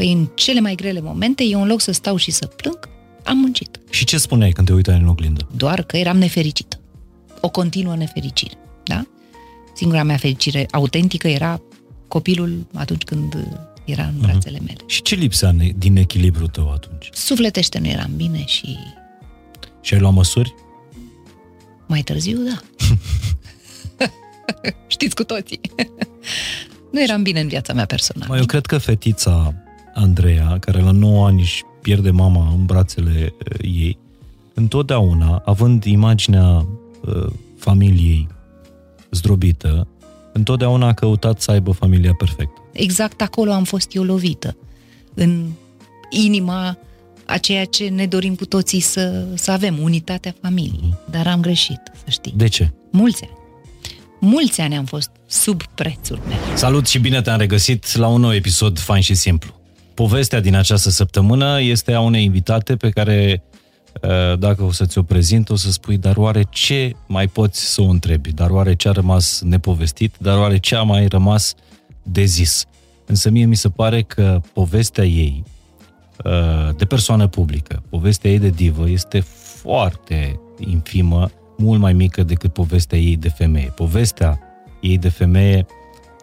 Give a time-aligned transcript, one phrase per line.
[0.00, 2.88] Păi în cele mai grele momente, eu în loc să stau și să plâng,
[3.24, 3.80] am muncit.
[3.90, 5.48] Și ce spuneai când te uitai în oglindă?
[5.56, 6.80] Doar că eram nefericită.
[7.40, 9.06] O continuă nefericire, da?
[9.74, 11.60] Singura mea fericire autentică era
[12.08, 13.36] copilul atunci când
[13.84, 14.76] era în brațele mele.
[14.86, 17.08] Și ce lipsea ne- din echilibru tău atunci?
[17.12, 18.76] Sufletește nu eram bine și
[19.80, 20.54] Și ai luat măsuri?
[21.86, 22.60] mai târziu, da.
[24.86, 25.60] Știți cu toții.
[26.92, 28.26] nu eram bine în viața mea personală.
[28.28, 29.54] Mai eu cred că fetița
[30.00, 33.98] Andreea, care la 9 ani își pierde mama în brațele uh, ei,
[34.54, 36.66] întotdeauna, având imaginea
[37.00, 37.26] uh,
[37.58, 38.28] familiei
[39.10, 39.86] zdrobită,
[40.32, 42.62] întotdeauna a căutat să aibă familia perfectă.
[42.72, 44.56] exact acolo am fost eu lovită.
[45.14, 45.46] În
[46.10, 46.78] inima
[47.26, 50.94] a ceea ce ne dorim cu toții să, să avem, unitatea familiei.
[51.10, 52.32] Dar am greșit, să știi.
[52.36, 52.72] De ce?
[52.90, 53.38] Mulți ani.
[54.20, 56.38] Mulți ani am fost sub prețul meu.
[56.54, 59.59] Salut și bine te-am regăsit la un nou episod fain și simplu.
[60.00, 63.42] Povestea din această săptămână este a unei invitate pe care,
[64.02, 67.80] uh, dacă o să ți-o prezint, o să spui, dar oare ce mai poți să
[67.80, 68.32] o întrebi?
[68.32, 70.14] Dar oare ce a rămas nepovestit?
[70.18, 71.54] Dar oare ce a mai rămas
[72.02, 72.64] de zis?
[73.06, 75.44] Însă mie mi se pare că povestea ei,
[76.24, 79.20] uh, de persoană publică, povestea ei de divă, este
[79.62, 83.72] foarte infimă, mult mai mică decât povestea ei de femeie.
[83.76, 84.40] Povestea
[84.80, 85.66] ei de femeie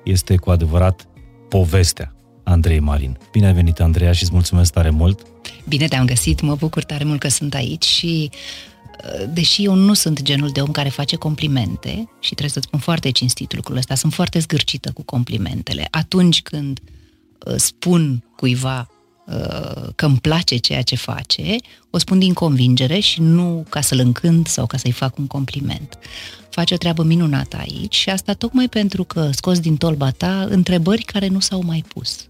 [0.04, 1.08] este cu adevărat
[1.50, 2.12] povestea
[2.50, 3.18] Andrei Marin.
[3.32, 5.22] Bine ai venit, Andreea, și îți mulțumesc tare mult.
[5.68, 8.30] Bine te-am găsit, mă bucur tare mult că sunt aici și
[9.04, 12.80] uh, deși eu nu sunt genul de om care face complimente și trebuie să-ți spun
[12.80, 15.88] foarte cinstit lucrul ăsta, sunt foarte zgârcită cu complimentele.
[15.92, 16.80] Atunci când
[17.46, 18.90] uh, spun cuiva
[19.26, 21.56] uh, că îmi place ceea ce face,
[21.90, 25.98] o spun din convingere și nu ca să-l încânt sau ca să-i fac un compliment.
[26.50, 31.04] Face o treabă minunată aici și asta tocmai pentru că scos din tolba ta întrebări
[31.04, 32.28] care nu s-au mai pus.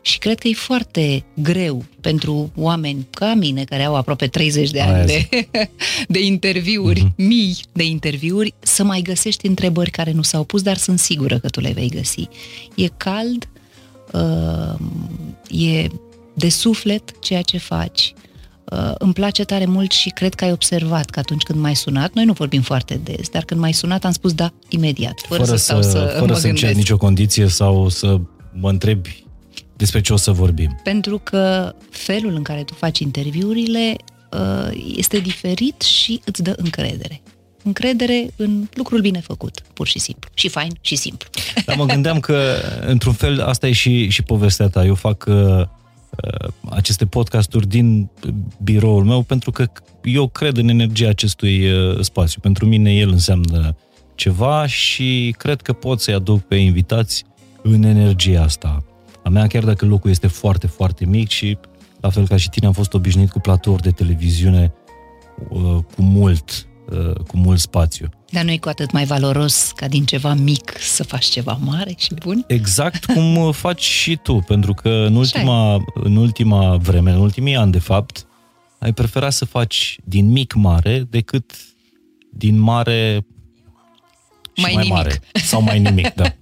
[0.00, 4.80] Și cred că e foarte greu pentru oameni ca mine, care au aproape 30 de
[4.80, 5.48] Aia ani de,
[6.14, 7.16] de interviuri, uh-huh.
[7.16, 11.48] mii de interviuri, să mai găsești întrebări care nu s-au pus, dar sunt sigură că
[11.48, 12.28] tu le vei găsi.
[12.74, 13.48] E cald,
[14.12, 14.78] uh,
[15.48, 15.86] e
[16.34, 18.14] de suflet ceea ce faci.
[18.64, 22.12] Uh, îmi place tare mult și cred că ai observat că atunci când m-ai sunat,
[22.12, 25.56] noi nu vorbim foarte des, dar când m-ai sunat am spus da imediat, fără, fără
[25.56, 26.74] să stau să, fără mă să cer gândesc.
[26.74, 28.20] nicio condiție sau să
[28.52, 29.24] mă întrebi
[29.80, 30.80] despre ce o să vorbim.
[30.82, 33.96] Pentru că felul în care tu faci interviurile
[34.30, 37.22] uh, este diferit și îți dă încredere.
[37.62, 40.30] Încredere în lucrul bine făcut, pur și simplu.
[40.34, 41.28] Și fain și simplu.
[41.66, 42.54] Dar mă gândeam că,
[42.86, 44.84] într-un fel, asta e și, și povestea ta.
[44.84, 48.10] Eu fac uh, uh, aceste podcasturi din
[48.62, 49.66] biroul meu pentru că
[50.02, 52.40] eu cred în energia acestui uh, spațiu.
[52.40, 53.76] Pentru mine el înseamnă
[54.14, 57.24] ceva și cred că pot să-i aduc pe invitați
[57.62, 58.84] în energia asta
[59.22, 61.58] a mea, chiar dacă locul este foarte, foarte mic și
[62.00, 64.72] la fel ca și tine am fost obișnuit cu platouri de televiziune
[65.48, 68.08] uh, cu mult, uh, cu mult spațiu.
[68.30, 71.94] Dar nu e cu atât mai valoros ca din ceva mic să faci ceva mare
[71.96, 72.44] și bun?
[72.46, 77.56] Exact cum uh, faci și tu, pentru că în ultima, în ultima vreme, în ultimii
[77.56, 78.26] ani, de fapt,
[78.78, 81.52] ai preferat să faci din mic mare decât
[82.32, 83.26] din mare
[84.52, 84.96] și Mai mai, nimic.
[84.96, 85.20] mare.
[85.32, 86.24] Sau mai nimic, da.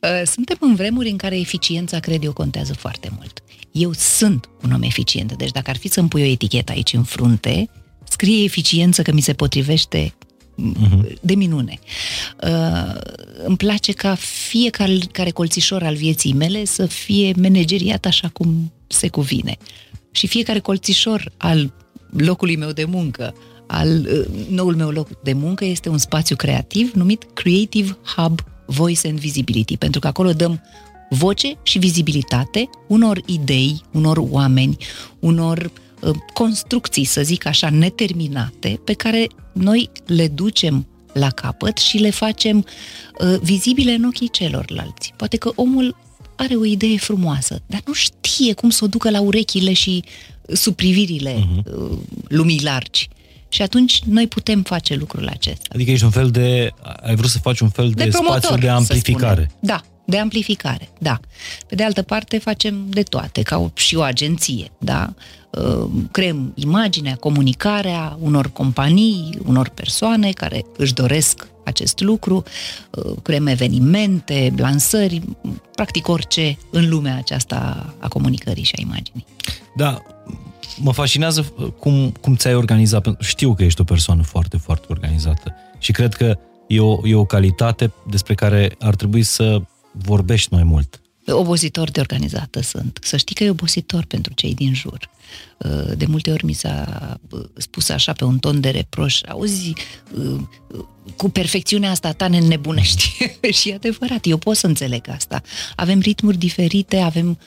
[0.00, 3.42] Uh, Suntem în vremuri în care eficiența, cred eu, contează foarte mult.
[3.72, 7.02] Eu sunt un om eficient, deci dacă ar fi să-mi pui o etichetă aici în
[7.02, 7.70] frunte,
[8.08, 10.14] scrie eficiență că mi se potrivește
[10.58, 11.20] uh-huh.
[11.20, 11.78] de minune.
[12.42, 13.00] Uh,
[13.44, 14.14] îmi place ca
[14.48, 19.56] fiecare care colțișor al vieții mele să fie manageriat așa cum se cuvine.
[20.10, 21.72] Și fiecare colțișor al
[22.10, 23.34] locului meu de muncă,
[23.66, 29.08] al uh, noul meu loc de muncă este un spațiu creativ numit Creative Hub Voice
[29.08, 30.60] and Visibility, pentru că acolo dăm
[31.10, 34.76] voce și vizibilitate unor idei, unor oameni,
[35.18, 35.70] unor
[36.00, 42.10] uh, construcții, să zic așa, neterminate, pe care noi le ducem la capăt și le
[42.10, 45.12] facem uh, vizibile în ochii celorlalți.
[45.16, 45.96] Poate că omul
[46.36, 50.04] are o idee frumoasă, dar nu știe cum să o ducă la urechile și
[50.52, 51.98] sub privirile uh-huh.
[52.28, 53.08] lumii largi.
[53.52, 55.68] Și atunci noi putem face lucrul acesta.
[55.72, 58.56] Adică ești un fel de, ai vrut să faci un fel de, De promotor, spațiu
[58.60, 59.32] de să amplificare.
[59.32, 59.50] spunem.
[59.60, 61.20] Da, de amplificare, da.
[61.66, 65.12] Pe de altă parte facem de toate, ca o, și o agenție, da.
[65.50, 72.42] Uh, Creăm imaginea, comunicarea unor companii, unor persoane care își doresc acest lucru,
[72.90, 75.22] uh, creăm evenimente, lansări,
[75.74, 79.24] practic orice în lumea aceasta a comunicării și a imaginii.
[79.76, 80.02] Da,
[80.78, 81.42] mă fascinează
[81.78, 83.02] cum, cum ți-ai organizat.
[83.02, 87.14] pentru- Știu că ești o persoană foarte, foarte organizată și cred că e o, e
[87.14, 89.62] o calitate despre care ar trebui să
[89.92, 91.00] vorbești mai mult.
[91.26, 92.98] obositor de organizată sunt.
[93.02, 95.10] Să știi că e obositor pentru cei din jur.
[95.58, 99.72] Uh, de multe ori mi s-a uh, spus așa pe un ton de reproș, auzi,
[100.18, 100.40] uh,
[101.16, 103.30] cu perfecțiunea asta ta ne nebunești.
[103.60, 105.42] și e adevărat, eu pot să înțeleg asta.
[105.76, 107.38] Avem ritmuri diferite, avem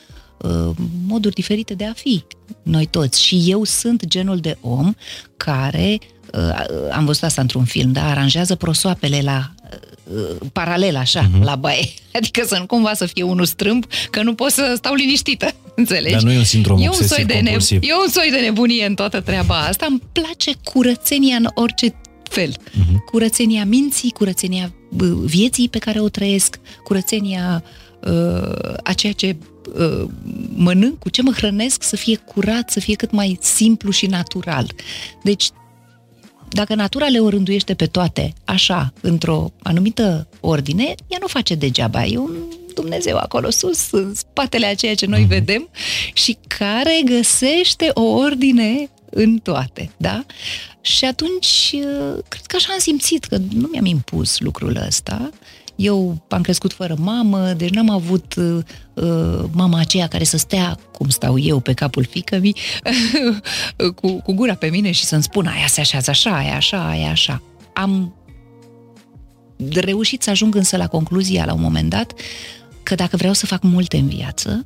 [1.08, 2.24] moduri diferite de a fi,
[2.64, 3.24] noi toți.
[3.24, 4.94] Și eu sunt genul de om
[5.38, 6.00] care,
[6.92, 9.54] am văzut asta într-un film, da, aranjează prosoapele la
[10.04, 11.44] Uh, paralel așa, uh-huh.
[11.44, 11.88] la baie.
[12.18, 16.14] Adică să nu cumva să fie unul strâmb, că nu pot să stau liniștită, înțelegi?
[16.14, 18.86] Dar nu e un sindrom e un soi de ne- E un soi de nebunie
[18.86, 19.86] în toată treaba asta.
[19.90, 21.96] Îmi place curățenia în orice
[22.30, 22.52] fel.
[22.52, 22.96] Uh-huh.
[23.12, 24.74] Curățenia minții, curățenia
[25.24, 27.64] vieții pe care o trăiesc, curățenia
[28.02, 29.36] uh, a ceea ce
[29.76, 30.10] uh,
[30.56, 34.72] mănânc, cu ce mă hrănesc, să fie curat, să fie cât mai simplu și natural.
[35.24, 35.50] Deci
[36.50, 42.06] dacă natura le orânduiește pe toate așa, într-o anumită ordine, ea nu face degeaba.
[42.06, 42.36] E un
[42.74, 45.28] Dumnezeu acolo sus, în spatele a ceea ce noi mm-hmm.
[45.28, 45.70] vedem
[46.14, 50.26] și care găsește o ordine în toate, da?
[50.82, 51.76] Și atunci,
[52.28, 55.30] cred că așa am simțit, că nu mi-am impus lucrul ăsta,
[55.76, 58.58] eu am crescut fără mamă, deci n-am avut uh,
[58.94, 62.54] uh mama aceea care să stea, cum stau eu, pe capul fică-mi,
[64.02, 67.10] cu, cu gura pe mine și să-mi spună aia se așează așa, aia așa, aia
[67.10, 67.42] așa.
[67.74, 68.16] Am
[69.74, 72.14] reușit să ajung însă la concluzia la un moment dat
[72.84, 74.66] că dacă vreau să fac multe în viață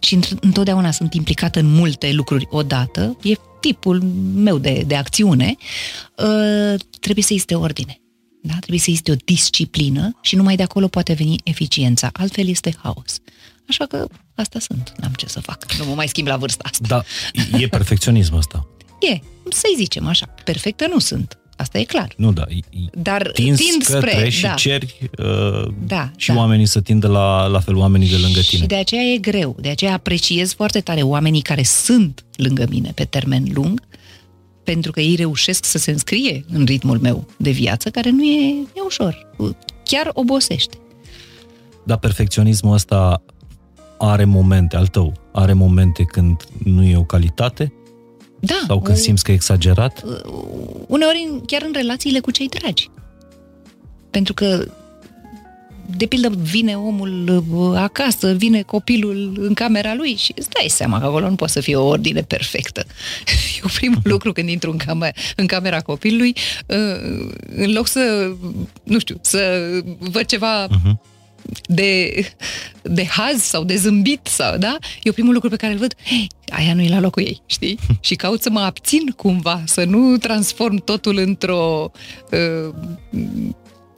[0.00, 4.02] și întotdeauna sunt implicată în multe lucruri odată, e tipul
[4.34, 5.54] meu de, de acțiune,
[6.16, 8.01] uh, trebuie să existe ordine.
[8.42, 8.54] Da?
[8.58, 12.10] Trebuie să existe o disciplină și numai de acolo poate veni eficiența.
[12.12, 13.20] Altfel este haos.
[13.68, 15.72] Așa că asta sunt, n-am ce să fac.
[15.72, 16.86] Nu mă mai schimb la vârsta asta.
[16.88, 17.04] Da,
[17.58, 18.66] e perfecționism asta.
[19.12, 20.26] E, să-i zicem așa.
[20.44, 21.38] Perfectă nu sunt.
[21.56, 22.12] Asta e clar.
[22.16, 22.44] Nu, da.
[22.92, 24.54] Dar tind spre, și da.
[24.54, 26.36] ceri uh, da, și da.
[26.36, 28.60] oamenii să tindă la, la fel oamenii de lângă tine.
[28.60, 29.56] Și de aceea e greu.
[29.60, 33.82] De aceea apreciez foarte tare oamenii care sunt lângă mine pe termen lung,
[34.64, 38.66] pentru că ei reușesc să se înscrie în ritmul meu de viață, care nu e,
[38.74, 39.28] e ușor.
[39.84, 40.76] Chiar obosește.
[41.84, 43.22] Dar perfecționismul ăsta
[43.98, 47.72] are momente, al tău, are momente când nu e o calitate?
[48.40, 48.62] Da.
[48.66, 50.04] Sau când simți că e exagerat?
[50.86, 52.90] Uneori chiar în relațiile cu cei dragi.
[54.10, 54.66] Pentru că
[55.96, 60.98] de pildă vine omul uh, acasă, vine copilul în camera lui și îți dai seama
[60.98, 62.84] că acolo nu poate să fie o ordine perfectă.
[63.62, 64.10] Eu primul uh-huh.
[64.10, 66.34] lucru când intru în camera, în camera copilului,
[66.66, 68.32] uh, în loc să,
[68.84, 71.10] nu știu, să văd ceva uh-huh
[71.66, 72.24] de,
[72.82, 74.76] de haz sau de zâmbit sau, da?
[75.02, 77.78] Eu primul lucru pe care îl văd, hey, aia nu e la locul ei, știi?
[78.00, 81.90] Și caut să mă abțin cumva, să nu transform totul într-o
[82.30, 82.74] uh,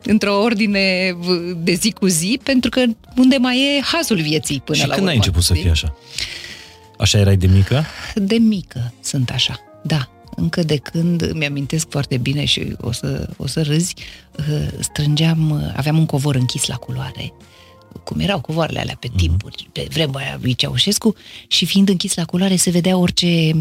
[0.05, 1.17] într-o ordine
[1.57, 2.85] de zi cu zi, pentru că
[3.17, 5.11] unde mai e hazul vieții până și la când urmă.
[5.11, 5.97] ai început să fii așa?
[6.99, 7.85] Așa erai de mică?
[8.15, 10.09] De mică sunt așa, da.
[10.37, 13.95] Încă de când, mi-amintesc foarte bine și o să, o să râzi,
[14.39, 17.33] uh, strângeam, aveam un covor închis la culoare
[18.05, 19.19] cum erau covoarele alea pe mhm.
[19.19, 21.15] timpuri, pe vremea lui Ceaușescu,
[21.49, 23.53] și fiind închis la culoare se vedea orice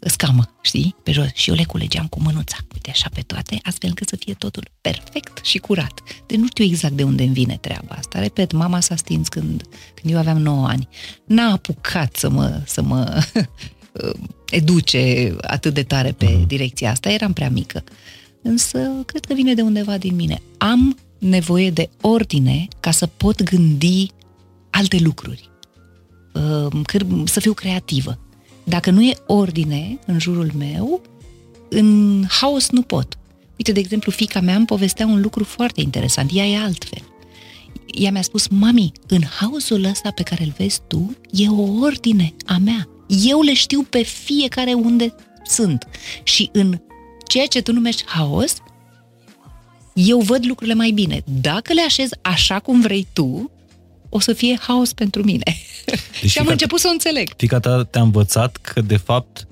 [0.00, 1.28] scamă, știi, pe jos.
[1.34, 4.70] Și eu le culegeam cu mânuța, uite așa pe toate, astfel încât să fie totul
[4.80, 6.00] perfect și curat.
[6.26, 8.18] Deci nu știu exact de unde îmi vine treaba asta.
[8.18, 9.62] Repet, mama s-a stins când,
[9.94, 10.88] când eu aveam 9 ani.
[11.24, 13.22] N-a apucat să mă, să mă
[14.50, 16.46] educe atât de tare pe mhm.
[16.46, 17.84] direcția asta, eram prea mică.
[18.42, 20.42] Însă, cred că vine de undeva din mine.
[20.58, 24.10] Am nevoie de ordine ca să pot gândi
[24.70, 25.50] alte lucruri,
[26.34, 28.18] uh, să fiu creativă.
[28.64, 31.02] Dacă nu e ordine în jurul meu,
[31.68, 33.18] în haos nu pot.
[33.56, 36.30] Uite, de exemplu, fica mea îmi povestea un lucru foarte interesant.
[36.34, 37.02] Ea e altfel.
[37.86, 42.34] Ea mi-a spus, mami, în haosul ăsta pe care îl vezi tu, e o ordine
[42.46, 42.88] a mea.
[43.08, 45.88] Eu le știu pe fiecare unde sunt.
[46.22, 46.80] Și în
[47.26, 48.56] ceea ce tu numești haos,
[49.92, 51.22] eu văd lucrurile mai bine.
[51.40, 53.50] Dacă le așez așa cum vrei tu,
[54.08, 55.56] o să fie haos pentru mine.
[56.20, 57.32] Deci și am început să o înțeleg.
[57.36, 59.48] Fica ta te-a învățat că, de fapt,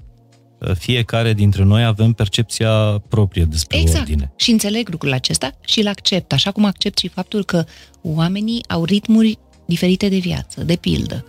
[0.78, 3.98] fiecare dintre noi avem percepția proprie despre exact.
[3.98, 4.32] ordine.
[4.36, 7.64] Și înțeleg lucrul acesta și îl accept, așa cum accept și faptul că
[8.02, 11.24] oamenii au ritmuri diferite de viață, de pildă.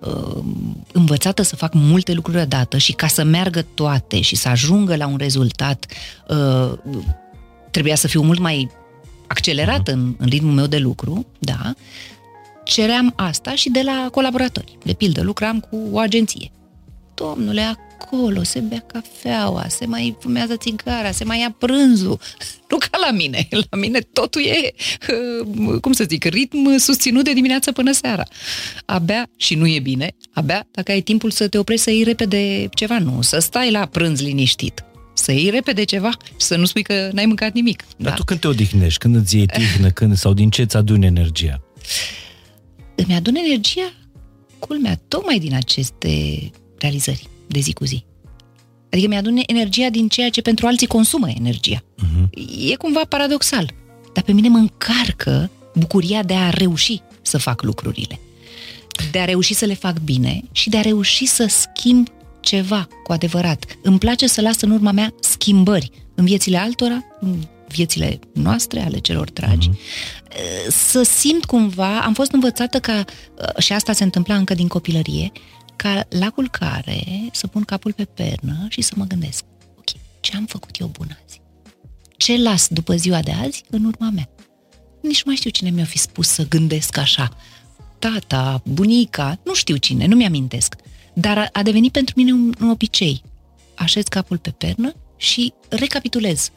[0.00, 0.44] Uh,
[0.92, 5.06] învățată să fac multe lucruri odată și ca să meargă toate și să ajungă la
[5.06, 5.86] un rezultat
[6.28, 6.72] uh,
[7.74, 8.70] trebuia să fiu mult mai
[9.26, 11.74] accelerat în, în ritmul meu de lucru, da,
[12.64, 14.78] ceream asta și de la colaboratori.
[14.82, 16.50] De pildă, lucram cu o agenție.
[17.14, 22.18] domnule, acolo se bea cafeaua, se mai fumează țigara, se mai ia prânzul.
[22.70, 23.48] Nu ca la mine.
[23.70, 24.74] La mine totul e,
[25.72, 28.24] uh, cum să zic, ritm susținut de dimineață până seara.
[28.84, 32.68] Abia, și nu e bine, abia dacă ai timpul să te oprești să iei repede
[32.74, 36.82] ceva, nu, să stai la prânz liniștit să iei repede ceva și să nu spui
[36.82, 37.84] că n-ai mâncat nimic.
[37.96, 38.16] Dar da?
[38.16, 41.60] tu când te odihnești, când îți iei tihnă, când, sau din ce îți aduni energia?
[42.94, 43.92] Îmi adun energia,
[44.58, 48.04] culmea, tocmai din aceste realizări de zi cu zi.
[48.90, 51.78] Adică mi-adun energia din ceea ce pentru alții consumă energia.
[51.78, 52.28] Uh-huh.
[52.70, 53.70] E cumva paradoxal.
[54.12, 58.20] Dar pe mine mă încarcă bucuria de a reuși să fac lucrurile.
[59.10, 62.08] De a reuși să le fac bine și de a reuși să schimb
[62.44, 63.64] ceva cu adevărat.
[63.82, 68.98] Îmi place să las în urma mea schimbări în viețile altora, în viețile noastre, ale
[68.98, 69.70] celor dragi.
[69.70, 70.68] Uh-huh.
[70.68, 73.04] Să simt cumva, am fost învățată ca,
[73.38, 75.32] uh, și asta se întâmpla încă din copilărie,
[75.76, 79.44] ca la culcare să pun capul pe pernă și să mă gândesc,
[79.78, 79.88] ok,
[80.20, 81.40] ce am făcut eu bun azi?
[82.16, 84.28] Ce las după ziua de azi în urma mea?
[85.02, 87.36] Nici nu mai știu cine mi-a fi spus să gândesc așa.
[87.98, 90.74] Tata, bunica, nu știu cine, nu mi-amintesc.
[91.14, 93.22] Dar a devenit pentru mine un, un obicei.
[93.74, 96.50] Așez capul pe pernă și recapitulez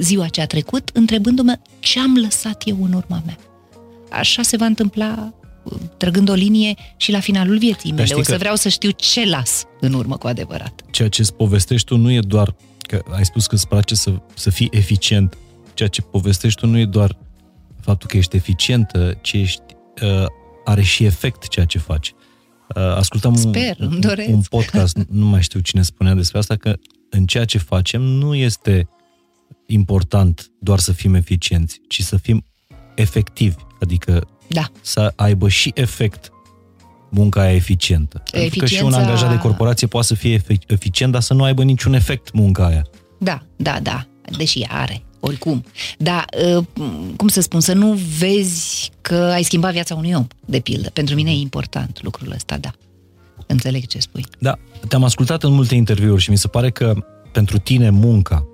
[0.00, 3.36] ziua ce a trecut, întrebându-mă ce am lăsat eu în urma mea.
[4.10, 5.32] Așa se va întâmpla
[5.96, 8.14] trăgând o linie și la finalul vieții mele.
[8.14, 10.80] O să vreau să știu ce las în urmă cu adevărat.
[10.90, 14.12] Ceea ce îți povestești tu nu e doar că ai spus că îți place să,
[14.34, 15.36] să fii eficient.
[15.74, 17.16] Ceea ce povestești tu nu e doar
[17.80, 19.62] faptul că ești eficientă, ci ești,
[20.02, 20.26] uh,
[20.64, 22.14] are și efect ceea ce faci.
[22.76, 26.76] Uh, ascultam Sper, un, un podcast, nu mai știu cine spunea despre asta, că
[27.10, 28.88] în ceea ce facem nu este
[29.66, 32.44] important doar să fim eficienți, ci să fim
[32.94, 34.70] efectivi, adică da.
[34.80, 36.30] să aibă și efect
[37.10, 38.22] munca aia eficientă.
[38.24, 38.48] Eficiența...
[38.48, 41.62] Pentru că și un angajat de corporație poate să fie eficient, dar să nu aibă
[41.62, 42.86] niciun efect munca aia.
[43.18, 44.06] Da, da, da,
[44.36, 45.64] deși are, oricum.
[45.98, 46.64] Dar, ă,
[47.16, 50.90] cum să spun, să nu vezi că ai schimbat viața unui om, de pildă.
[50.90, 52.70] Pentru mine e important lucrul ăsta, da.
[53.46, 54.26] Înțeleg ce spui.
[54.38, 54.58] Da,
[54.88, 56.94] te-am ascultat în multe interviuri și mi se pare că
[57.32, 58.46] pentru tine munca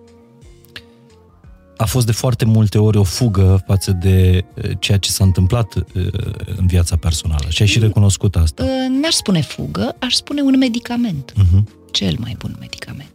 [1.77, 5.75] a fost de foarte multe ori o fugă față de eh, ceea ce s-a întâmplat
[5.77, 6.07] eh,
[6.57, 7.45] în viața personală.
[7.49, 8.65] Și ai și recunoscut asta.
[8.65, 11.33] Eh, n-aș spune fugă, aș spune un medicament.
[11.33, 11.63] Uh-huh.
[11.91, 13.14] Cel mai bun medicament.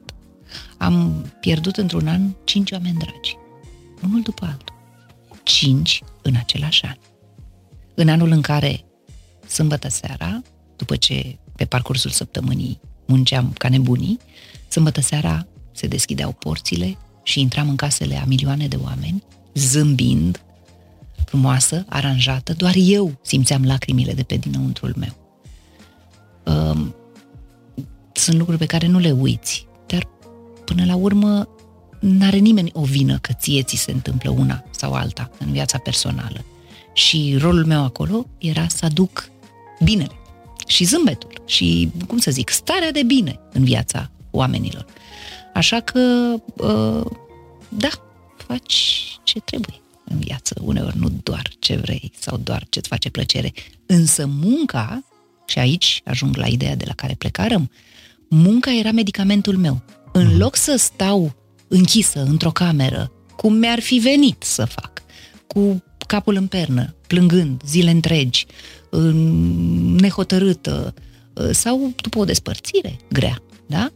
[0.80, 3.38] Am pierdut într-un an cinci oameni dragi.
[4.04, 4.76] Unul după altul.
[5.44, 6.96] Cinci în același an.
[7.96, 8.86] În anul în care,
[9.48, 10.42] sâmbătă seara,
[10.76, 14.20] după ce pe parcursul săptămânii munceam ca nebunii,
[14.68, 16.98] sâmbătă seara se deschideau porțile,
[17.30, 20.42] și intram în casele a milioane de oameni, zâmbind,
[21.26, 25.16] frumoasă, aranjată, doar eu simțeam lacrimile de pe dinăuntrul meu.
[26.56, 26.96] Um,
[28.12, 29.69] sunt lucruri pe care nu le uiți, dar
[30.74, 31.48] până la urmă
[32.00, 36.46] n-are nimeni o vină că ție ți se întâmplă una sau alta în viața personală.
[36.94, 39.30] Și rolul meu acolo era să aduc
[39.84, 40.20] binele
[40.68, 44.86] și zâmbetul și, cum să zic, starea de bine în viața oamenilor.
[45.54, 47.06] Așa că, uh,
[47.70, 47.90] da,
[48.38, 50.56] faci ce trebuie în viață.
[50.62, 53.54] Uneori nu doar ce vrei sau doar ce-ți face plăcere.
[53.86, 55.04] Însă munca,
[55.46, 57.70] și aici ajung la ideea de la care plecarăm,
[58.30, 59.82] munca era medicamentul meu.
[60.12, 60.38] În mhm.
[60.38, 61.34] loc să stau
[61.68, 65.02] închisă într-o cameră, cum mi-ar fi venit să fac,
[65.48, 68.46] cu capul în pernă, plângând zile întregi,
[70.00, 70.94] nehotărâtă,
[71.52, 73.92] sau după o despărțire grea, da?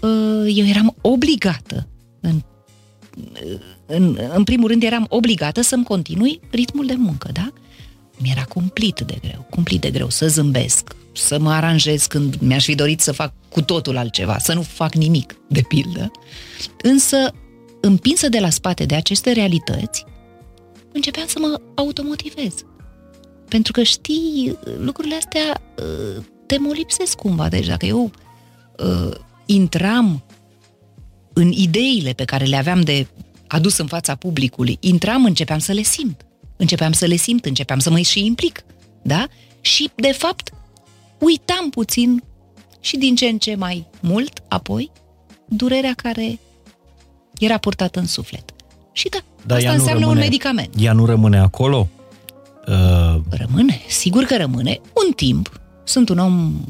[0.00, 1.88] Uh, eu eram obligată,
[2.20, 2.42] în,
[3.86, 7.52] în, în primul rând eram obligată să-mi continui ritmul de muncă, da?
[8.22, 12.74] Mi-era cumplit de greu, cumplit de greu să zâmbesc, să mă aranjez când mi-aș fi
[12.74, 16.10] dorit să fac cu totul altceva, să nu fac nimic, de pildă.
[16.82, 17.32] Însă,
[17.80, 20.04] împinsă de la spate de aceste realități,
[20.92, 22.54] începeam să mă automotivez.
[23.48, 27.48] Pentru că știi, lucrurile astea uh, te molipsesc cumva.
[27.48, 28.10] Deci dacă eu
[28.78, 29.14] uh,
[29.46, 30.22] intram
[31.32, 33.06] în ideile pe care le aveam de
[33.46, 36.24] adus în fața publicului, intram, începeam să le simt.
[36.60, 38.64] Începeam să le simt, începeam să mă și implic.
[39.02, 39.26] Da?
[39.60, 40.50] Și, de fapt,
[41.18, 42.22] uitam puțin
[42.80, 44.90] și din ce în ce mai mult, apoi,
[45.48, 46.38] durerea care
[47.38, 48.54] era purtată în suflet.
[48.92, 50.74] Și da, da asta înseamnă rămâne, un medicament.
[50.78, 51.88] Ea nu rămâne acolo?
[52.66, 53.20] Uh...
[53.30, 54.80] Rămâne, sigur că rămâne.
[55.06, 55.60] Un timp.
[55.84, 56.64] Sunt un om,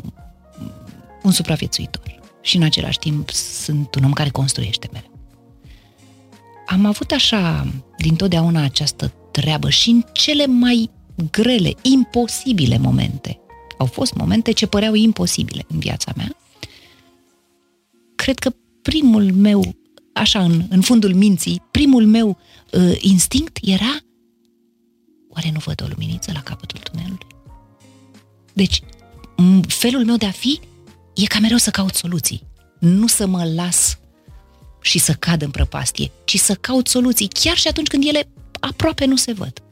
[1.23, 5.11] un supraviețuitor și în același timp sunt un om care construiește mereu.
[6.67, 7.67] Am avut așa
[7.99, 10.91] din totdeauna această treabă și în cele mai
[11.31, 13.41] grele, imposibile momente.
[13.79, 16.37] Au fost momente ce păreau imposibile în viața mea
[18.21, 18.51] cred că
[18.83, 19.75] primul meu,
[20.13, 22.39] așa în, în fundul minții, primul meu
[22.73, 23.97] uh, instinct era
[25.31, 27.27] oare nu văd o luminiță la capătul tunelului?
[28.53, 28.81] Deci,
[29.67, 30.61] felul meu de a fi
[31.15, 32.43] e ca mereu să caut soluții.
[32.79, 33.99] Nu să mă las
[34.81, 38.29] și să cad în prăpastie, ci să caut soluții, chiar și atunci când ele
[38.61, 39.63] aproape nu se văd.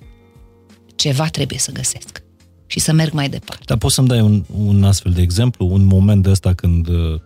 [0.94, 2.22] Ceva trebuie să găsesc
[2.66, 3.62] și să merg mai departe.
[3.66, 7.20] Dar poți să-mi dai un, un astfel de exemplu, un moment de ăsta când uh,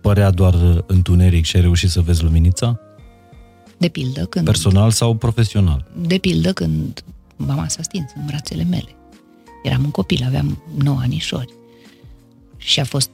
[0.00, 2.80] părea doar uh, întuneric și ai reușit să vezi luminița?
[3.76, 4.44] De pildă când...
[4.44, 5.90] Personal sau profesional?
[6.06, 7.04] De pildă când
[7.36, 8.96] mama s-a stins în brațele mele.
[9.62, 11.52] Eram un copil, aveam 9 anișori.
[12.56, 13.10] Și a fost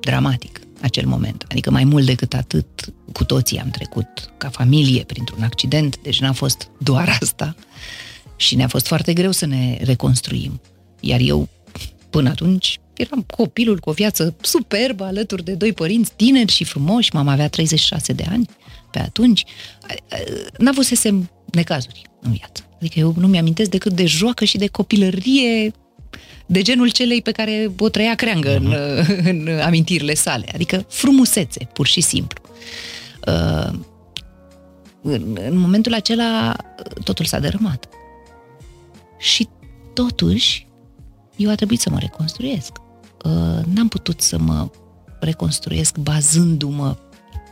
[0.00, 1.44] dramatic acel moment.
[1.48, 6.32] Adică mai mult decât atât, cu toții am trecut ca familie printr-un accident, deci n-a
[6.32, 7.56] fost doar asta.
[8.36, 10.60] Și ne-a fost foarte greu să ne reconstruim.
[11.00, 11.48] Iar eu,
[12.10, 17.14] până atunci, eram copilul cu o viață superbă alături de doi părinți tineri și frumoși.
[17.14, 18.48] Mama avea 36 de ani
[18.90, 19.44] pe atunci.
[20.58, 22.66] N-avusesem necazuri în viață.
[22.80, 25.72] Adică eu nu mi-amintesc decât de joacă și de copilărie
[26.46, 28.60] de genul celei pe care o trăia creangă uh-huh.
[28.60, 29.26] în, mhm.
[29.26, 30.46] în amintirile sale.
[30.54, 32.40] Adică frumusețe, pur și simplu.
[33.26, 33.78] Uh,
[35.02, 36.56] în, în momentul acela
[37.04, 37.88] totul s-a dărâmat.
[39.18, 39.48] Și
[39.94, 40.66] totuși,
[41.36, 42.72] eu a trebuit să mă reconstruiesc.
[43.24, 44.70] Uh, n-am putut să mă
[45.20, 46.96] reconstruiesc bazându-mă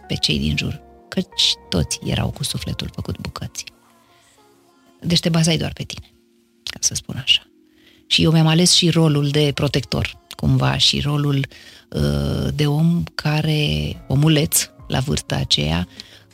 [0.06, 3.64] pe cei din jur, căci toți erau cu sufletul făcut bucăți.
[5.00, 6.12] Deci te bazai doar pe tine,
[6.62, 7.42] ca să spun așa.
[8.06, 11.46] Și eu mi-am ales și rolul de protector, cumva, și rolul
[11.90, 15.88] uh, de om care, omuleț la vârsta aceea,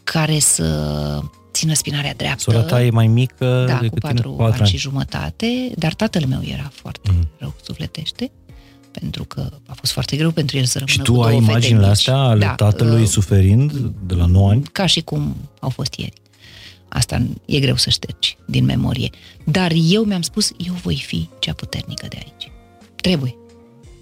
[0.05, 1.21] care să
[1.53, 2.43] țină spinarea dreaptă.
[2.43, 5.95] Sora ta e mai mică da, decât cu patru, tine, patru ani și jumătate, dar
[5.95, 7.29] tatăl meu era foarte mm.
[7.39, 8.31] rău sufletește
[8.91, 12.17] pentru că a fost foarte greu pentru el să rămână Și tu ai imaginile astea
[12.17, 13.73] ale da, tatălui uh, suferind
[14.07, 14.63] de la 9 ani?
[14.73, 16.13] Ca și cum au fost ieri.
[16.89, 19.11] Asta e greu să ștergi din memorie.
[19.45, 22.51] Dar eu mi-am spus, eu voi fi cea puternică de aici.
[22.97, 23.35] Trebuie.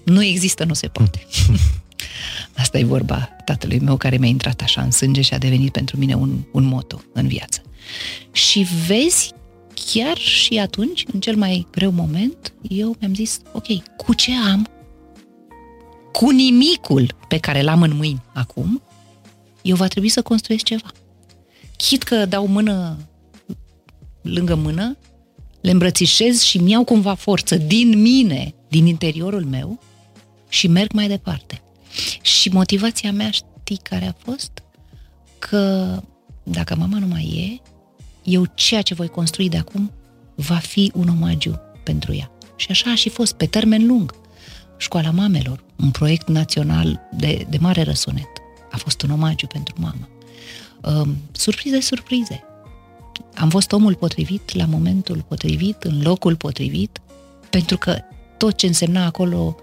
[0.05, 1.27] Nu există, nu se poate.
[2.59, 5.97] Asta e vorba tatălui meu care mi-a intrat așa în sânge și a devenit pentru
[5.97, 7.63] mine un, un moto în viață.
[8.33, 9.33] Și vezi,
[9.93, 14.67] chiar și atunci, în cel mai greu moment, eu mi-am zis, ok, cu ce am?
[16.13, 18.83] Cu nimicul pe care l-am în mâini acum,
[19.63, 20.93] eu va trebui să construiesc ceva
[21.79, 22.97] chit că dau mână
[24.23, 24.97] lângă mână,
[25.61, 29.81] le îmbrățișez și mi iau cumva forță din mine, din interiorul meu
[30.49, 31.63] și merg mai departe.
[32.21, 34.63] Și motivația mea, știi care a fost?
[35.39, 36.03] Că
[36.43, 37.69] dacă mama nu mai e,
[38.23, 39.93] eu ceea ce voi construi de acum
[40.35, 42.31] va fi un omagiu pentru ea.
[42.57, 44.15] Și așa a și fost, pe termen lung.
[44.77, 48.31] Școala Mamelor, un proiect național de, de mare răsunet.
[48.71, 50.09] A fost un omagiu pentru mama
[50.83, 52.43] uh, surprize, surprize.
[53.35, 57.01] Am fost omul potrivit la momentul potrivit, în locul potrivit,
[57.51, 57.99] pentru că
[58.37, 59.57] tot ce însemna acolo um,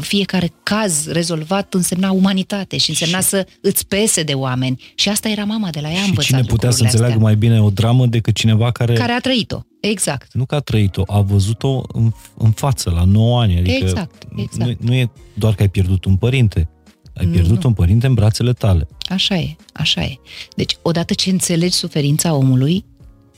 [0.00, 3.26] fiecare caz rezolvat însemna umanitate și însemna și...
[3.26, 4.82] să îți pese de oameni.
[4.94, 7.26] Și asta era mama de la ea Și cine putea să înțeleagă astea.
[7.26, 8.94] mai bine o dramă decât cineva care...
[8.94, 10.34] Care a trăit-o, exact.
[10.34, 13.58] Nu că a trăit-o, a văzut-o în, în față, la 9 ani.
[13.58, 14.80] Adică exact, exact.
[14.80, 16.68] Nu, nu e doar că ai pierdut un părinte,
[17.14, 17.68] ai pierdut nu.
[17.68, 18.88] un părinte în brațele tale.
[19.08, 20.18] Așa e, așa e.
[20.56, 22.84] Deci, odată ce înțelegi suferința omului,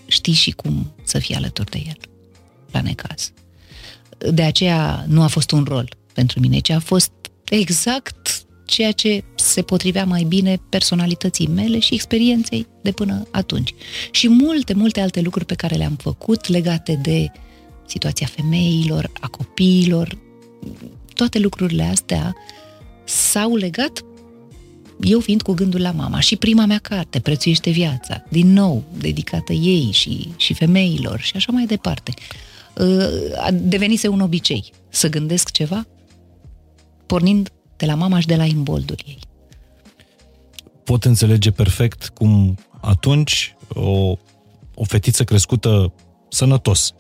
[0.06, 1.96] știi și cum să fii alături de el,
[2.70, 3.32] la necaz.
[4.18, 7.12] De aceea nu a fost un rol pentru mine, ci a fost
[7.48, 13.74] exact ceea ce se potrivea mai bine personalității mele și experienței de până atunci.
[14.10, 17.26] Și multe, multe alte lucruri pe care le-am făcut legate de
[17.86, 20.18] situația femeilor, a copiilor,
[21.14, 22.36] toate lucrurile astea
[23.04, 24.02] s-au legat
[25.00, 29.52] eu fiind cu gândul la mama și prima mea carte, Prețuiește viața, din nou, dedicată
[29.52, 32.14] ei și, și femeilor și așa mai departe.
[32.78, 35.86] Uh, a devenise un obicei să gândesc ceva
[37.06, 39.18] pornind de la mama și de la imboldul ei.
[40.84, 44.16] Pot înțelege perfect cum atunci o,
[44.74, 45.92] o fetiță crescută
[46.28, 46.92] sănătos,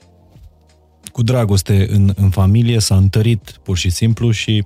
[1.12, 4.64] cu dragoste în, în familie, s-a întărit pur și simplu și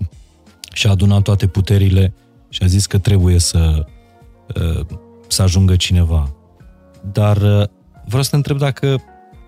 [0.73, 2.15] și-a adunat toate puterile
[2.49, 3.87] și a zis că trebuie să,
[4.57, 4.87] uh,
[5.29, 6.35] să ajungă cineva.
[7.13, 7.65] Dar uh,
[8.07, 9.03] vreau să te întreb dacă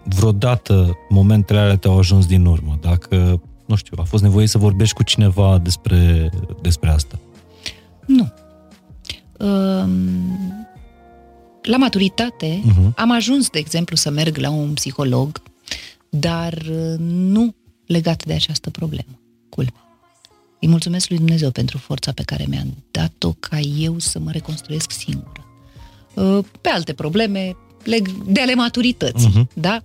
[0.05, 4.95] vreodată momentele alea te-au ajuns din urmă, dacă, nu știu, a fost nevoie să vorbești
[4.95, 7.19] cu cineva despre, despre asta.
[8.07, 8.33] Nu.
[9.38, 10.69] Um,
[11.62, 12.95] la maturitate uh-huh.
[12.97, 15.43] am ajuns, de exemplu, să merg la un psiholog,
[16.09, 17.55] dar uh, nu
[17.87, 19.88] legat de această problemă, culmea.
[20.61, 24.90] Îi mulțumesc lui Dumnezeu pentru forța pe care mi-a dat-o ca eu să mă reconstruiesc
[24.90, 25.47] singură.
[26.14, 27.57] Uh, pe alte probleme
[28.27, 29.55] de ale maturității, uh-huh.
[29.55, 29.83] da?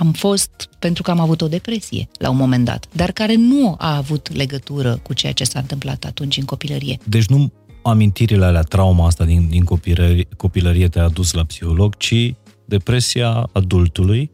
[0.00, 3.74] Am fost pentru că am avut o depresie la un moment dat, dar care nu
[3.78, 6.98] a avut legătură cu ceea ce s-a întâmplat atunci în copilărie.
[7.04, 12.34] Deci nu amintirile alea, trauma asta din, din copilărie, copilărie te-a dus la psiholog, ci
[12.64, 14.30] depresia adultului,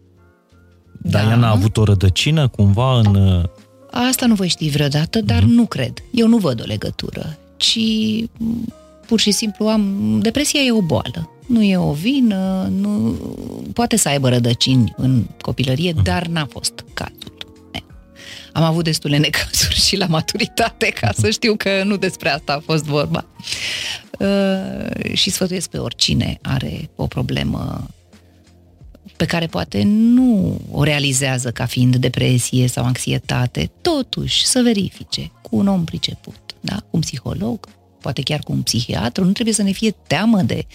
[1.03, 1.11] da.
[1.11, 3.45] dar ea n-a avut o rădăcină cumva în...
[3.91, 5.47] Asta nu voi ști vreodată, dar uh-huh.
[5.47, 5.93] nu cred.
[6.11, 7.79] Eu nu văd o legătură, ci
[9.07, 10.19] pur și simplu am...
[10.21, 11.31] Depresia e o boală.
[11.47, 13.17] Nu e o vină, nu...
[13.73, 16.03] poate să aibă rădăcini în copilărie, uh-huh.
[16.03, 17.37] dar n-a fost cazul.
[18.57, 22.63] Am avut destule necazuri și la maturitate ca să știu că nu despre asta a
[22.65, 23.27] fost vorba.
[24.19, 27.87] Uh, și sfătuiesc pe oricine are o problemă
[29.17, 35.57] pe care poate nu o realizează ca fiind depresie sau anxietate, totuși să verifice cu
[35.57, 36.77] un om priceput, da?
[36.77, 37.69] cu un psiholog,
[38.07, 40.67] poate chiar cu un psihiatru, nu trebuie să ne fie teamă de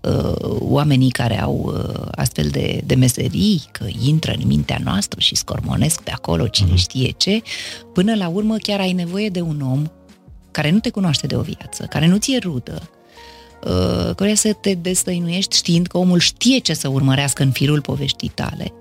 [0.00, 5.34] uh, oamenii care au uh, astfel de, de meserii, că intră în mintea noastră și
[5.34, 6.76] scormonesc pe acolo cine uh-huh.
[6.76, 7.42] știe ce,
[7.92, 9.86] până la urmă chiar ai nevoie de un om
[10.50, 12.90] care nu te cunoaște de o viață, care nu ți-e rudă,
[13.64, 18.32] uh, care să te destăinuiești știind că omul știe ce să urmărească în firul poveștii
[18.34, 18.72] tale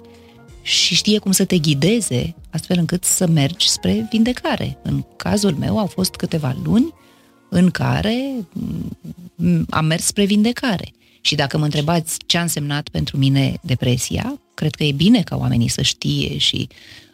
[0.62, 4.78] și știe cum să te ghideze astfel încât să mergi spre vindecare.
[4.82, 6.94] În cazul meu au fost câteva luni
[7.54, 8.34] în care
[9.36, 10.94] mm, am mers spre vindecare.
[11.22, 15.36] Și dacă mă întrebați ce a însemnat pentru mine depresia, cred că e bine ca
[15.36, 16.68] oamenii să știe și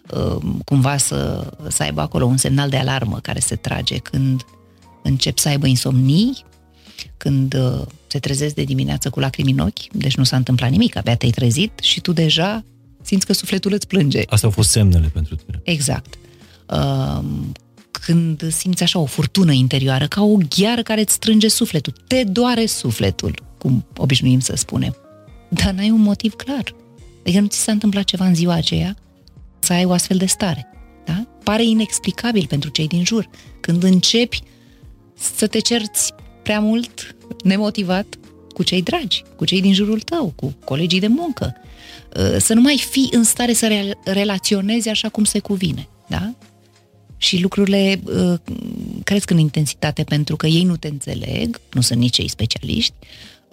[0.10, 4.45] uh, cumva să, să aibă acolo un semnal de alarmă care se trage când
[5.04, 6.43] încep să aibă insomnii,
[7.17, 10.95] când uh, se trezesc de dimineață cu lacrimi în ochi, deci nu s-a întâmplat nimic,
[10.95, 12.63] abia te-ai trezit și tu deja
[13.02, 14.21] simți că sufletul îți plânge.
[14.28, 15.60] Astea au fost semnele pentru tine.
[15.63, 16.17] Exact.
[16.69, 17.23] Uh,
[17.91, 22.65] când simți așa o furtună interioară, ca o gheară care îți strânge sufletul, te doare
[22.65, 24.95] sufletul, cum obișnuim să spunem.
[25.49, 26.75] Dar n-ai un motiv clar.
[27.21, 28.95] Adică nu ți s-a întâmplat ceva în ziua aceea
[29.60, 30.67] să ai o astfel de stare.
[31.06, 31.28] Da?
[31.43, 33.30] Pare inexplicabil pentru cei din jur.
[33.60, 34.41] Când începi
[35.17, 38.06] să te cerți prea mult, nemotivat,
[38.54, 41.56] cu cei dragi, cu cei din jurul tău, cu colegii de muncă,
[42.38, 45.88] să nu mai fii în stare să relaționezi așa cum se cuvine.
[46.08, 46.34] Da?
[47.21, 48.39] Și lucrurile uh,
[49.03, 52.93] cresc în intensitate pentru că ei nu te înțeleg, nu sunt nici ei specialiști,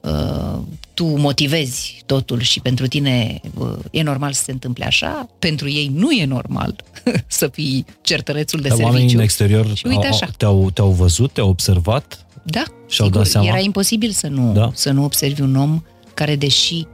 [0.00, 0.59] uh,
[0.94, 5.90] tu motivezi totul și pentru tine uh, e normal să se întâmple așa, pentru ei
[5.94, 6.85] nu e normal
[7.26, 8.96] să fii certărețul de Dar serviciu.
[8.96, 10.29] Oamenii în exterior și uite așa.
[10.37, 12.26] Te-au, te-au văzut, te-au observat?
[12.42, 13.46] Da, și sigur, dat seama?
[13.46, 14.70] era imposibil să nu, da?
[14.74, 15.83] să nu observi un om
[16.14, 16.87] care, deși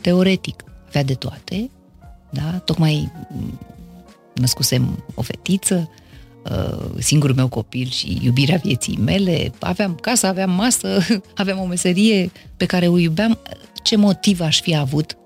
[0.00, 1.70] teoretic avea de toate,
[2.30, 3.12] da, tocmai
[4.34, 6.01] născusem o fetiță, Uh,
[6.98, 10.98] singurul meu copil și iubirea vieții mele, aveam casă, aveam masă,
[11.34, 13.38] aveam o meserie pe care o iubeam,
[13.82, 15.16] ce motiv aș fi avut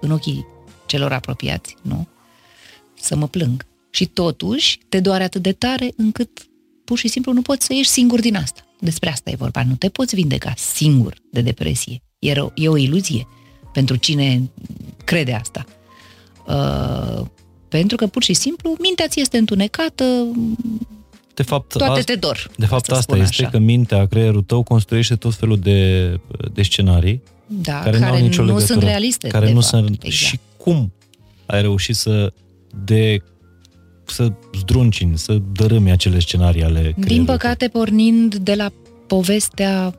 [0.00, 0.46] în ochii
[0.86, 2.06] celor apropiați, nu?
[3.00, 3.66] Să mă plâng.
[3.90, 6.48] Și totuși te doare atât de tare încât
[6.84, 8.60] pur și simplu nu poți să ieși singur din asta.
[8.80, 9.64] Despre asta e vorba.
[9.64, 12.02] Nu te poți vindeca singur de depresie.
[12.18, 13.26] E, o, e o iluzie
[13.72, 14.50] pentru cine
[15.04, 15.64] crede asta.
[16.46, 17.26] Uh,
[17.78, 20.04] pentru că pur și simplu mintea ți este întunecată,
[21.34, 22.50] de fapt, toate asta, te dor.
[22.56, 23.50] De fapt asta este așa.
[23.50, 26.08] că mintea, creierul tău construiește tot felul de,
[26.52, 29.28] de scenarii da, care, care nu, au nicio nu legătură, sunt realiste.
[29.28, 30.14] Care nu fapt, sunt exact.
[30.14, 30.92] Și cum
[31.46, 32.32] ai reușit să
[32.84, 33.22] de
[34.06, 37.08] să zdruncini, să dărâmi acele scenarii ale creierului?
[37.08, 38.72] Din păcate, pornind de la
[39.06, 39.94] povestea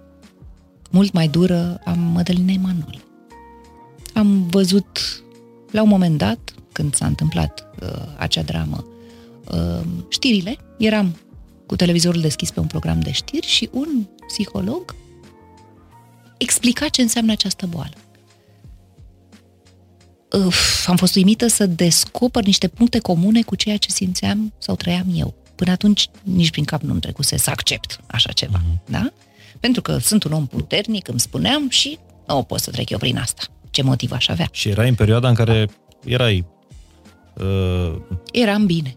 [0.90, 3.02] mult mai dură a Mădălinei Manol.
[4.14, 5.24] Am văzut
[5.72, 8.86] la un moment dat când s-a întâmplat uh, acea dramă,
[9.52, 11.18] uh, știrile, eram
[11.66, 14.96] cu televizorul deschis pe un program de știri și un psiholog
[16.38, 17.94] explica ce înseamnă această boală.
[20.46, 25.08] Uf, am fost uimită să descoper niște puncte comune cu ceea ce simțeam sau trăiam
[25.14, 25.34] eu.
[25.56, 28.90] Până atunci nici prin cap nu-mi trecuse să accept așa ceva, uh-huh.
[28.90, 29.12] da?
[29.60, 33.18] Pentru că sunt un om puternic, îmi spuneam și nu pot să trec eu prin
[33.18, 33.44] asta.
[33.72, 34.48] Ce motiv aș avea?
[34.52, 35.70] Și erai în perioada în care
[36.04, 36.46] erai
[37.38, 37.96] Uh,
[38.32, 38.96] Eram bine.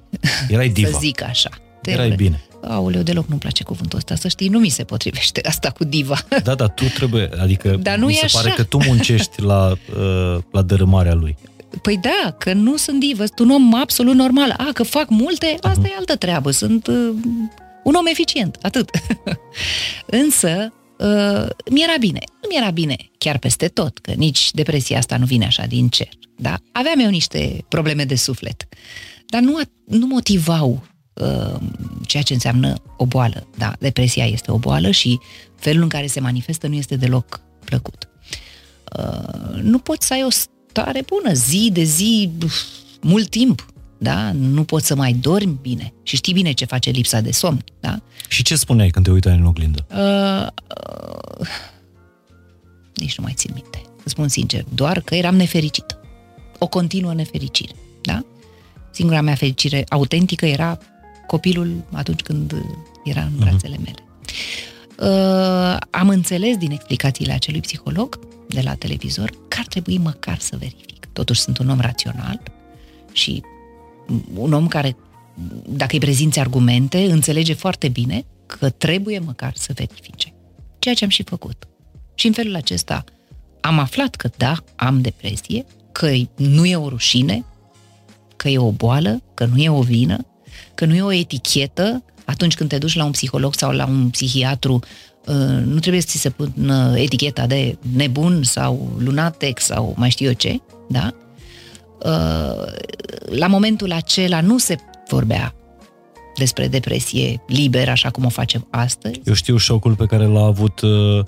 [0.49, 0.89] Erai diva.
[0.93, 1.51] să zic așa.
[1.83, 2.43] Erai bine.
[2.63, 6.19] Aoleu, deloc nu-mi place cuvântul ăsta, să știi, nu mi se potrivește asta cu diva.
[6.43, 8.39] Da, da, tu trebuie, adică Dar nu mi se așa.
[8.41, 11.37] pare că tu muncești la, uh, la dărâmarea lui.
[11.83, 14.55] Păi da, că nu sunt divă, sunt un om absolut normal.
[14.57, 15.91] A, că fac multe, asta uh-huh.
[15.91, 17.11] e altă treabă, sunt uh,
[17.85, 18.91] un om eficient, atât.
[20.23, 22.21] Însă, uh, mi-era bine.
[22.43, 26.09] Nu mi-era bine chiar peste tot, că nici depresia asta nu vine așa din cer.
[26.37, 26.59] Da?
[26.73, 28.69] Aveam eu niște probleme de suflet,
[29.27, 31.61] dar nu, nu motivau uh,
[32.07, 33.47] ceea ce înseamnă o boală.
[33.57, 35.19] Da, depresia este o boală și
[35.57, 38.09] felul în care se manifestă nu este deloc plăcut.
[38.99, 42.31] Uh, nu poți să ai o stare bună zi de zi,
[43.01, 43.67] mult timp,
[43.99, 44.33] da?
[44.33, 48.01] Nu poți să mai dormi bine și știi bine ce face lipsa de somn, da?
[48.29, 49.87] Și ce spuneai când te uitai în oglindă?
[49.91, 50.47] Uh,
[51.41, 51.49] uh,
[52.95, 56.01] nici nu mai țin minte, să spun sincer, doar că eram nefericită.
[56.59, 58.25] O continuă nefericire, da?
[58.91, 60.79] Singura mea fericire autentică era
[61.27, 62.55] copilul atunci când
[63.05, 63.41] era în mhm.
[63.41, 64.03] brațele mele.
[64.99, 70.57] Uh, am înțeles din explicațiile acelui psiholog de la televizor că ar trebui măcar să
[70.57, 71.07] verific.
[71.13, 72.41] Totuși sunt un om rațional
[73.13, 73.43] și
[74.35, 74.97] un om care,
[75.69, 80.35] dacă îi prezinți argumente, înțelege foarte bine că trebuie măcar să verifice.
[80.79, 81.69] Ceea ce am și făcut.
[82.15, 83.05] Și în felul acesta
[83.61, 87.45] am aflat că da, am depresie, că nu e o rușine,
[88.37, 90.27] că e o boală, că nu e o vină,
[90.75, 94.11] că nu e o etichetă atunci când te duci la un psiholog sau la un
[94.11, 94.81] psihiatru,
[95.27, 100.27] uh, nu trebuie să ți se pună eticheta de nebun sau lunatic sau mai știu
[100.27, 101.15] eu ce, da?
[102.05, 102.73] Uh,
[103.39, 104.77] la momentul acela nu se
[105.09, 105.55] vorbea
[106.37, 109.21] despre depresie liber, așa cum o facem astăzi.
[109.25, 111.19] Eu știu șocul pe care l-a avut uh,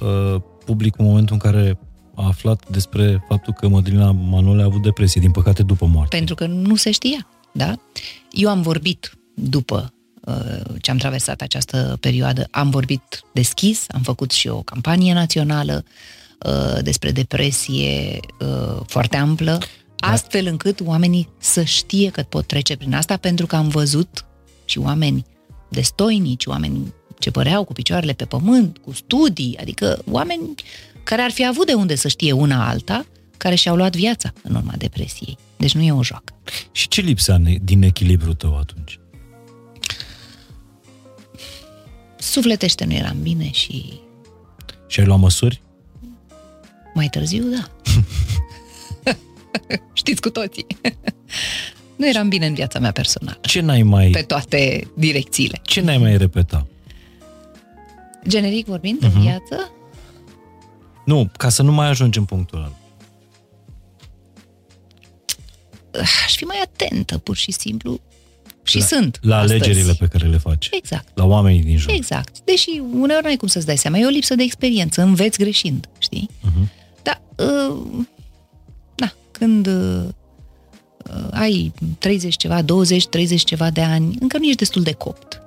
[0.00, 1.78] uh, public în momentul în care
[2.14, 6.16] a aflat despre faptul că Mădălina Manole a avut depresie, din păcate după moarte.
[6.16, 7.74] Pentru că nu se știa, da?
[8.30, 9.92] Eu am vorbit după
[10.24, 15.84] uh, ce am traversat această perioadă, am vorbit deschis, am făcut și o campanie națională
[15.84, 16.21] uh,
[16.80, 19.58] despre depresie uh, foarte amplă,
[19.96, 20.08] da.
[20.08, 24.24] astfel încât oamenii să știe că pot trece prin asta, pentru că am văzut
[24.64, 25.24] și oameni
[25.68, 30.54] destoinici, oameni ce păreau cu picioarele pe pământ, cu studii, adică oameni
[31.02, 34.54] care ar fi avut de unde să știe una alta, care și-au luat viața în
[34.54, 35.38] urma depresiei.
[35.56, 36.34] Deci nu e o joacă.
[36.72, 38.98] Și ce lipsea din echilibru tău atunci?
[42.18, 44.00] Sufletește nu eram bine și...
[44.86, 45.62] Și ai luat măsuri?
[46.94, 47.70] Mai târziu, da.
[49.92, 50.66] Știți cu toții.
[51.96, 53.38] nu eram bine în viața mea personală.
[53.40, 54.10] Ce n-ai mai...
[54.10, 55.60] Pe toate direcțiile.
[55.62, 56.66] Ce n-ai mai repeta?
[58.28, 59.06] Generic vorbind, uh-huh.
[59.06, 59.20] în mhm.
[59.20, 59.72] viață?
[61.04, 62.72] Nu, ca să nu mai ajungi în punctul ăla.
[66.24, 68.00] Aș fi mai atentă, pur și simplu.
[68.62, 69.18] Și la, sunt.
[69.22, 69.62] La astăzi.
[69.62, 70.68] alegerile pe care le faci.
[70.72, 71.08] Exact.
[71.14, 71.90] La oamenii din jur.
[71.90, 72.40] Exact.
[72.44, 73.98] Deși uneori n-ai cum să-ți dai seama.
[73.98, 75.02] E o lipsă de experiență.
[75.02, 76.30] Înveți greșind, știi?
[76.32, 76.81] Uh-huh.
[77.02, 78.04] Dar, uh,
[78.94, 80.08] da, când uh,
[81.30, 85.42] ai 30 ceva, 20, 30 ceva de ani, încă nu ești destul de copt.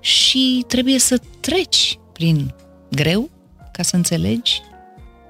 [0.00, 2.54] Și trebuie să treci prin
[2.90, 3.30] greu
[3.72, 4.62] ca să înțelegi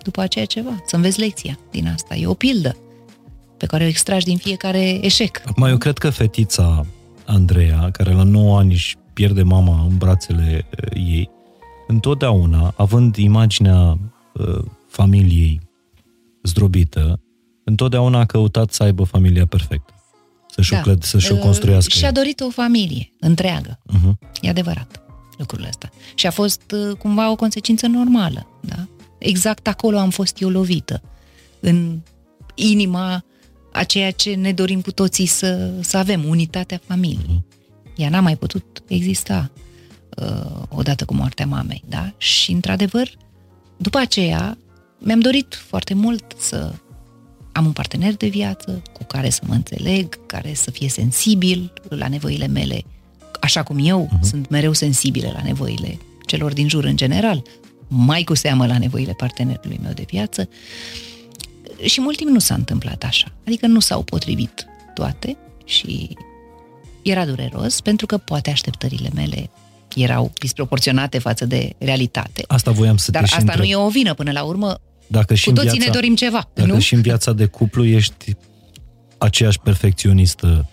[0.02, 2.14] după aceea ceva, să înveți lecția din asta.
[2.14, 2.76] E o pildă
[3.56, 5.42] pe care o extragi din fiecare eșec.
[5.46, 6.86] Acum, eu cred că fetița
[7.26, 11.30] Andreea, care la 9 ani își pierde mama în brațele uh, ei,
[11.86, 13.98] întotdeauna, având imaginea
[14.32, 15.60] uh, familiei
[16.44, 17.20] zdrobită,
[17.64, 19.94] întotdeauna a căutat să aibă familia perfectă.
[20.54, 20.78] Să-și, da.
[20.78, 21.98] o, clăd, să-și o uh, construiască.
[21.98, 23.78] Și-a dorit o familie întreagă.
[23.92, 24.40] Uh-huh.
[24.40, 25.02] E adevărat
[25.38, 25.90] lucrul ăsta.
[26.14, 28.46] Și a fost uh, cumva o consecință normală.
[28.60, 28.86] Da?
[29.18, 31.02] Exact acolo am fost eu lovită.
[31.60, 32.00] În
[32.54, 33.24] inima
[33.72, 37.26] a ceea ce ne dorim cu toții să, să avem, unitatea familiei.
[37.28, 37.44] Mhm.
[37.96, 39.50] Ea n-a mai putut exista
[40.16, 42.12] uh, odată cu moartea mamei, da?
[42.16, 43.10] Și, într-adevăr,
[43.76, 44.58] după aceea,
[45.04, 46.72] mi-am dorit foarte mult să
[47.52, 52.08] am un partener de viață cu care să mă înțeleg, care să fie sensibil la
[52.08, 52.84] nevoile mele,
[53.40, 54.20] așa cum eu uh-huh.
[54.20, 57.42] sunt mereu sensibile la nevoile celor din jur în general,
[57.88, 60.48] mai cu seamă la nevoile partenerului meu de viață.
[61.84, 63.32] Și mult timp nu s-a întâmplat așa.
[63.46, 66.16] Adică nu s-au potrivit toate și
[67.02, 69.50] era dureros pentru că poate așteptările mele
[69.94, 72.44] erau disproporționate față de realitate.
[72.46, 73.58] Asta voiam să Dar te asta întreb.
[73.58, 74.80] nu e o vină până la urmă.
[75.06, 76.78] Dacă și cu toții viața, ne dorim ceva, dacă nu?
[76.78, 78.36] și în viața de cuplu ești
[79.18, 80.70] aceeași perfecționistă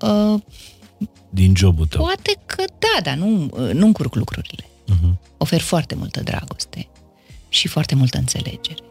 [0.00, 0.40] uh,
[1.30, 2.00] din jobul tău.
[2.00, 4.64] Poate că da, dar nu, nu încurc lucrurile.
[4.64, 5.12] Uh-huh.
[5.36, 6.88] Ofer foarte multă dragoste
[7.48, 8.82] și foarte multă înțelegere.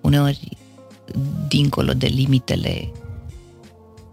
[0.00, 0.48] Uneori,
[1.48, 2.92] dincolo de limitele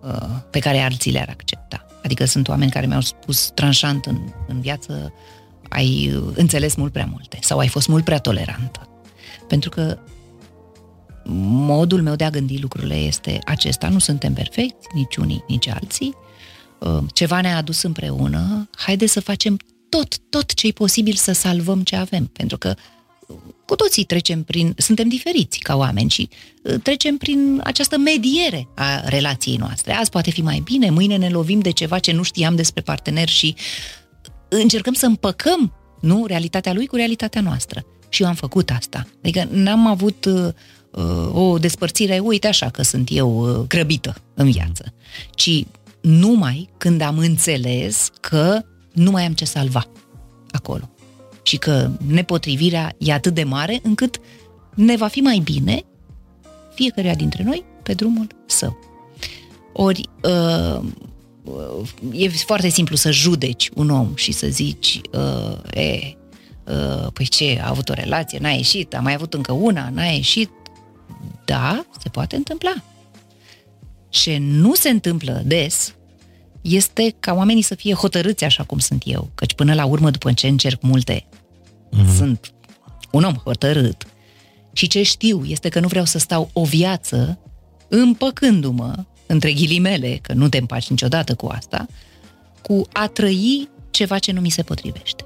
[0.01, 1.85] uh, pe care alții le-ar accepta.
[2.03, 4.17] Adică sunt oameni care mi-au spus tranșant în,
[4.47, 5.13] în viață
[5.69, 8.88] ai înțeles mult prea multe sau ai fost mult prea tolerantă.
[9.49, 9.97] Pentru că
[11.65, 13.89] modul meu de a gândi lucrurile este acesta.
[13.89, 16.15] Nu suntem perfecti, nici unii, nici alții.
[16.79, 18.69] Uh, ceva ne-a adus împreună.
[18.75, 19.57] Haide să facem
[19.89, 22.25] tot, tot ce e posibil să salvăm ce avem.
[22.25, 22.73] Pentru că
[23.65, 26.29] cu toții trecem prin, suntem diferiți ca oameni și
[26.63, 29.93] uh, trecem prin această mediere a relației noastre.
[29.93, 33.29] Azi poate fi mai bine, mâine ne lovim de ceva ce nu știam despre partener
[33.29, 33.55] și
[34.49, 37.85] încercăm să împăcăm, nu, realitatea lui cu realitatea noastră.
[38.09, 39.07] Și eu am făcut asta.
[39.19, 40.53] Adică n-am avut uh,
[40.91, 44.93] uh, o despărțire, uite așa că sunt eu uh, grăbită în viață,
[45.31, 45.63] ci
[46.01, 48.61] numai când am înțeles că
[48.93, 49.85] nu mai am ce salva
[50.51, 50.89] acolo
[51.43, 54.19] și că nepotrivirea e atât de mare încât
[54.75, 55.83] ne va fi mai bine
[56.73, 58.77] fiecăruia dintre noi pe drumul său.
[59.73, 60.81] Ori uh,
[62.11, 66.13] e foarte simplu să judeci un om și să zici uh, e, uh,
[67.13, 70.49] păi ce, a avut o relație, n-a ieșit, a mai avut încă una, n-a ieșit.
[71.45, 72.73] Da, se poate întâmpla.
[74.09, 75.93] Ce nu se întâmplă des
[76.61, 80.33] este ca oamenii să fie hotărâți așa cum sunt eu, căci până la urmă, după
[80.33, 81.25] ce încerc multe,
[81.91, 82.15] mm-hmm.
[82.15, 82.53] sunt
[83.11, 84.07] un om hotărât
[84.73, 87.39] și ce știu este că nu vreau să stau o viață
[87.87, 91.87] împăcându-mă, între ghilimele, că nu te împaci niciodată cu asta,
[92.61, 95.25] cu a trăi ceva ce nu mi se potrivește.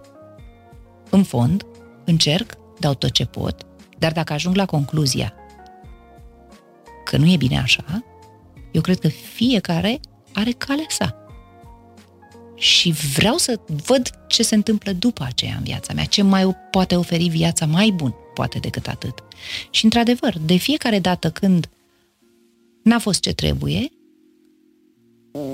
[1.13, 1.65] În fond,
[2.05, 3.65] încerc, dau tot ce pot,
[3.97, 5.33] dar dacă ajung la concluzia
[7.05, 8.03] că nu e bine așa,
[8.71, 9.99] eu cred că fiecare
[10.33, 11.17] are calea sa
[12.55, 16.95] și vreau să văd ce se întâmplă după aceea în viața mea, ce mai poate
[16.95, 19.23] oferi viața mai bun, poate decât atât.
[19.69, 21.69] Și într-adevăr, de fiecare dată când
[22.83, 23.91] n-a fost ce trebuie,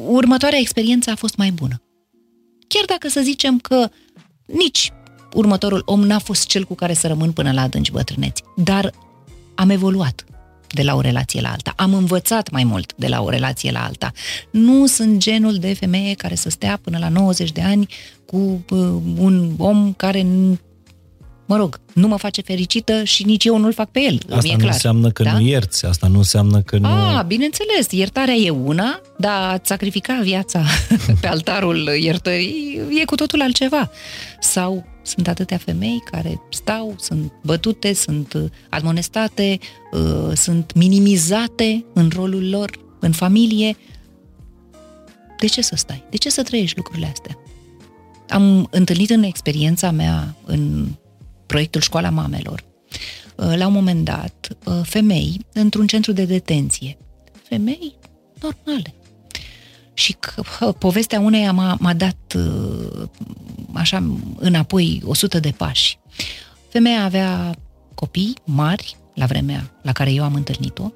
[0.07, 1.81] următoarea experiență a fost mai bună.
[2.67, 3.89] Chiar dacă să zicem că
[4.45, 4.91] nici
[5.33, 8.91] următorul om n-a fost cel cu care să rămân până la adânci bătrâneți, dar
[9.55, 10.23] am evoluat
[10.73, 11.73] de la o relație la alta.
[11.75, 14.11] Am învățat mai mult de la o relație la alta.
[14.51, 17.87] Nu sunt genul de femeie care să stea până la 90 de ani
[18.25, 18.79] cu uh,
[19.17, 20.25] un om care
[21.45, 24.19] mă rog, nu mă face fericită și nici eu nu-l fac pe el.
[24.29, 24.73] Asta nu clar.
[24.73, 25.31] înseamnă că da?
[25.31, 26.87] nu ierți, asta nu înseamnă că nu...
[26.87, 30.63] A, bineînțeles, iertarea e una, dar a sacrifica viața
[31.21, 33.91] pe altarul iertării e cu totul altceva.
[34.39, 39.59] Sau sunt atâtea femei care stau, sunt bătute, sunt uh, admonestate,
[39.91, 43.77] uh, sunt minimizate în rolul lor, în familie.
[45.39, 46.03] De ce să stai?
[46.09, 47.37] De ce să trăiești lucrurile astea?
[48.29, 50.87] Am întâlnit în experiența mea, în
[51.45, 52.63] proiectul Școala Mamelor,
[53.35, 54.47] uh, la un moment dat,
[54.83, 56.97] femei într-un centru de detenție.
[57.43, 57.95] Femei
[58.41, 58.93] normale.
[59.99, 62.37] Și că, povestea uneia m-a, m-a dat
[63.73, 65.99] așa înapoi 100 de pași.
[66.69, 67.55] Femeia avea
[67.93, 70.91] copii mari la vremea la care eu am întâlnit-o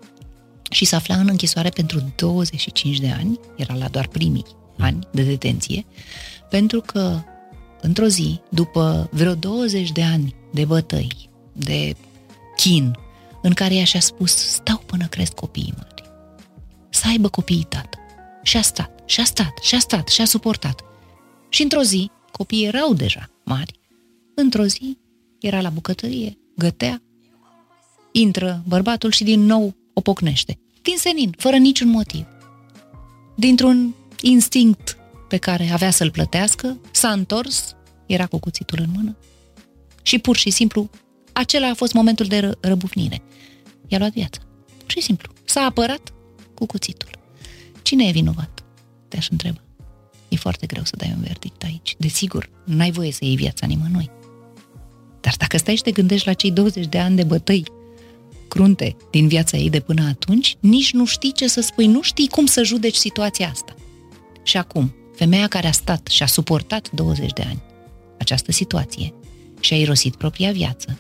[0.70, 4.46] și se afla în închisoare pentru 25 de ani, era la doar primii
[4.78, 5.86] ani de detenție,
[6.50, 7.20] pentru că
[7.82, 11.96] într-o zi, după vreo 20 de ani de bătăi, de
[12.56, 12.98] chin,
[13.42, 16.04] în care ea și-a spus, stau până cresc copiii mari.
[16.90, 17.98] Să aibă copiii tată.
[18.44, 20.84] Și a stat, și a stat, și a stat, și a suportat.
[21.50, 23.80] Și într-o zi, copiii erau deja mari,
[24.36, 24.98] într-o zi
[25.40, 27.02] era la bucătărie, gătea,
[28.12, 30.60] intră bărbatul și din nou o pocnește.
[30.82, 32.26] Din senin, fără niciun motiv.
[33.36, 37.76] Dintr-un instinct pe care avea să-l plătească, s-a întors,
[38.06, 39.18] era cu cuțitul în mână
[40.02, 40.90] și pur și simplu
[41.32, 43.22] acela a fost momentul de ră- răbufnire.
[43.88, 44.42] I-a luat viața.
[44.78, 45.34] Pur și simplu.
[45.46, 46.14] S-a apărat
[46.54, 47.10] cu cuțitul.
[47.84, 48.64] Cine e vinovat?
[49.08, 49.62] Te-aș întreba.
[50.30, 51.96] E foarte greu să dai un verdict aici.
[51.98, 54.10] Desigur, n-ai voie să iei viața nimănui.
[55.22, 57.64] Dar dacă stai și te gândești la cei 20 de ani de bătăi
[58.48, 62.28] crunte din viața ei de până atunci, nici nu știi ce să spui, nu știi
[62.28, 63.76] cum să judeci situația asta.
[64.44, 67.62] Și acum, femeia care a stat și a suportat 20 de ani
[68.20, 69.14] această situație
[69.60, 71.00] și a irosit propria viață,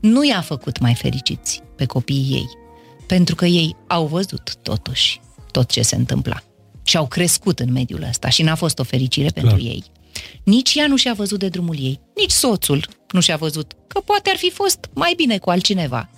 [0.00, 2.48] nu i-a făcut mai fericiți pe copiii ei,
[3.06, 5.20] pentru că ei au văzut totuși
[5.54, 6.42] tot ce se întâmpla
[6.82, 9.44] și au crescut în mediul ăsta și n-a fost o fericire Clar.
[9.44, 9.84] pentru ei.
[10.42, 14.30] Nici ea nu și-a văzut de drumul ei, nici soțul nu și-a văzut că poate
[14.30, 16.08] ar fi fost mai bine cu altcineva.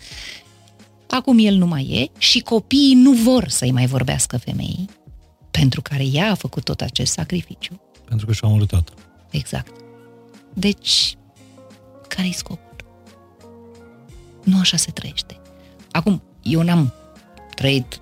[1.08, 4.88] Acum el nu mai e și copiii nu vor să-i mai vorbească femeii,
[5.50, 7.80] pentru care ea a făcut tot acest sacrificiu.
[8.08, 8.94] Pentru că și-a omorât tatăl.
[9.30, 9.72] Exact.
[10.54, 11.16] Deci,
[12.08, 12.76] care-i scopul?
[14.44, 15.40] Nu așa se trăiește.
[15.90, 16.92] Acum, eu n-am
[17.54, 18.00] trăit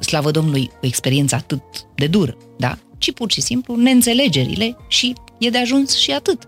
[0.00, 1.62] slavă Domnului, o experiență atât
[1.94, 2.78] de dură, da?
[2.98, 6.46] Ci pur și simplu neînțelegerile și e de ajuns și atât.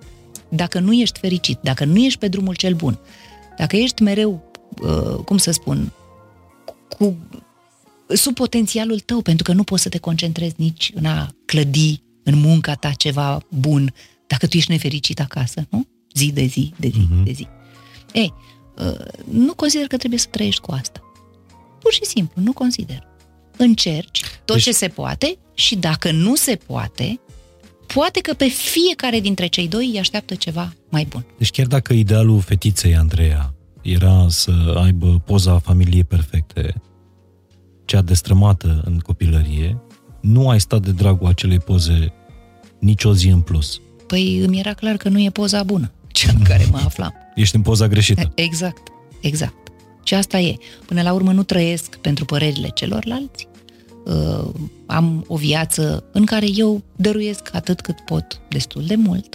[0.48, 2.98] Dacă nu ești fericit, dacă nu ești pe drumul cel bun,
[3.56, 5.92] dacă ești mereu, uh, cum să spun,
[6.98, 7.16] cu
[8.08, 12.40] sub potențialul tău, pentru că nu poți să te concentrezi nici în a clădi în
[12.40, 13.94] munca ta ceva bun,
[14.26, 15.86] dacă tu ești nefericit acasă, nu?
[16.14, 17.24] Zi de zi, de zi, uh-huh.
[17.24, 17.46] de zi.
[18.12, 18.32] Ei,
[18.78, 21.00] uh, nu consider că trebuie să trăiești cu asta.
[21.80, 23.06] Pur și simplu, nu consider.
[23.58, 24.64] Încerci tot deci...
[24.64, 27.20] ce se poate și dacă nu se poate,
[27.94, 31.24] poate că pe fiecare dintre cei doi îi așteaptă ceva mai bun.
[31.38, 36.74] Deci chiar dacă idealul fetiței Andreea era să aibă poza familiei perfecte,
[37.84, 39.82] cea destrămată în copilărie,
[40.20, 42.12] nu ai stat de dragul acelei poze
[42.80, 43.80] nicio zi în plus.
[44.06, 47.14] Păi îmi era clar că nu e poza bună, cea în care mă aflam.
[47.34, 48.32] Ești în poza greșită.
[48.34, 48.88] Exact,
[49.20, 49.67] exact.
[50.08, 50.56] Și asta e.
[50.86, 53.48] Până la urmă nu trăiesc pentru părerile celorlalți.
[54.04, 54.48] Uh,
[54.86, 59.34] am o viață în care eu dăruiesc atât cât pot destul de mult,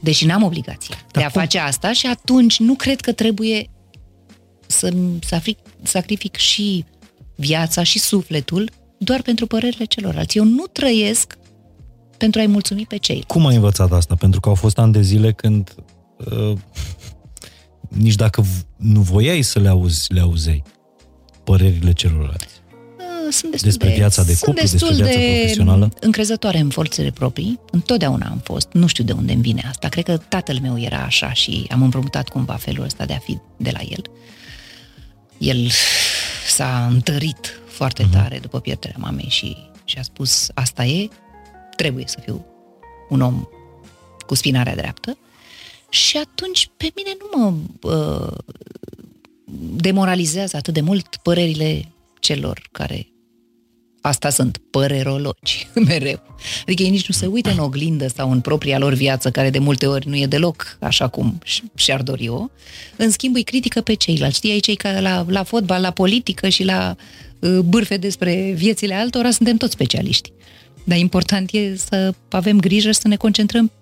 [0.00, 1.40] deși n-am obligația Dar de a cum?
[1.40, 3.70] face asta și atunci nu cred că trebuie
[4.66, 4.92] să
[5.82, 6.84] sacrific și
[7.36, 10.38] viața și sufletul doar pentru părerile celorlalți.
[10.38, 11.38] Eu nu trăiesc
[12.16, 13.24] pentru a-i mulțumi pe cei.
[13.26, 14.14] Cum ai învățat asta?
[14.14, 15.74] Pentru că au fost ani de zile când
[16.16, 16.58] uh,
[17.92, 18.44] nici dacă
[18.76, 20.62] nu voiai să le auzi, le auzei
[21.44, 22.46] părerile celorlalți.
[22.98, 25.92] Uh, sunt destul despre de, viața de cuplu, despre viața de profesională?
[26.00, 27.60] încrezătoare în forțele proprii.
[27.70, 28.68] Întotdeauna am fost.
[28.72, 29.88] Nu știu de unde îmi vine asta.
[29.88, 33.38] Cred că tatăl meu era așa și am împrumutat cumva felul ăsta de a fi
[33.56, 34.02] de la el.
[35.38, 35.70] El
[36.48, 38.12] s-a întărit foarte uh-huh.
[38.12, 41.08] tare după pierderea mamei și, și a spus asta e,
[41.76, 42.46] trebuie să fiu
[43.08, 43.48] un om
[44.26, 45.16] cu spinarea dreaptă.
[45.92, 47.52] Și atunci pe mine nu mă
[47.92, 48.54] uh,
[49.76, 53.06] demoralizează atât de mult părerile celor care
[54.00, 56.22] asta sunt părerologi mereu.
[56.62, 59.58] Adică ei nici nu se uită în oglindă sau în propria lor viață, care de
[59.58, 61.38] multe ori nu e deloc așa cum
[61.74, 62.50] și-ar dori eu.
[62.96, 64.36] În schimb îi critică pe ceilalți.
[64.36, 66.96] Știi, cei care la, la fotbal, la politică și la
[67.38, 70.32] uh, bârfe despre viețile altora suntem toți specialiști.
[70.84, 73.72] Dar important e să avem grijă și să ne concentrăm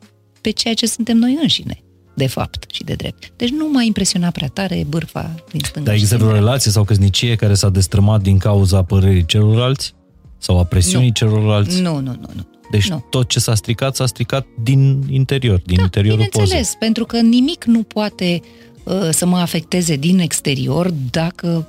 [0.41, 1.83] pe ceea ce suntem noi înșine
[2.15, 3.33] de fapt și de drept.
[3.37, 5.87] Deci nu m-a impresionat prea tare bârfa din stânga.
[5.87, 9.95] Dar există vreo relație sau căsnicie care s-a destrămat din cauza părerii celorlalți?
[10.39, 11.13] Sau a presiunii nu.
[11.13, 11.81] celorlalți?
[11.81, 12.47] Nu, nu, nu, nu.
[12.71, 13.05] Deci nu.
[13.11, 16.79] tot ce s-a stricat, s-a stricat din interior, din da, interiorul bineînțeles, pozei.
[16.79, 18.41] pentru că nimic nu poate
[18.85, 21.69] uh, să mă afecteze din exterior dacă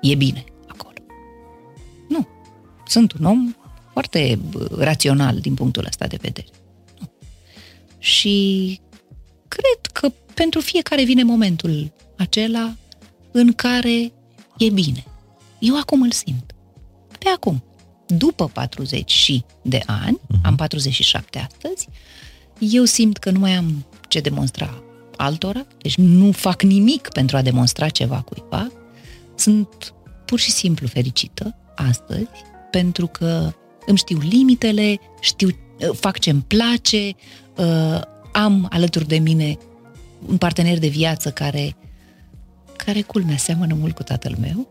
[0.00, 0.94] e bine acolo.
[2.08, 2.26] Nu.
[2.86, 3.54] Sunt un om
[3.92, 4.38] foarte
[4.78, 6.46] rațional din punctul ăsta de vedere.
[7.00, 7.10] Nu.
[7.98, 8.80] Și
[9.56, 12.74] cred că pentru fiecare vine momentul acela
[13.30, 14.12] în care
[14.58, 15.04] e bine.
[15.58, 16.54] Eu acum îl simt.
[17.18, 17.64] Pe acum.
[18.06, 20.42] După 40 și de ani, uh-huh.
[20.42, 21.88] am 47 astăzi,
[22.58, 24.82] eu simt că nu mai am ce demonstra
[25.16, 28.72] altora, deci nu fac nimic pentru a demonstra ceva cuiva.
[29.34, 29.94] Sunt
[30.24, 32.28] pur și simplu fericită astăzi
[32.70, 33.52] pentru că
[33.86, 35.48] îmi știu limitele, știu,
[35.92, 37.14] fac ce-mi place,
[37.56, 38.00] uh,
[38.34, 39.58] am alături de mine
[40.26, 41.76] un partener de viață care
[42.76, 44.68] care culmea seamănă mult cu tatăl meu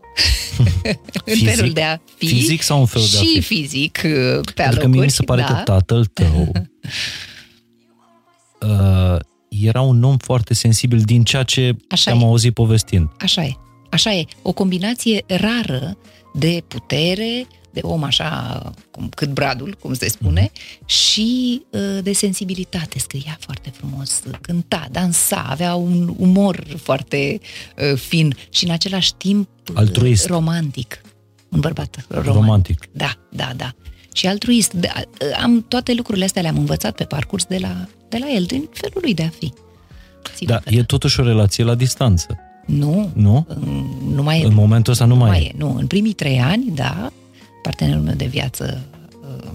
[1.24, 3.26] în felul de a fi fizic sau în felul de a fi?
[3.26, 5.46] și fizic uh, pe Pentru că mie mi se pare da.
[5.46, 6.52] că tatăl tău
[8.70, 9.16] uh,
[9.48, 12.24] era un om foarte sensibil din ceea ce Așa am e.
[12.24, 13.08] auzit povestind.
[13.18, 13.52] Așa e.
[13.90, 14.24] Așa e.
[14.42, 15.96] O combinație rară
[16.34, 18.60] de putere, de om așa,
[18.90, 20.86] cum, cât bradul, cum se spune, mm-hmm.
[20.86, 22.98] și uh, de sensibilitate.
[22.98, 27.40] Scria foarte frumos, cânta, dansa, avea un umor foarte
[27.76, 30.26] uh, fin și în același timp uh, altruist.
[30.26, 31.00] romantic.
[31.48, 32.34] Un bărbat romantic.
[32.34, 32.88] romantic.
[32.92, 33.74] Da, da, da.
[34.12, 34.72] Și altruist.
[34.72, 34.92] Da,
[35.42, 38.98] am toate lucrurile astea le-am învățat pe parcurs de la, de la el, din felul
[39.02, 39.52] lui de a fi.
[40.34, 40.84] Sigur da, e da.
[40.84, 42.38] totuși o relație la distanță.
[42.66, 43.10] Nu.
[43.14, 43.46] Nu?
[44.14, 44.46] Nu mai e.
[44.46, 45.46] În momentul ăsta nu, nu mai, mai e.
[45.46, 45.54] e.
[45.56, 47.12] Nu, în primii trei ani, da,
[47.64, 49.52] partenerul meu de viață uh,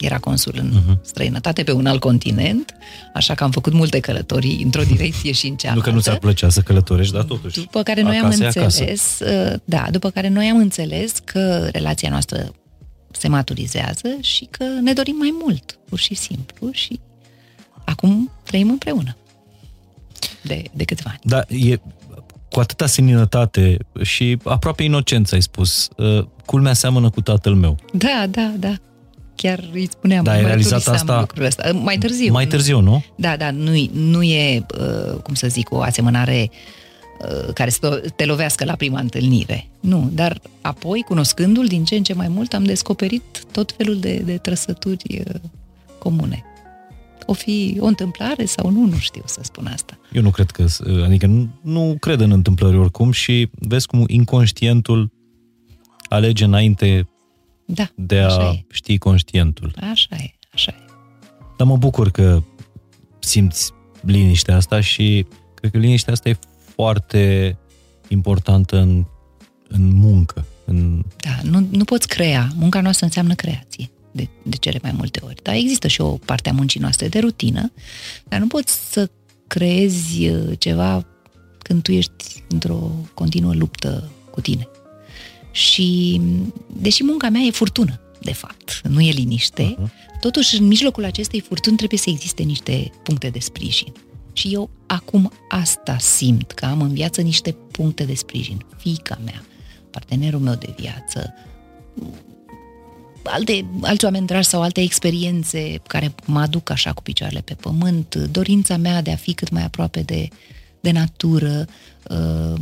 [0.00, 1.00] era consul în uh-huh.
[1.02, 2.74] străinătate pe un alt continent,
[3.14, 5.84] așa că am făcut multe călătorii într-o direcție și în cealaltă.
[5.84, 7.60] Nu că nu ți-ar plăcea să călătorești, dar totuși.
[7.60, 12.54] După care noi am înțeles, uh, da, după care noi am înțeles că relația noastră
[13.10, 17.00] se maturizează și că ne dorim mai mult, pur și simplu, și
[17.84, 19.16] acum trăim împreună
[20.42, 21.20] de, de câțiva ani.
[21.22, 21.80] Da, e
[22.50, 25.88] cu atâta seninătate și aproape inocență ai spus.
[25.96, 27.76] Uh, culmea seamănă cu tatăl meu.
[27.92, 28.74] Da, da, da.
[29.34, 30.24] Chiar îi spuneam.
[30.24, 31.72] Da, ai realizat asta astea.
[31.72, 32.32] mai târziu.
[32.32, 33.04] Mai târziu, nu?
[33.16, 36.50] Da, da, nu, nu e, uh, cum să zic, o asemănare
[37.20, 39.68] uh, care să te lovească la prima întâlnire.
[39.80, 43.22] Nu, dar apoi, cunoscându-l din ce în ce mai mult, am descoperit
[43.52, 45.22] tot felul de, de trăsături
[45.98, 46.44] comune
[47.26, 49.98] o fi o întâmplare sau nu, nu știu să spun asta.
[50.12, 50.66] Eu nu cred că,
[51.04, 55.12] adică nu, nu cred în întâmplări oricum și vezi cum inconștientul
[56.08, 57.08] alege înainte
[57.64, 58.64] da, de a e.
[58.70, 59.74] ști conștientul.
[59.80, 60.84] Așa e, așa e.
[61.56, 62.42] Dar mă bucur că
[63.18, 66.38] simți liniștea asta și cred că liniștea asta e
[66.74, 67.56] foarte
[68.08, 69.04] importantă în,
[69.68, 70.46] în muncă.
[70.64, 71.04] În...
[71.16, 72.48] Da, nu, nu poți crea.
[72.56, 75.42] Munca noastră înseamnă creație de, de cele mai multe ori.
[75.42, 77.72] Da, există și o parte a muncii noastre de rutină,
[78.28, 79.10] dar nu poți să
[79.46, 81.06] creezi uh, ceva
[81.58, 84.68] când tu ești într-o continuă luptă cu tine.
[85.50, 86.20] Și,
[86.66, 90.20] deși munca mea e furtună, de fapt, nu e liniște, uh-huh.
[90.20, 93.92] totuși în mijlocul acestei furtuni trebuie să existe niște puncte de sprijin.
[94.32, 98.64] Și eu acum asta simt, că am în viață niște puncte de sprijin.
[98.76, 99.44] Fica mea,
[99.90, 101.34] partenerul meu de viață,
[103.26, 108.14] alte, alți oameni dragi sau alte experiențe care mă aduc așa cu picioarele pe pământ,
[108.14, 110.28] dorința mea de a fi cât mai aproape de,
[110.80, 111.66] de natură.
[112.10, 112.60] Uh,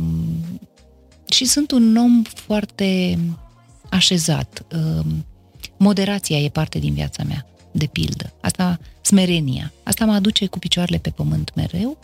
[1.29, 3.19] și sunt un om foarte
[3.89, 4.65] așezat.
[4.75, 5.05] Uh,
[5.77, 8.33] moderația e parte din viața mea, de pildă.
[8.41, 9.73] Asta, smerenia.
[9.83, 11.97] Asta mă aduce cu picioarele pe pământ mereu.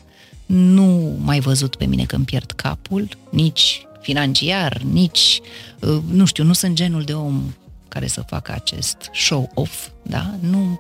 [0.46, 5.42] Nu mai văzut pe mine că îmi pierd capul, nici financiar, nici,
[5.80, 7.54] uh, nu știu, nu sunt genul de om
[7.94, 10.36] care să facă acest show-off, da?
[10.40, 10.80] Nu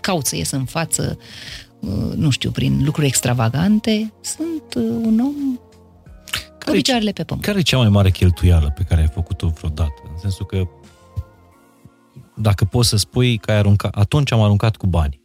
[0.00, 1.18] caut să ies în față,
[1.80, 4.12] uh, nu știu, prin lucruri extravagante.
[4.20, 5.58] Sunt uh, un om
[6.64, 7.46] cu picioarele pe pământ.
[7.46, 10.02] Care e cea mai mare cheltuială pe care ai făcut-o vreodată?
[10.12, 10.68] În sensul că
[12.34, 15.20] dacă poți să spui că ai aruncat, atunci am aruncat cu bani.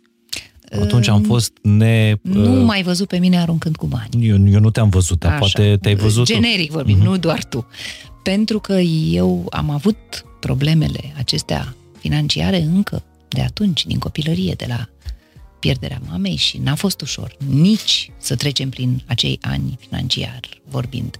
[0.81, 2.15] Atunci am fost ne...
[2.21, 4.27] Nu uh, mai văzut pe mine aruncând cu bani.
[4.27, 6.25] Eu, eu nu te-am văzut, dar poate te-ai văzut.
[6.25, 7.03] Generic vorbim, uh-huh.
[7.03, 7.67] nu doar tu.
[8.23, 9.97] Pentru că eu am avut
[10.41, 14.89] problemele acestea financiare încă de atunci, din copilărie, de la
[15.59, 20.39] pierderea mamei și n-a fost ușor nici să trecem prin acei ani financiar
[20.69, 21.19] vorbind.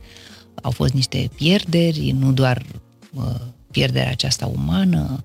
[0.62, 2.66] Au fost niște pierderi, nu doar
[3.14, 3.36] uh,
[3.72, 5.24] pierderea aceasta umană,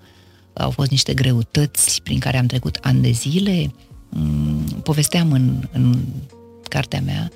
[0.53, 3.74] au fost niște greutăți prin care am trecut ani de zile.
[4.09, 6.05] Mm, povesteam în, în
[6.68, 7.30] cartea mea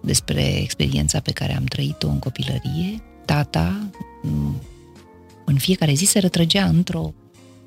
[0.00, 3.02] despre experiența pe care am trăit-o în copilărie.
[3.24, 3.90] Tata,
[4.22, 4.62] mm,
[5.44, 7.14] în fiecare zi, se rătrăgea într-o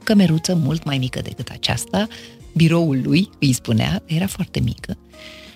[0.04, 2.08] cămeruță mult mai mică decât aceasta,
[2.56, 4.98] biroul lui, îi spunea, era foarte mică,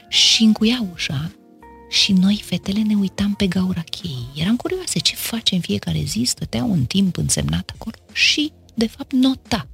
[0.09, 1.31] și încuia ușa
[1.89, 4.27] și noi, fetele, ne uitam pe gaura cheii.
[4.35, 9.13] Eram curioase ce face în fiecare zi, stătea un timp însemnat acolo și, de fapt,
[9.13, 9.67] nota.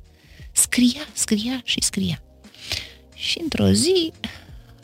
[0.52, 2.22] Scria, scria și scria.
[3.14, 4.12] Și într-o zi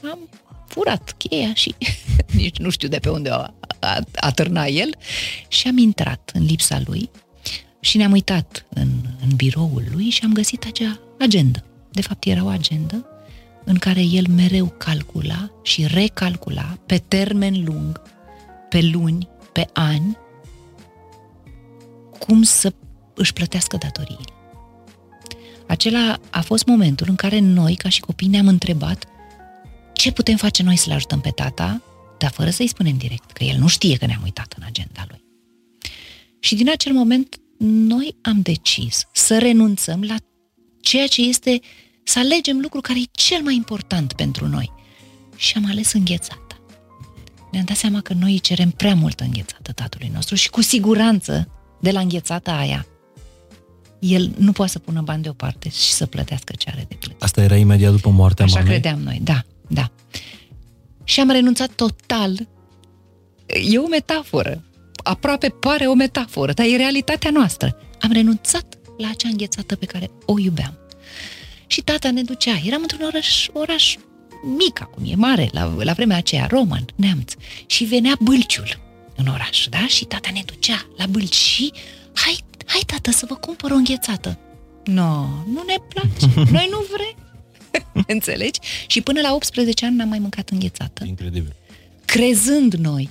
[0.04, 0.30] am
[0.68, 1.76] furat cheia și
[2.42, 4.96] nici nu știu de pe unde a, a, a târna el
[5.48, 7.10] și am intrat în lipsa lui
[7.84, 8.90] și ne-am uitat în,
[9.22, 11.64] în biroul lui și am găsit acea agendă.
[11.92, 13.06] De fapt, era o agendă
[13.64, 18.02] în care el mereu calcula și recalcula pe termen lung,
[18.70, 20.18] pe luni, pe ani,
[22.20, 22.74] cum să
[23.14, 24.34] își plătească datoriile.
[25.68, 29.06] Acela a fost momentul în care noi, ca și copii, ne-am întrebat
[29.94, 31.82] ce putem face noi să-l ajutăm pe tata,
[32.18, 35.24] dar fără să-i spunem direct, că el nu știe că ne-am uitat în agenda lui.
[36.40, 40.16] Și din acel moment, noi am decis să renunțăm la
[40.82, 41.60] ceea ce este,
[42.04, 44.72] să alegem lucru care e cel mai important pentru noi.
[45.36, 46.58] Și am ales înghețata.
[47.52, 51.48] Ne-am dat seama că noi îi cerem prea multă înghețată tatălui nostru și cu siguranță
[51.82, 52.88] de la înghețata aia
[54.00, 57.24] el nu poate să pună bani deoparte și să plătească ce are de plătit.
[57.24, 58.72] Asta era imediat după moartea Așa mamei?
[58.72, 59.92] credeam noi, da, da.
[61.04, 62.48] Și am renunțat total.
[63.46, 64.64] E o metaforă.
[65.04, 67.78] Aproape pare o metaforă, dar e realitatea noastră.
[68.02, 70.78] Am renunțat la acea înghețată pe care o iubeam.
[71.68, 72.62] Și tata ne ducea.
[72.66, 73.96] Eram într-un oraș, oraș
[74.58, 77.34] mic acum, e mare, la, la vremea aceea, roman, neamț.
[77.66, 78.82] Și venea bâlciul
[79.16, 79.88] în oraș, da?
[79.88, 81.72] Și tata ne ducea la bâlci și
[82.14, 84.38] hai hai tată să vă cumpăr o înghețată.
[84.84, 87.16] No, nu ne place, noi nu vrem.
[88.16, 88.60] Înțelegi?
[88.88, 91.04] Și până la 18 ani n-am mai mâncat înghețată.
[91.06, 91.56] Incredibil.
[92.06, 93.10] Crezând noi.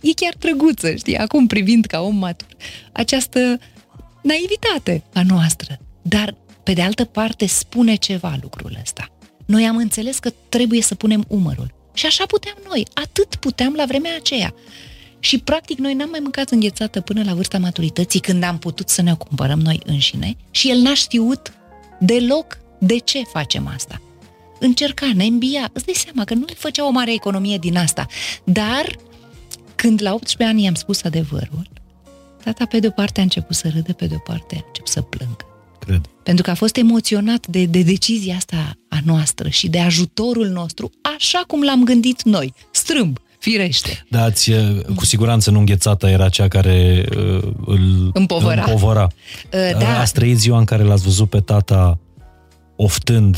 [0.00, 2.48] E, e chiar drăguță, știi, acum privind ca om matur,
[2.92, 3.58] această
[4.22, 5.78] naivitate a noastră.
[6.02, 9.08] Dar, pe de altă parte, spune ceva lucrul ăsta.
[9.46, 11.74] Noi am înțeles că trebuie să punem umărul.
[11.94, 14.54] Și așa puteam noi, atât puteam la vremea aceea.
[15.20, 19.02] Și practic noi n-am mai mâncat înghețată până la vârsta maturității când am putut să
[19.02, 21.52] ne o cumpărăm noi înșine și el n-a știut
[22.00, 24.00] deloc de ce facem asta.
[24.60, 28.06] Încerca, ne îmbia, îți dai seama că nu le făcea o mare economie din asta.
[28.44, 28.96] Dar
[29.82, 31.68] când la 18 ani i-am spus adevărul,
[32.44, 35.46] tata pe de-o parte a început să râde, pe de-o parte a început să plângă.
[35.78, 36.00] Cred.
[36.22, 40.90] Pentru că a fost emoționat de, de decizia asta a noastră și de ajutorul nostru,
[41.16, 44.06] așa cum l-am gândit noi, strâmb firește.
[44.10, 44.50] Da, ați,
[44.94, 48.64] cu siguranță nu înghețata era cea care uh, îl împovăra.
[48.64, 49.08] împovăra.
[49.52, 50.00] Uh, da.
[50.00, 51.98] Ați trăit ziua în care l-ați văzut pe tata
[52.76, 53.36] oftând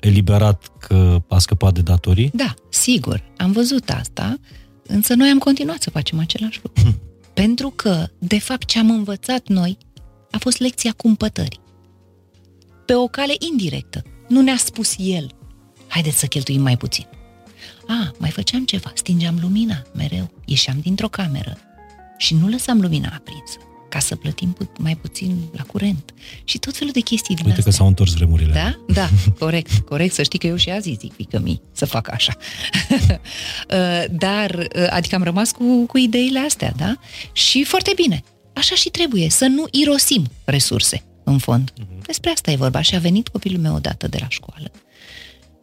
[0.00, 2.30] eliberat că a scăpat de datorii?
[2.34, 4.38] Da, sigur, am văzut asta,
[4.90, 7.00] însă noi am continuat să facem același lucru.
[7.34, 9.78] Pentru că, de fapt, ce am învățat noi
[10.30, 11.60] a fost lecția cumpătării.
[12.84, 14.02] Pe o cale indirectă.
[14.28, 15.30] Nu ne-a spus el,
[15.88, 17.06] haideți să cheltuim mai puțin.
[17.86, 21.58] A, mai făceam ceva, stingeam lumina mereu, ieșeam dintr-o cameră
[22.16, 23.58] și nu lăsam lumina aprinsă
[23.90, 26.14] ca să plătim pu- mai puțin la curent
[26.44, 27.70] și tot felul de chestii din Uite astea.
[27.72, 28.52] că s-au întors vremurile.
[28.52, 28.80] Da?
[28.94, 30.14] Da, corect, corect.
[30.14, 32.32] Să știi că eu și azi zic fică mi să fac așa.
[33.70, 36.96] Uh, Dar, uh, adică am rămas cu, cu ideile astea, da?
[37.32, 38.22] Și foarte bine.
[38.52, 41.72] Așa și trebuie, să nu irosim resurse, în fond.
[42.06, 42.80] Despre asta e vorba.
[42.80, 44.70] Și a venit copilul meu odată de la școală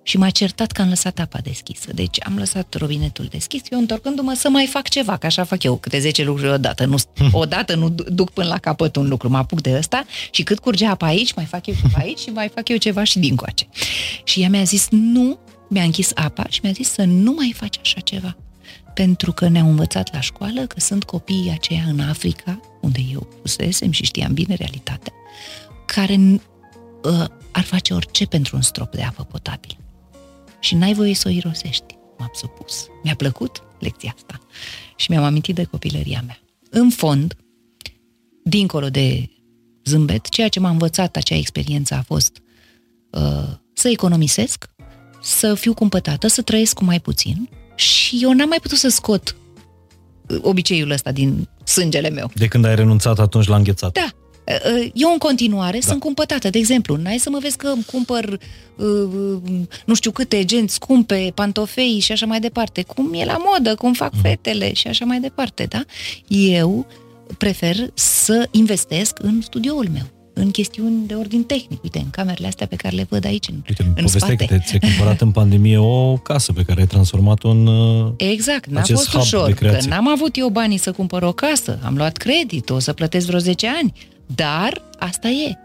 [0.07, 1.91] și m-a certat că am lăsat apa deschisă.
[1.93, 5.75] Deci am lăsat robinetul deschis, eu întorcându-mă să mai fac ceva, că așa fac eu,
[5.75, 6.85] câte 10 lucruri odată.
[6.85, 6.97] Nu,
[7.31, 10.85] odată nu duc până la capăt un lucru, mă apuc de ăsta și cât curge
[10.85, 13.67] apa aici, mai fac eu ceva aici și mai fac eu ceva și dincoace.
[14.23, 15.39] Și ea mi-a zis nu,
[15.69, 18.37] mi-a închis apa și mi-a zis să nu mai faci așa ceva.
[18.93, 23.91] Pentru că ne-au învățat la școală că sunt copiii aceia în Africa, unde eu fusesem
[23.91, 25.13] și știam bine realitatea,
[25.85, 26.15] care
[27.03, 29.75] uh, ar face orice pentru un strop de apă potabilă
[30.59, 31.97] și n-ai voie să o irosești.
[32.17, 32.87] M-am supus.
[33.03, 34.39] Mi-a plăcut lecția asta
[34.95, 36.39] și mi-am amintit de copilăria mea.
[36.69, 37.35] În fond,
[38.43, 39.29] dincolo de
[39.83, 42.41] zâmbet, ceea ce m-a învățat acea experiență a fost
[43.11, 44.69] uh, să economisesc,
[45.21, 49.35] să fiu cumpătată, să trăiesc cu mai puțin și eu n-am mai putut să scot
[50.27, 52.31] uh, obiceiul ăsta din sângele meu.
[52.33, 53.91] De când ai renunțat atunci la înghețat.
[53.91, 54.07] Da.
[54.93, 55.87] Eu în continuare da.
[55.87, 56.49] sunt cumpătată.
[56.49, 58.39] De exemplu, n-ai să mă vezi că îmi cumpăr
[58.75, 59.37] uh,
[59.85, 62.83] nu știu câte genți scumpe, pantofei și așa mai departe.
[62.83, 65.83] Cum e la modă, cum fac fetele și așa mai departe, da?
[66.27, 66.87] Eu
[67.37, 71.83] prefer să investesc în studioul meu în chestiuni de ordin tehnic.
[71.83, 74.45] Uite, în camerele astea pe care le văd aici, în, Uite, în spate.
[74.45, 78.79] că ți-ai cumpărat în pandemie o casă pe care ai transformat-o în uh, Exact, n-a
[78.79, 79.89] acest fost hub ușor, de că creație.
[79.89, 83.39] n-am avut eu banii să cumpăr o casă, am luat credit, o să plătesc vreo
[83.39, 83.93] 10 ani,
[84.35, 85.57] dar asta e.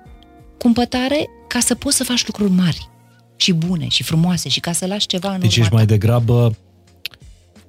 [0.59, 2.89] Cumpătare ca să poți să faci lucruri mari
[3.37, 5.93] și bune și frumoase și ca să lași ceva în Deci urma ești mai ta.
[5.93, 6.57] degrabă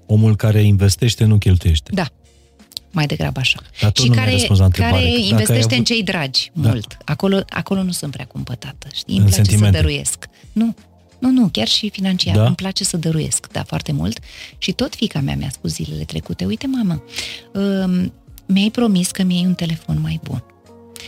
[0.05, 1.91] omul care investește, nu cheltuiește.
[1.93, 2.05] Da,
[2.91, 3.59] mai degrabă așa.
[3.81, 4.93] Dar tot și nu mi-ai care, răspuns la întrebare.
[4.95, 6.69] care Dacă ai investește avut- în cei dragi Da.
[6.69, 6.97] mult.
[7.05, 9.15] Acolo, acolo nu sunt prea cumpătată, știi?
[9.15, 9.75] În Îmi place sentimente.
[9.77, 10.29] să dăruiesc.
[10.51, 10.75] Nu,
[11.19, 12.35] nu, nu, chiar și financiar.
[12.35, 12.45] Da?
[12.45, 14.19] Îmi place să dăruiesc, da, foarte mult.
[14.57, 17.03] Și tot fica mea mi-a spus zilele trecute, uite, mamă,
[17.53, 18.13] um,
[18.45, 20.43] mi-ai promis că mi-ai un telefon mai bun.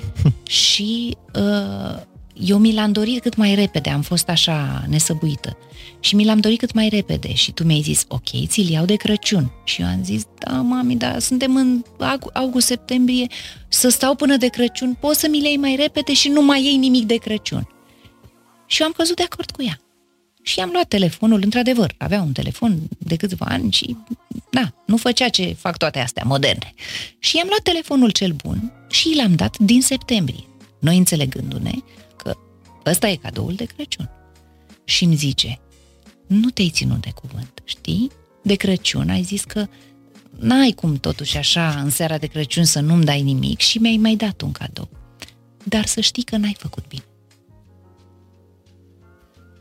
[0.64, 2.02] și uh,
[2.34, 5.58] eu mi l-am dorit cât mai repede, am fost așa nesăbuită.
[6.00, 8.96] Și mi l-am dorit cât mai repede și tu mi-ai zis, ok, ți-l iau de
[8.96, 9.52] Crăciun.
[9.64, 13.28] Și eu am zis, da, mami, da, suntem în aug- august-septembrie,
[13.68, 16.64] să stau până de Crăciun, poți să mi le iei mai repede și nu mai
[16.64, 17.68] iei nimic de Crăciun.
[18.66, 19.80] Și eu am căzut de acord cu ea.
[20.42, 23.98] Și am luat telefonul, într-adevăr, avea un telefon de câțiva ani și,
[24.52, 26.74] da, nu făcea ce fac toate astea moderne.
[27.20, 30.44] Și i-am luat telefonul cel bun și l-am dat din septembrie.
[30.80, 31.72] Noi înțelegându-ne
[32.16, 32.36] că
[32.86, 34.10] ăsta e cadoul de Crăciun.
[34.84, 35.60] Și îmi zice,
[36.28, 38.12] nu te-ai ținut de cuvânt, știi?
[38.44, 39.66] De Crăciun ai zis că
[40.40, 44.16] n-ai cum totuși așa în seara de Crăciun să nu-mi dai nimic și mi-ai mai
[44.16, 44.90] dat un cadou.
[45.64, 47.04] Dar să știi că n-ai făcut bine.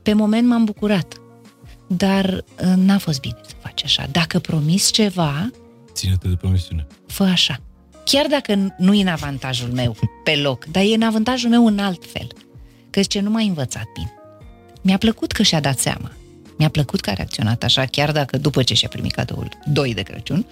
[0.03, 1.21] Pe moment m-am bucurat,
[1.87, 4.07] dar uh, n-a fost bine să faci așa.
[4.11, 5.51] Dacă promis ceva,
[5.93, 6.87] Ține-te de promisiune.
[7.07, 7.61] fă așa.
[8.05, 11.79] Chiar dacă nu e în avantajul meu pe loc, dar e în avantajul meu în
[11.79, 12.27] alt fel.
[12.91, 14.13] Că ce nu m-a învățat bine.
[14.83, 16.11] Mi-a plăcut că și-a dat seama.
[16.59, 20.03] Mi-a plăcut că a reacționat așa, chiar dacă după ce și-a primit cadoul 2 de
[20.03, 20.47] Crăciun,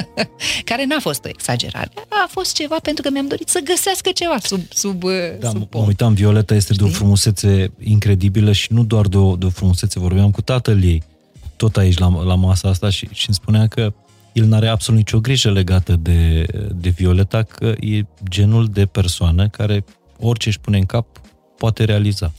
[0.64, 4.38] care n-a fost o exagerare, a fost ceva pentru că mi-am dorit să găsească ceva
[4.42, 5.02] sub, sub,
[5.40, 5.86] Da, sub mă pom.
[5.86, 6.98] uitam, Violeta este de o Știi?
[6.98, 11.02] frumusețe incredibilă și nu doar de o, de o frumusețe, vorbeam cu tatăl ei,
[11.56, 13.92] tot aici la, la masa asta și, și îmi spunea că
[14.32, 19.84] el n-are absolut nicio grijă legată de, de Violeta, că e genul de persoană care
[20.18, 21.06] orice își pune în cap
[21.58, 22.32] poate realiza.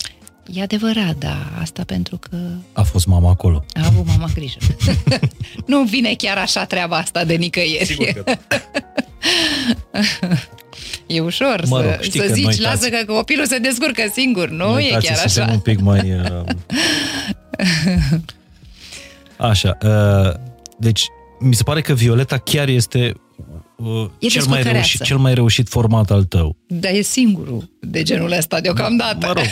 [0.53, 2.37] E adevărat, da, asta pentru că
[2.73, 3.65] A fost mama acolo.
[3.73, 4.57] a avut mama grijă.
[5.65, 7.85] nu vine chiar așa treaba asta de nicăieri.
[7.85, 8.23] Sigur că-
[11.07, 13.57] E ușor Mă rog, să, știi să că zici, noi lasă tați- că copilul se
[13.57, 14.49] descurcă singur.
[14.49, 15.53] Nu Noi e tații chiar suntem așa.
[15.53, 16.11] un pic mai...
[16.19, 16.43] uh,
[19.37, 20.33] Așa, uh,
[20.77, 21.05] deci
[21.39, 23.13] mi se pare că Violeta chiar este
[23.77, 23.85] uh,
[24.19, 24.71] E cel, mai descurcăreață.
[24.71, 26.57] reușit, cel mai reușit format al tău.
[26.67, 29.27] Dar e singurul de genul ăsta deocamdată.
[29.27, 29.43] Mă rog.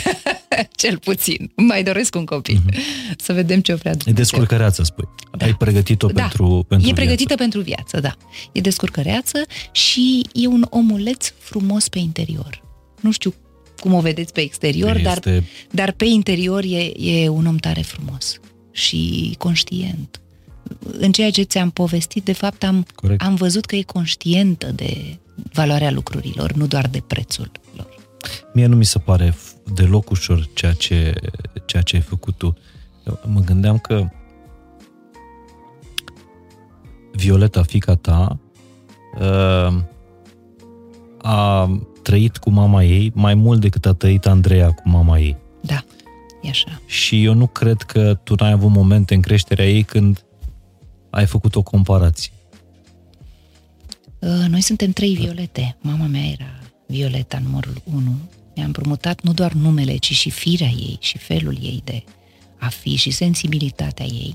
[0.76, 1.50] Cel puțin.
[1.54, 2.60] Îmi Mai doresc un copil.
[3.16, 4.22] Să vedem ce o vrea E Dumnezeu.
[4.24, 5.04] descurcăreață, spui.
[5.36, 5.44] Da.
[5.44, 6.20] Ai pregătit-o Da.
[6.22, 7.42] pentru, pentru e pregătită viață.
[7.42, 8.16] pentru viață, da.
[8.52, 9.38] E descurcăreață
[9.72, 12.62] și e un omuleț frumos pe interior.
[13.00, 13.34] Nu știu
[13.80, 17.80] cum o vedeți pe exterior, Este- dar, dar pe interior e, e un om tare
[17.80, 18.40] frumos
[18.72, 20.21] și conștient.
[20.98, 23.22] În ceea ce ți-am povestit, de fapt, am, Corect.
[23.22, 25.16] am văzut că e conștientă de
[25.52, 27.88] valoarea lucrurilor, nu doar de prețul lor.
[28.54, 31.14] Mie nu mi se pare f- deloc ușor ceea ce,
[31.66, 32.56] ceea ce ai făcut tu.
[33.06, 34.08] Eu mă gândeam că
[37.12, 38.38] Violeta, fica ta,
[39.20, 39.74] uh,
[41.22, 41.70] a
[42.02, 45.36] trăit cu mama ei mai mult decât a trăit Andreea cu mama ei.
[45.60, 45.84] Da,
[46.42, 46.80] e așa.
[46.86, 50.24] Și eu nu cred că tu n-ai avut momente în creșterea ei când
[51.12, 52.32] ai făcut o comparație.
[54.18, 55.76] Uh, Noi suntem trei Violete.
[55.80, 58.00] Mama mea era Violeta numărul 1.
[58.54, 62.04] Mi-a împrumutat nu doar numele, ci și firea ei și felul ei de
[62.58, 64.34] a fi și sensibilitatea ei.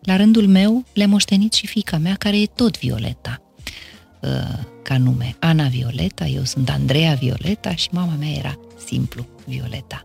[0.00, 3.42] La rândul meu le-a moștenit și fica mea, care e tot Violeta
[4.20, 5.36] uh, ca nume.
[5.38, 10.02] Ana Violeta, eu sunt Andreea Violeta și mama mea era simplu Violeta.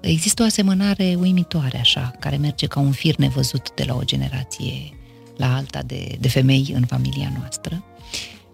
[0.00, 4.95] Există o asemănare uimitoare așa, care merge ca un fir nevăzut de la o generație
[5.36, 7.84] la alta de, de femei în familia noastră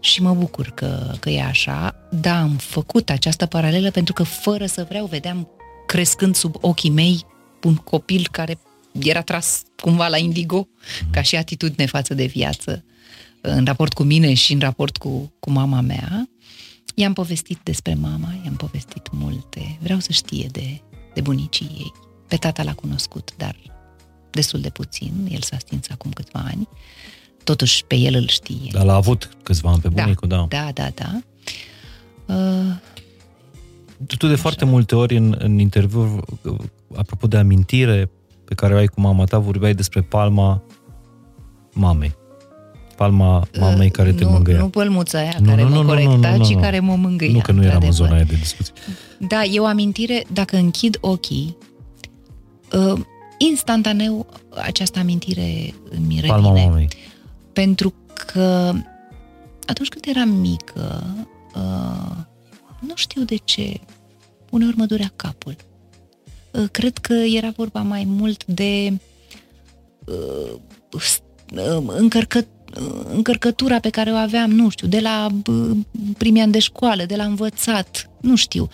[0.01, 1.95] și mă bucur că, că e așa.
[2.11, 5.49] Da, am făcut această paralelă pentru că fără să vreau vedeam
[5.87, 7.27] crescând sub ochii mei
[7.63, 8.59] un copil care
[8.99, 10.69] era tras cumva la indigo
[11.11, 12.85] ca și atitudine față de viață
[13.41, 16.29] în raport cu mine și în raport cu, cu mama mea.
[16.95, 19.79] I-am povestit despre mama, i-am povestit multe.
[19.81, 20.81] Vreau să știe de,
[21.15, 21.93] de bunicii ei.
[22.29, 23.57] Pe tata l-a cunoscut, dar
[24.33, 25.29] destul de puțin.
[25.31, 26.69] El s-a stins acum câțiva ani.
[27.45, 28.71] Totuși, pe el îl știe.
[28.73, 30.47] Dar l-a avut câțiva ani pe bunicul, da.
[30.49, 31.21] Da, da, da.
[32.35, 32.75] Uh,
[34.07, 36.21] Tu, tu de foarte multe ori în, în interviu,
[36.97, 38.11] apropo de amintire
[38.45, 40.63] pe care o ai cu mama ta, vorbeai despre palma
[41.73, 42.15] mamei.
[42.97, 44.59] Palma mamei care te nu, mângâia.
[44.59, 46.61] Nu pălmuța aia Nu, care nu, mă nu, nu, corecta, nu, nu, ci nu.
[46.61, 47.33] care mă mângâia.
[47.33, 47.93] Nu că nu eram în într-adevăr.
[48.07, 48.75] zona aia de discuție.
[49.19, 51.57] Da, e o amintire, dacă închid ochii,
[52.73, 53.01] uh,
[53.49, 54.27] instantaneu
[54.63, 56.27] această amintire îmi revine.
[56.27, 56.89] Palma mamei.
[57.53, 57.95] Pentru
[58.27, 58.73] că
[59.67, 61.05] atunci când eram mică,
[61.55, 62.17] uh,
[62.81, 63.81] nu știu de ce,
[64.51, 65.57] uneori mă durea capul.
[66.51, 68.99] Uh, cred că era vorba mai mult de
[70.05, 70.59] uh,
[71.01, 71.21] s-
[71.57, 72.47] uh, încărcă,
[72.81, 75.77] uh, încărcătura pe care o aveam, nu știu, de la uh,
[76.19, 78.69] primii ani de școală, de la învățat, nu știu.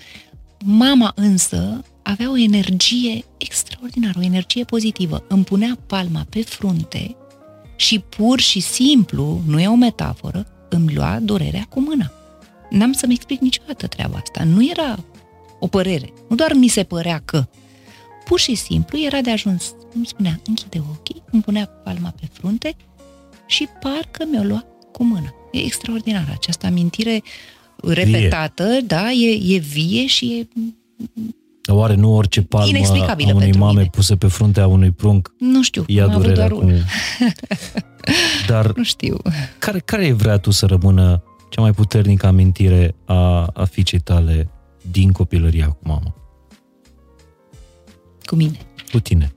[0.65, 5.25] Mama însă avea o energie extraordinară, o energie pozitivă.
[5.29, 7.17] Îmi punea palma pe frunte
[7.77, 12.13] și pur și simplu, nu e o metaforă, îmi lua durerea cu mâna.
[12.71, 14.45] N-am să-mi explic niciodată treaba asta.
[14.45, 15.05] Nu era
[15.61, 16.13] o părere.
[16.29, 17.47] Nu doar mi se părea că.
[18.25, 19.75] Pur și simplu era de ajuns.
[19.95, 22.77] Îmi spunea, închide ochii, îmi punea palma pe frunte
[23.47, 25.35] și parcă mi-o lua cu mâna.
[25.53, 27.23] E extraordinar această amintire
[27.77, 30.49] repetată, da, e, e vie și e
[31.13, 31.38] Dar
[31.71, 33.91] Oare nu orice palmă Inexplicabilă a unei pentru mame mine.
[33.93, 36.67] pusă pe fruntea unui prunc nu știu, ia am avut durerea doar cu...
[36.67, 36.79] una.
[38.49, 39.17] Dar Nu știu.
[39.59, 44.51] care, care vrea tu să rămână cea mai puternică amintire a, a fiicei tale
[44.91, 46.15] din copilăria cu mama?
[48.25, 48.59] Cu mine.
[48.93, 49.33] Cu tine.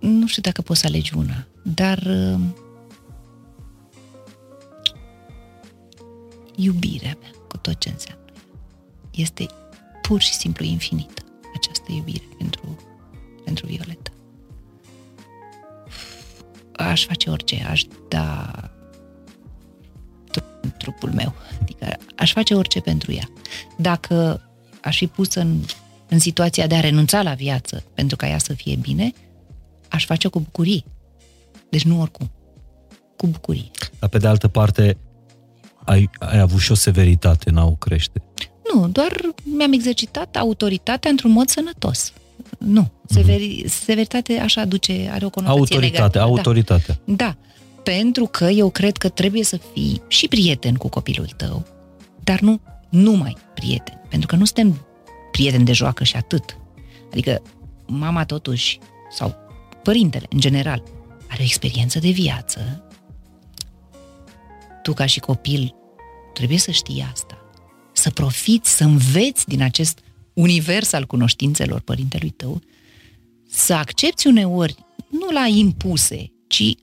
[0.00, 2.08] Nu știu dacă poți să alegi una, dar
[6.56, 8.24] iubirea mea, cu tot ce înseamnă,
[9.10, 9.46] este
[10.02, 11.22] pur și simplu infinită
[11.54, 12.78] această iubire pentru,
[13.44, 14.10] pentru Violeta.
[16.72, 18.50] Aș face orice, aș da
[20.30, 23.30] tru- trupul meu, adică aș face orice pentru ea.
[23.76, 24.42] Dacă
[24.82, 25.60] aș fi pus în,
[26.08, 29.12] în situația de a renunța la viață pentru ca ea să fie bine,
[29.88, 30.84] aș face cu bucurie.
[31.68, 32.30] Deci nu oricum.
[33.16, 33.70] Cu bucurie.
[33.98, 34.96] Dar pe de altă parte,
[35.84, 38.22] ai, ai avut și o severitate în a o crește.
[38.74, 39.12] Nu, doar
[39.42, 42.12] mi-am exercitat autoritatea într-un mod sănătos.
[42.58, 42.90] Nu.
[43.06, 46.24] Severi, severitate așa aduce, are o conotație Autoritate, negativă.
[46.24, 46.98] autoritatea.
[47.04, 47.14] Da.
[47.14, 47.36] da.
[47.82, 51.66] Pentru că eu cred că trebuie să fii și prieten cu copilul tău,
[52.24, 54.00] dar nu numai prieten.
[54.08, 54.86] Pentru că nu suntem
[55.32, 56.56] prieteni de joacă și atât.
[57.12, 57.42] Adică
[57.86, 58.78] mama totuși,
[59.10, 59.34] sau
[59.82, 60.82] părintele în general,
[61.28, 62.84] are o experiență de viață.
[64.84, 65.74] Tu ca și copil
[66.32, 67.38] trebuie să știi asta.
[67.92, 69.98] Să profiți, să înveți din acest
[70.32, 72.60] univers al cunoștințelor părintelui tău,
[73.48, 74.74] să accepti uneori,
[75.10, 76.74] nu la impuse, ci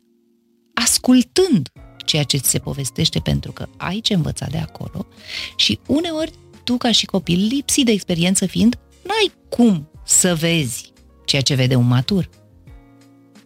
[0.73, 1.69] ascultând
[2.05, 5.07] ceea ce ți se povestește pentru că ai ce învăța de acolo
[5.55, 6.33] și uneori
[6.63, 10.91] tu ca și copil, lipsit de experiență fiind, n-ai cum să vezi
[11.25, 12.29] ceea ce vede un matur.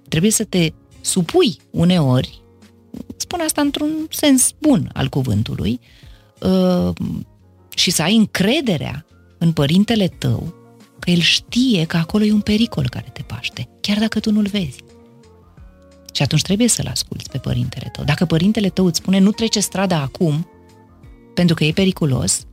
[0.10, 2.42] Trebuie să te supui uneori,
[3.26, 5.80] spun asta într-un sens bun al cuvântului,
[6.42, 6.90] uh,
[7.76, 9.06] și să ai încrederea
[9.38, 10.54] în părintele tău
[11.00, 14.48] că el știe că acolo e un pericol care te paște, chiar dacă tu nu-l
[14.48, 14.84] vezi.
[16.14, 18.04] Și atunci trebuie să-l asculți pe părintele tău.
[18.04, 20.48] Dacă părintele tău îți spune nu trece strada acum,
[21.34, 22.46] pentru că e periculos,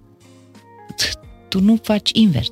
[1.49, 2.51] tu nu faci invers.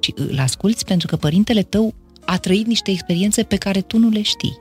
[0.00, 4.08] Ci îl asculți pentru că părintele tău a trăit niște experiențe pe care tu nu
[4.08, 4.58] le știi.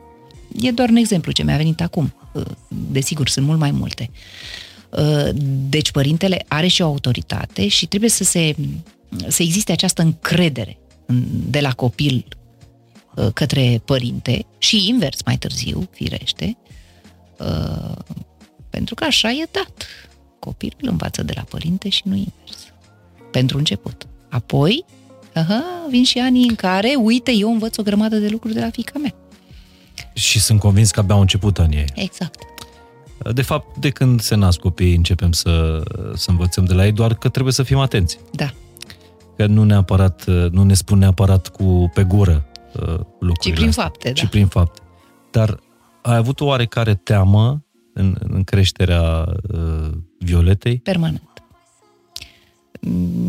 [0.61, 2.13] E doar un exemplu ce mi-a venit acum.
[2.67, 4.09] Desigur, sunt mult mai multe.
[5.69, 8.55] Deci părintele are și o autoritate și trebuie să se
[9.27, 10.77] să existe această încredere
[11.49, 12.25] de la copil
[13.15, 16.57] uh, către părinte și invers mai târziu, firește,
[17.39, 17.95] uh,
[18.69, 19.87] pentru că așa e dat.
[20.39, 22.73] Copilul învață de la părinte și nu invers.
[23.31, 24.07] Pentru început.
[24.29, 24.85] Apoi,
[25.33, 28.69] aha, vin și anii în care, uite, eu învăț o grămadă de lucruri de la
[28.69, 29.15] fica mea.
[30.17, 32.39] Și sunt convins că abia au început anii Exact.
[33.33, 35.83] De fapt, de când se nasc copiii, începem să,
[36.15, 38.19] să învățăm de la ei, doar că trebuie să fim atenți.
[38.31, 38.51] Da
[39.37, 43.67] că nu neapărat, uh, nu ne spun neapărat cu pe gură uh, lucrurile Ci prin
[43.67, 44.27] astea, fapte, ci da.
[44.27, 44.81] prin fapte.
[45.31, 45.59] Dar
[46.01, 49.89] ai avut o oarecare teamă în, în creșterea uh,
[50.19, 50.77] Violetei?
[50.77, 51.43] Permanent.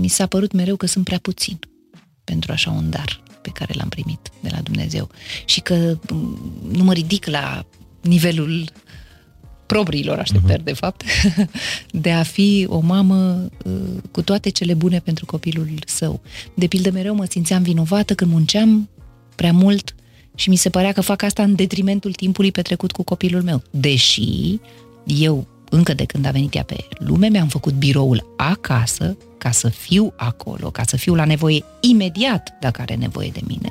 [0.00, 1.58] Mi s-a părut mereu că sunt prea puțin
[2.24, 5.08] pentru așa un dar pe care l-am primit de la Dumnezeu
[5.44, 7.64] și că mm, nu mă ridic la
[8.00, 8.64] nivelul
[9.66, 10.64] propriilor așteptări, uh-huh.
[10.64, 11.02] de fapt,
[12.04, 13.72] de a fi o mamă uh,
[14.10, 16.20] cu toate cele bune pentru copilul său.
[16.54, 18.88] De pildă, mereu mă simțeam vinovată când munceam
[19.34, 19.94] prea mult
[20.34, 23.62] și mi se părea că fac asta în detrimentul timpului petrecut cu copilul meu.
[23.70, 24.58] Deși
[25.04, 29.68] eu, încă de când a venit ea pe lume, mi-am făcut biroul acasă ca să
[29.68, 33.68] fiu acolo, ca să fiu la nevoie imediat dacă are nevoie de mine.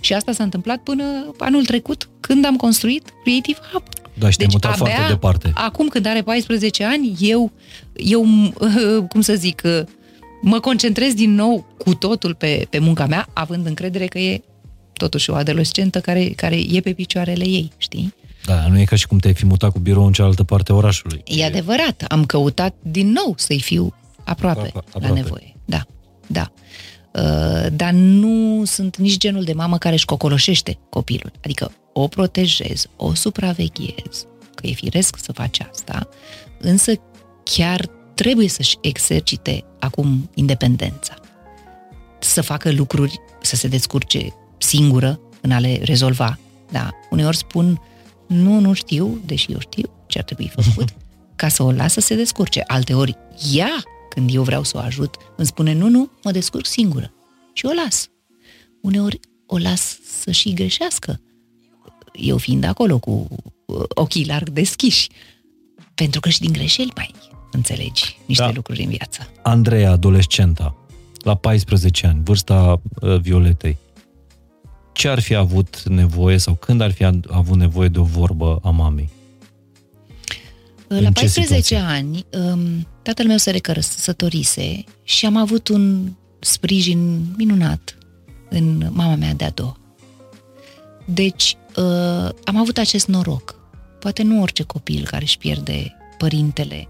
[0.00, 1.04] Și asta s-a întâmplat până
[1.38, 3.82] anul trecut, când am construit Creative Hub.
[4.14, 5.50] Da, și deci, mutat foarte departe.
[5.54, 7.52] acum când are 14 ani, eu,
[7.92, 8.24] eu,
[9.10, 9.62] cum să zic,
[10.42, 14.42] mă concentrez din nou cu totul pe, pe munca mea, având încredere că e
[14.92, 18.14] totuși o adolescentă care, care e pe picioarele ei, știi?
[18.44, 20.74] Da, nu e ca și cum te-ai fi mutat cu birou în cealaltă parte a
[20.74, 21.22] orașului.
[21.24, 23.94] E adevărat, am căutat din nou să-i fiu
[24.24, 25.06] aproape, aproape.
[25.06, 25.56] la nevoie.
[25.64, 25.82] Da,
[26.26, 26.52] da.
[27.12, 31.32] Uh, dar nu sunt nici genul de mamă care își cocoloșește copilul.
[31.44, 36.08] Adică o protejez, o supraveghez, că e firesc să faci asta,
[36.60, 36.92] însă
[37.42, 41.14] chiar trebuie să-și exercite acum independența.
[42.18, 46.38] Să facă lucruri, să se descurce singură în a le rezolva.
[46.70, 47.80] Da, uneori spun,
[48.26, 50.88] nu, nu știu, deși eu știu ce ar trebui făcut,
[51.36, 52.62] ca să o las să se descurce.
[52.66, 53.16] Alteori,
[53.52, 53.82] ea
[54.14, 57.12] când eu vreau să o ajut, îmi spune, nu, nu, mă descurc singură.
[57.52, 58.08] Și o las.
[58.82, 61.20] Uneori o las să și greșească,
[62.12, 63.28] eu fiind acolo cu
[63.66, 65.08] uh, ochii larg deschiși,
[65.94, 67.14] pentru că și din greșeli mai
[67.50, 68.52] înțelegi niște da.
[68.52, 69.28] lucruri în viață.
[69.42, 70.76] Andreea, adolescenta,
[71.18, 73.76] la 14 ani, vârsta uh, Violetei,
[74.92, 78.70] ce ar fi avut nevoie sau când ar fi avut nevoie de o vorbă a
[78.70, 79.08] mamei?
[81.00, 87.98] La 14 ani, um, tatăl meu se recăsătorise și am avut un sprijin minunat
[88.50, 89.78] în mama mea de-a doua.
[91.04, 93.54] Deci, uh, am avut acest noroc.
[93.98, 96.88] Poate nu orice copil care își pierde părintele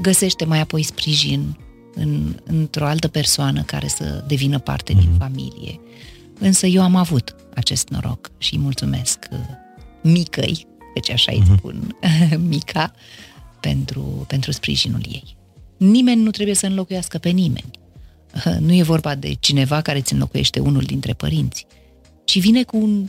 [0.00, 1.56] găsește mai apoi sprijin
[1.94, 4.98] în, într-o altă persoană care să devină parte mm-hmm.
[4.98, 5.18] din mhm.
[5.18, 5.80] familie.
[6.38, 9.38] Însă eu am avut acest noroc și îi mulțumesc uh,
[10.02, 11.56] micăi deci așa îi mhm.
[11.56, 11.96] spun,
[12.48, 12.92] mica,
[13.60, 15.36] pentru, pentru sprijinul ei.
[15.76, 17.70] Nimeni nu trebuie să înlocuiască pe nimeni.
[18.66, 21.66] Nu e vorba de cineva care îți înlocuiește unul dintre părinți,
[22.24, 23.08] ci vine cu un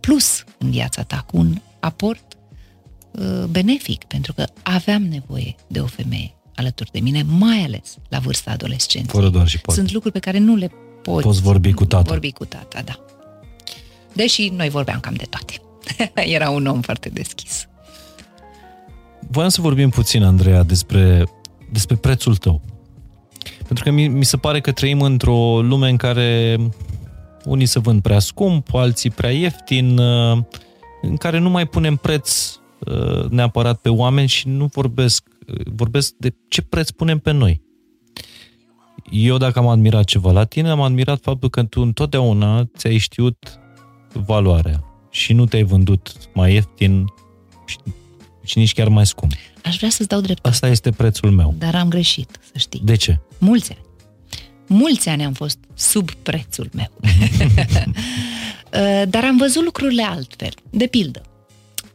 [0.00, 2.36] plus în viața ta, cu un aport
[3.10, 8.18] uh, benefic, pentru că aveam nevoie de o femeie alături de mine, mai ales la
[8.18, 9.10] vârsta adolescenței.
[9.12, 9.80] Fără doar și poate.
[9.80, 10.70] Sunt lucruri pe care nu le
[11.02, 12.08] poți, poți vorbi cu tata.
[12.08, 13.00] Vorbi cu tata, da.
[14.12, 15.54] Deși noi vorbeam cam de toate.
[16.14, 17.66] Era un om foarte deschis.
[19.30, 21.24] Voiam să vorbim puțin, Andreea, despre,
[21.70, 22.60] despre prețul tău.
[23.66, 26.58] Pentru că mi, mi se pare că trăim într-o lume în care
[27.44, 30.38] unii se vând prea scump, alții prea ieftin, uh,
[31.02, 35.28] în care nu mai punem preț uh, neapărat pe oameni și nu vorbesc,
[35.74, 37.62] vorbesc de ce preț punem pe noi.
[39.10, 43.60] Eu dacă am admirat ceva la tine, am admirat faptul că tu întotdeauna ți-ai știut
[44.12, 47.04] valoarea și nu te-ai vândut mai ieftin
[47.66, 47.78] și,
[48.44, 49.32] și nici chiar mai scump.
[49.64, 50.48] Aș vrea să-ți dau dreptate.
[50.48, 51.54] Asta este prețul meu.
[51.58, 52.80] Dar am greșit, să știi.
[52.84, 53.18] De ce?
[53.38, 53.80] Mulți ani.
[54.66, 56.90] Mulți ani am fost sub prețul meu.
[58.72, 60.52] Uh, dar am văzut lucrurile altfel.
[60.70, 61.22] De pildă,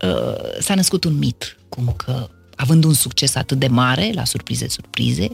[0.02, 4.68] uh, s-a născut un mit cum că, având un succes atât de mare, la surprize,
[4.68, 5.28] surprize,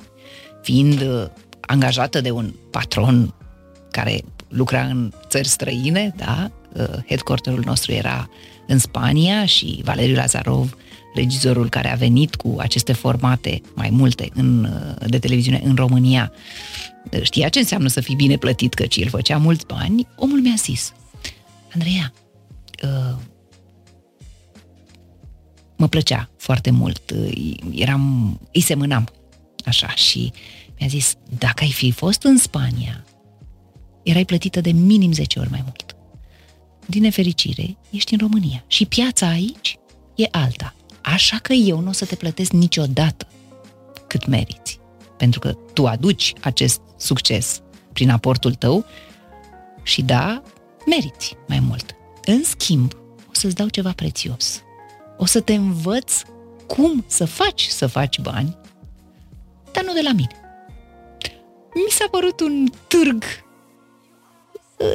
[0.61, 1.25] fiind uh,
[1.61, 3.33] angajată de un patron
[3.91, 6.62] care lucra în țări străine, da, uh,
[7.07, 8.29] headquarterul nostru era
[8.67, 10.77] în Spania și Valeriu Lazarov,
[11.13, 16.31] regizorul care a venit cu aceste formate mai multe în, uh, de televiziune în România,
[17.21, 20.93] știa ce înseamnă să fii bine plătit, căci el făcea mulți bani, omul mi-a zis,
[21.73, 22.13] Andreea,
[22.83, 23.15] uh,
[25.77, 29.07] mă plăcea foarte mult, uh, eram, îi semănam,
[29.65, 30.31] așa, și
[30.79, 33.05] mi-a zis, dacă ai fi fost în Spania,
[34.03, 35.92] erai plătită de minim 10 ori mai mult.
[36.85, 39.77] Din nefericire, ești în România și piața aici
[40.15, 40.75] e alta.
[41.01, 43.27] Așa că eu nu o să te plătesc niciodată
[44.07, 44.79] cât meriți.
[45.17, 47.61] Pentru că tu aduci acest succes
[47.93, 48.85] prin aportul tău
[49.83, 50.43] și da,
[50.85, 51.95] meriți mai mult.
[52.25, 52.93] În schimb,
[53.27, 54.61] o să-ți dau ceva prețios.
[55.17, 56.21] O să te învăț
[56.67, 58.57] cum să faci să faci bani,
[59.71, 60.37] dar nu de la mine.
[61.73, 63.23] Mi s-a părut un târg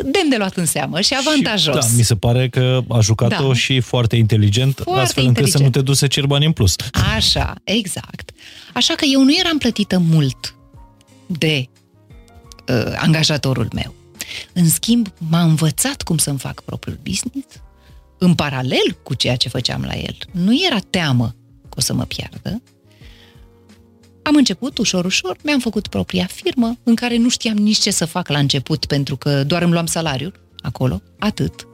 [0.02, 1.84] demn de luat în seamă și avantajos.
[1.84, 3.54] Și, da, mi se pare că a jucat-o da.
[3.54, 5.72] și foarte inteligent, foarte astfel încât inteligent.
[5.72, 6.74] să nu te duci să cer bani în plus.
[7.16, 8.30] Așa, exact.
[8.74, 10.54] Așa că eu nu eram plătită mult
[11.26, 11.68] de
[12.68, 13.94] uh, angajatorul meu.
[14.52, 17.46] În schimb, m-a învățat cum să-mi fac propriul business,
[18.18, 20.16] în paralel cu ceea ce făceam la el.
[20.30, 22.62] Nu era teamă că o să mă piardă,
[24.28, 28.04] am început ușor, ușor, mi-am făcut propria firmă, în care nu știam nici ce să
[28.04, 31.68] fac la început, pentru că doar îmi luam salariul acolo, atât.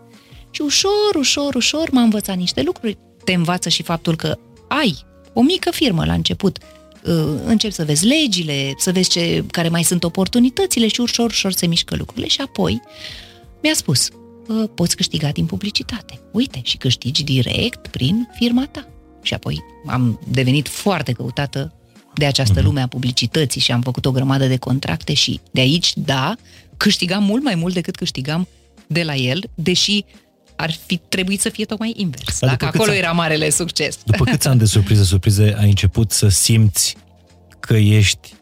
[0.51, 2.99] Și ușor, ușor, ușor m-am învățat niște lucruri.
[3.25, 4.39] Te învață și faptul că
[4.69, 6.59] ai o mică firmă la început,
[7.05, 7.13] uh,
[7.45, 11.67] începi să vezi legile, să vezi ce, care mai sunt oportunitățile și ușor, ușor se
[11.67, 12.29] mișcă lucrurile.
[12.29, 12.83] Și apoi
[13.63, 14.09] mi-a spus,
[14.75, 16.21] poți câștiga din publicitate.
[16.33, 18.89] Uite, și câștigi direct prin firma ta.
[19.23, 21.73] Și apoi am devenit foarte căutată
[22.15, 22.65] de această uh-huh.
[22.65, 26.35] lume a publicității și am făcut o grămadă de contracte și de aici, da,
[26.77, 28.49] câștigam mult mai mult decât câștigam
[28.87, 30.05] de la el, deși
[30.57, 32.39] ar fi trebuit să fie tocmai invers.
[32.41, 33.99] Dar dacă acolo era marele succes.
[34.05, 36.97] După câți ani de surprize, surprize, ai început să simți
[37.61, 38.35] că ești,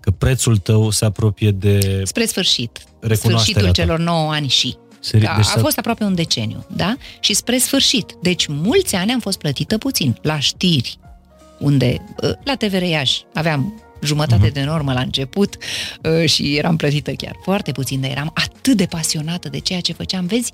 [0.00, 2.80] că prețul tău se apropie de Spre sfârșit.
[3.12, 3.70] Sfârșitul ta.
[3.70, 4.76] celor 9 ani și.
[5.00, 6.96] Seri, a, deci a fost aproape un deceniu, da?
[7.20, 8.16] Și spre sfârșit.
[8.22, 10.18] Deci mulți ani am fost plătită puțin.
[10.22, 10.98] La știri,
[11.58, 14.52] unde uh, la TVR Iași aveam jumătate uh-huh.
[14.52, 15.56] de normă la început
[16.02, 19.92] uh, și eram plătită chiar foarte puțin, dar eram atât de pasionată de ceea ce
[19.92, 20.52] făceam, vezi,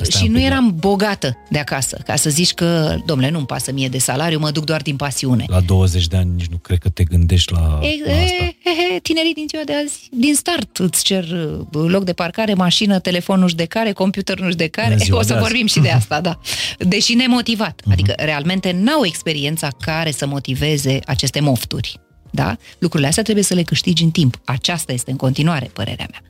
[0.00, 3.88] Asta și nu eram bogată de acasă, ca să zici că, domnule, nu-mi pasă mie
[3.88, 5.44] de salariu, mă duc doar din pasiune.
[5.48, 8.44] La 20 de ani nici nu cred că te gândești la, e, la asta.
[8.44, 11.24] E, e, tinerii din ziua de azi, din start, îți cer
[11.72, 14.96] uh, loc de parcare, mașină, telefon nu de care, computer nu de care.
[15.10, 16.38] O să vorbim și de asta, da.
[16.78, 17.80] Deși nemotivat.
[17.80, 17.92] Uh-huh.
[17.92, 22.00] Adică, realmente, n-au experiența care să motiveze aceste mofturi.
[22.36, 22.56] Da?
[22.78, 24.40] Lucrurile astea trebuie să le câștigi în timp.
[24.44, 26.22] Aceasta este în continuare părerea mea.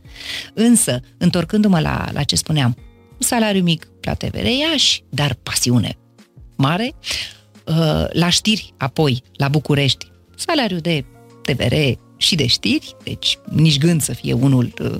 [0.54, 2.76] Însă, întorcându-mă la, la ce spuneam,
[3.18, 5.96] salariu mic la TVR Iași, dar pasiune
[6.56, 6.94] mare.
[7.64, 11.04] Uh, la știri, apoi, la București, salariu de
[11.42, 11.74] TVR
[12.16, 14.98] și de știri, deci nici gând să fie unul uh,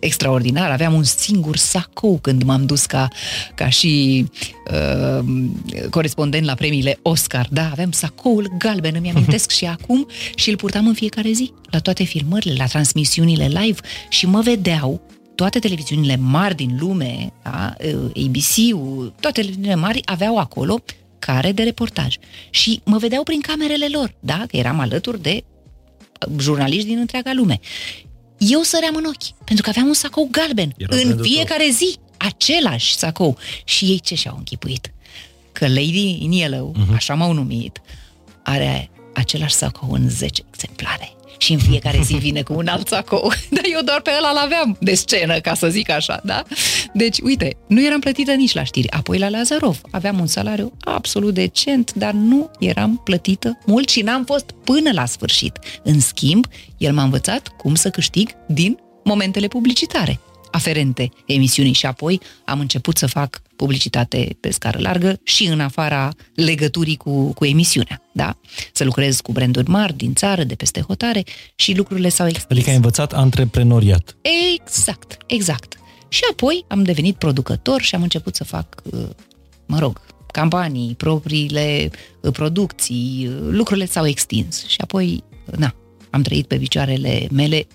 [0.00, 0.70] extraordinar.
[0.70, 3.08] Aveam un singur sacou când m-am dus ca,
[3.54, 4.24] ca și
[4.70, 5.24] uh,
[5.90, 7.48] corespondent la premiile Oscar.
[7.50, 11.78] Da, aveam sacoul galben, îmi amintesc și acum și îl purtam în fiecare zi, la
[11.78, 15.00] toate filmările, la transmisiunile live și mă vedeau
[15.34, 17.74] toate televiziunile mari din lume, da,
[18.06, 20.82] ABC-ul, toate televiziunile mari aveau acolo
[21.18, 22.16] care de reportaj.
[22.50, 25.51] Și mă vedeau prin camerele lor, da, că eram alături de uh,
[26.38, 27.60] jurnaliști din întreaga lume.
[28.38, 31.72] Eu săream în ochi, pentru că aveam un sacou galben Era în fiecare tău.
[31.72, 33.38] zi, același sacou.
[33.64, 34.92] Și ei ce și-au închipuit?
[35.52, 36.94] Că Lady in Yellow, uh-huh.
[36.94, 37.80] așa m-au numit,
[38.42, 41.12] are același sacou în 10 exemplare
[41.42, 43.32] și în fiecare zi vine cu un alt sacou.
[43.56, 46.42] Dar eu doar pe ăla l-aveam de scenă, ca să zic așa, da?
[46.92, 48.90] Deci, uite, nu eram plătită nici la știri.
[48.90, 54.24] Apoi la Lazarov aveam un salariu absolut decent, dar nu eram plătită mult și n-am
[54.24, 55.58] fost până la sfârșit.
[55.82, 60.20] În schimb, el m-a învățat cum să câștig din momentele publicitare
[60.52, 66.10] aferente emisiunii și apoi am început să fac publicitate pe scară largă și în afara
[66.34, 68.36] legăturii cu, cu emisiunea, da?
[68.72, 71.22] Să lucrez cu branduri mari din țară, de peste hotare
[71.54, 72.50] și lucrurile s-au extins.
[72.50, 74.16] Adică ai învățat antreprenoriat.
[74.54, 75.76] Exact, exact.
[76.08, 79.08] Și apoi am devenit producător și am început să fac, uh,
[79.66, 80.00] mă rog,
[80.32, 81.90] campanii, propriile
[82.20, 84.66] uh, producții, uh, lucrurile s-au extins.
[84.66, 85.24] Și apoi,
[85.56, 85.74] na,
[86.10, 87.66] am trăit pe picioarele mele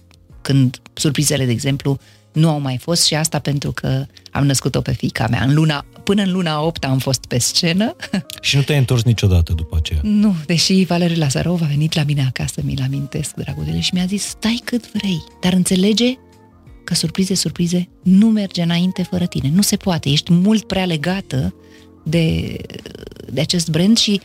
[0.41, 1.99] când surprizele, de exemplu,
[2.37, 5.85] nu au mai fost și asta pentru că am născut-o pe fica mea în luna
[6.03, 7.95] până în luna 8 am fost pe scenă.
[8.41, 9.99] Și nu te-ai întors niciodată după aceea?
[10.03, 14.23] Nu, deși Valeriu Lazarov a venit la mine acasă, mi-l amintesc, dragul și mi-a zis,
[14.23, 16.13] stai cât vrei, dar înțelege
[16.83, 19.51] că surprize, surprize, nu merge înainte fără tine.
[19.53, 21.55] Nu se poate, ești mult prea legată
[22.03, 22.55] de,
[23.31, 24.21] de acest brand și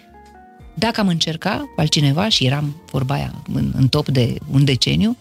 [0.74, 5.16] dacă am încerca cu altcineva și eram vorba aia în, în top de un deceniu,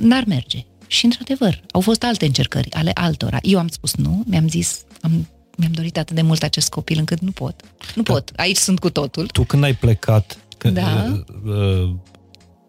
[0.00, 0.64] n-ar merge.
[0.90, 3.38] Și într-adevăr, au fost alte încercări ale altora.
[3.42, 7.20] Eu am spus nu, mi-am zis, am, mi-am dorit atât de mult acest copil încât
[7.20, 7.54] nu pot.
[7.94, 8.12] Nu da.
[8.12, 8.32] pot.
[8.36, 9.26] Aici sunt cu totul.
[9.26, 11.12] Tu când ai plecat când, da.
[11.44, 11.90] uh, uh,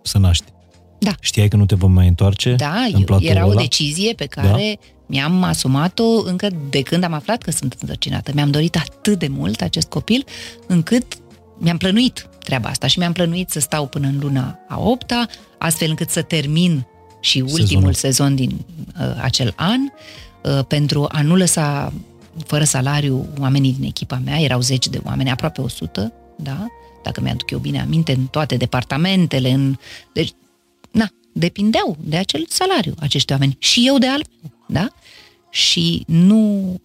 [0.02, 0.44] să naști,
[1.00, 1.16] da.
[1.20, 2.54] Știai că nu te vom mai întoarce?
[2.54, 3.54] Da, eu, era ăla?
[3.54, 4.88] o decizie pe care da?
[5.06, 8.32] mi-am asumat-o încă de când am aflat că sunt însărcinată.
[8.34, 10.26] Mi-am dorit atât de mult acest copil,
[10.68, 11.18] încât
[11.58, 15.26] mi-am plănuit treaba asta și mi-am plănuit să stau până în luna a opta,
[15.58, 16.86] astfel încât să termin
[17.22, 17.94] și ultimul Sezonul.
[17.94, 18.66] sezon din
[19.00, 19.80] uh, acel an,
[20.44, 21.94] uh, pentru a nu lăsa
[22.46, 26.68] fără salariu oamenii din echipa mea, erau zeci de oameni, aproape 100, da?
[27.04, 29.78] dacă mi-aduc eu bine aminte, în toate departamentele, în...
[30.14, 30.32] deci
[30.92, 33.56] na, depindeau de acel salariu acești oameni.
[33.60, 34.88] Și eu de al meu, da?
[35.50, 36.76] Și nu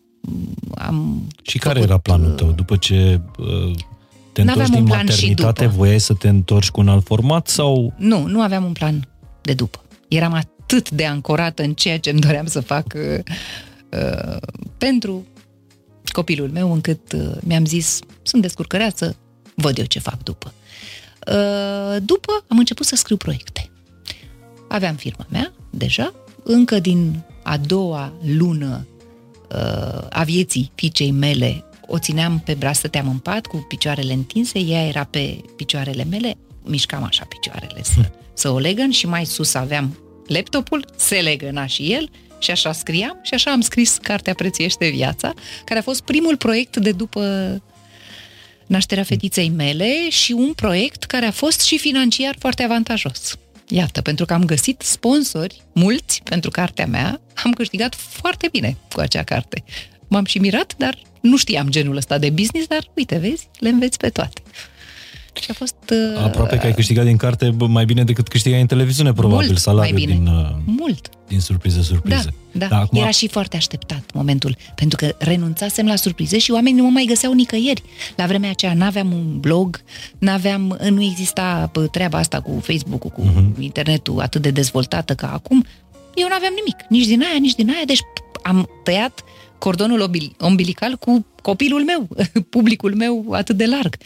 [0.74, 1.28] am...
[1.43, 2.51] Și care era planul tău?
[2.51, 3.76] După ce uh,
[4.32, 7.93] te întorci din maternitate, voiai să te întorci cu un alt format sau...
[7.97, 9.09] Nu, nu aveam un plan
[9.43, 9.80] de după.
[10.09, 13.18] Eram atât de ancorată în ceea ce îmi doream să fac uh,
[13.90, 14.36] uh,
[14.78, 15.26] pentru
[16.12, 19.16] copilul meu, încât uh, mi-am zis, sunt descurcăreață,
[19.54, 20.52] văd eu ce fac după.
[21.30, 23.70] Uh, după am început să scriu proiecte.
[24.68, 28.86] Aveam firma mea, deja, încă din a doua lună
[29.50, 34.59] uh, a vieții fiicei mele o țineam pe braț, stăteam în pat cu picioarele întinse,
[34.59, 38.12] ea era pe picioarele mele, mișcam așa picioarele să, hm.
[38.37, 43.18] să o legăn și mai sus aveam laptopul, se legăna și el și așa scriam
[43.22, 45.34] și așa am scris Cartea Prețiește Viața,
[45.64, 47.22] care a fost primul proiect de după
[48.66, 53.39] nașterea fetiței mele și un proiect care a fost și financiar foarte avantajos.
[53.68, 59.01] Iată, pentru că am găsit sponsori mulți pentru cartea mea, am câștigat foarte bine cu
[59.01, 59.64] acea carte.
[60.09, 63.99] M-am și mirat, dar nu știam genul ăsta de business, dar uite, vezi, le înveți
[63.99, 64.43] pe toate.
[65.41, 65.76] Și a fost...
[65.91, 69.59] Uh, Aproape că ai câștigat din carte mai bine decât câștigai în televiziune, probabil, mult
[69.59, 70.18] salariul mai bine.
[70.18, 70.26] din...
[70.26, 71.09] Uh, mult.
[71.28, 72.34] Din surprize, surprize.
[72.53, 72.66] Da, da.
[72.66, 73.01] da acum...
[73.01, 77.05] Era și foarte așteptat momentul, pentru că renunțasem la surprize și oamenii nu mă mai
[77.09, 77.82] găseau nicăieri.
[78.16, 79.80] La vremea aceea n-aveam un blog,
[80.18, 83.61] n-aveam, nu exista treaba asta cu Facebook-ul, cu uh-huh.
[83.61, 85.64] internetul atât de dezvoltată ca acum.
[86.14, 88.01] Eu n-aveam nimic, nici din aia, nici din aia, deci
[88.43, 89.24] am tăiat
[89.59, 92.09] cordonul umbilical cu copilul meu,
[92.57, 93.96] publicul meu atât de larg.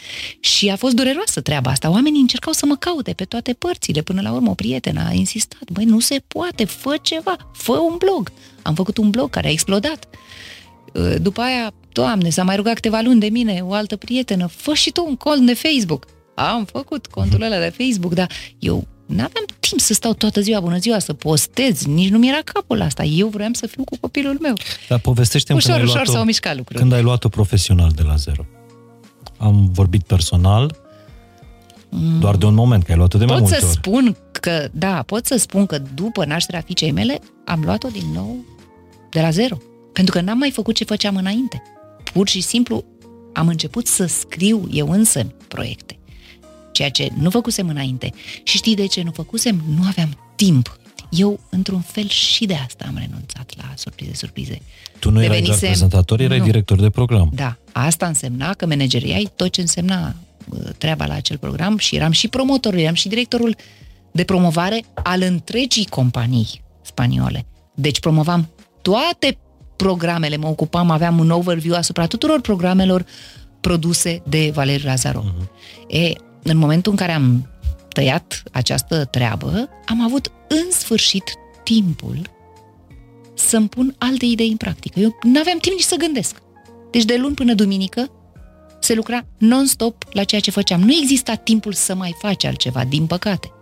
[0.40, 1.90] Și a fost dureroasă treaba asta.
[1.90, 4.02] Oamenii încercau să mă caute pe toate părțile.
[4.02, 5.70] Până la urmă, o prietenă a insistat.
[5.72, 8.32] Băi, nu se poate, fă ceva, fă un blog.
[8.62, 10.08] Am făcut un blog care a explodat.
[10.94, 14.74] Uh, după aia, doamne, s-a mai rugat câteva luni de mine o altă prietenă, fă
[14.74, 16.06] și tu un cont de Facebook.
[16.34, 20.78] Am făcut contul ăla de Facebook, dar eu N-aveam timp să stau toată ziua, bună
[20.78, 23.04] ziua, să postez, nici nu mi-era capul asta.
[23.04, 24.54] Eu vreau să fiu cu copilul meu.
[24.88, 26.80] Dar povestește Ușor, când ușor s-au mișcat lucrurile.
[26.80, 28.44] Când ai luat-o profesional de la zero.
[29.36, 30.76] Am vorbit personal,
[31.88, 32.18] mm.
[32.20, 33.74] doar de un moment, că ai luat-o de pot mai multe să ori.
[33.74, 38.44] spun că, da, pot să spun că după nașterea fiicei mele, am luat-o din nou
[39.10, 39.56] de la zero.
[39.92, 41.62] Pentru că n-am mai făcut ce făceam înainte.
[42.12, 42.84] Pur și simplu
[43.32, 45.99] am început să scriu eu însă proiecte
[46.80, 48.12] ceea ce nu făcusem înainte.
[48.42, 49.62] Și știi de ce nu făcusem?
[49.76, 50.78] Nu aveam timp.
[51.10, 54.62] Eu, într-un fel, și de asta am renunțat la surprize, surprize.
[54.98, 56.44] Tu nu erai doar prezentator, erai nu.
[56.44, 57.30] director de program.
[57.34, 60.14] Da, asta însemna că manageriai tot ce însemna
[60.48, 63.56] uh, treaba la acel program și eram și promotorul, eram și directorul
[64.12, 67.46] de promovare al întregii companii spaniole.
[67.74, 68.48] Deci promovam
[68.82, 69.38] toate
[69.76, 73.04] programele, mă ocupam, aveam un overview asupra tuturor programelor
[73.60, 75.24] produse de Valeriu Lazaro.
[75.24, 75.48] Uh-huh.
[75.88, 76.12] E,
[76.42, 77.48] în momentul în care am
[77.88, 81.34] tăiat această treabă, am avut în sfârșit
[81.64, 82.30] timpul
[83.34, 85.00] să-mi pun alte idei în practică.
[85.00, 86.42] Eu nu aveam timp nici să gândesc.
[86.90, 88.10] Deci de luni până duminică
[88.80, 90.80] se lucra non-stop la ceea ce făceam.
[90.80, 93.52] Nu exista timpul să mai faci altceva, din păcate.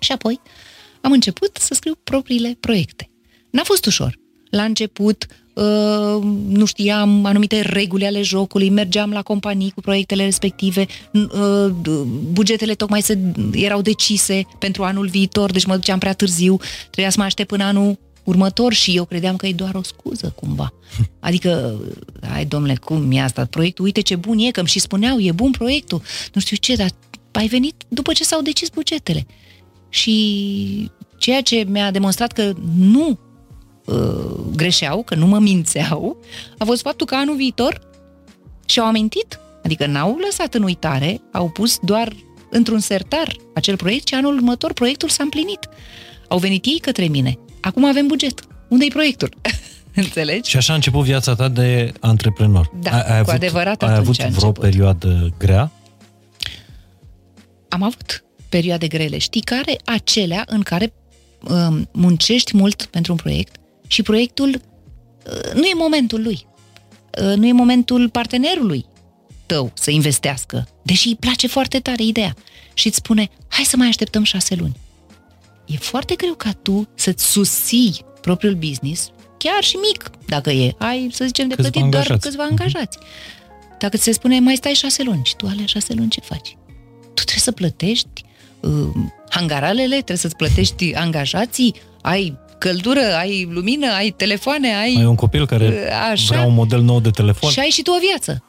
[0.00, 0.40] Și apoi
[1.00, 3.10] am început să scriu propriile proiecte.
[3.50, 4.18] N-a fost ușor.
[4.50, 5.39] La început Uh,
[6.48, 11.70] nu știam anumite reguli ale jocului, mergeam la companii cu proiectele respective, uh,
[12.32, 13.18] bugetele tocmai se,
[13.52, 17.64] erau decise pentru anul viitor, deci mă duceam prea târziu, trebuia să mă aștept până
[17.64, 20.72] anul următor și eu credeam că e doar o scuză cumva.
[21.20, 21.80] Adică,
[22.28, 23.44] hai domnule, cum e asta?
[23.44, 26.02] Proiectul, uite ce bun e, că îmi și spuneau, e bun proiectul,
[26.32, 26.90] nu știu ce, dar
[27.32, 29.26] ai venit după ce s-au decis bugetele.
[29.88, 33.18] Și ceea ce mi-a demonstrat că nu
[33.90, 36.16] uh, greșeau, că nu mă mințeau,
[36.58, 37.80] a fost faptul că anul viitor
[38.66, 39.40] și-au amintit.
[39.64, 42.12] Adică n-au lăsat în uitare, au pus doar
[42.50, 45.68] într-un sertar acel proiect și anul următor proiectul s-a împlinit.
[46.28, 47.38] Au venit ei către mine.
[47.60, 48.40] Acum avem buget.
[48.68, 49.34] Unde e proiectul?
[49.94, 50.50] Înțelegi?
[50.50, 52.70] Și așa a început viața ta de antreprenor.
[52.82, 55.72] Da, ai, ai cu avut, adevărat Ai avut vreo perioadă grea?
[57.68, 59.18] Am avut perioade grele.
[59.18, 59.76] Știi care?
[59.84, 60.92] Acelea în care
[61.48, 63.59] uh, muncești mult pentru un proiect
[63.90, 66.46] și proiectul uh, nu e momentul lui.
[67.22, 68.86] Uh, nu e momentul partenerului
[69.46, 72.34] tău să investească, deși îi place foarte tare ideea
[72.74, 74.76] și îți spune, hai să mai așteptăm șase luni.
[75.66, 80.74] E foarte greu ca tu să-ți susții propriul business, chiar și mic, dacă e.
[80.78, 82.52] Ai, să zicem, de câțiva plătit doar câțiva mhm.
[82.52, 82.98] angajați.
[83.78, 86.56] Dacă ți se spune, mai stai șase luni și tu alea șase luni ce faci?
[87.14, 88.24] Tu trebuie să plătești
[88.60, 88.88] uh,
[89.28, 94.94] hangaralele, trebuie să-ți plătești angajații, ai căldură, ai lumină, ai telefoane, ai...
[94.96, 97.50] Ai un copil care uh, așa, vrea un model nou de telefon.
[97.50, 98.44] Și ai și tu o viață.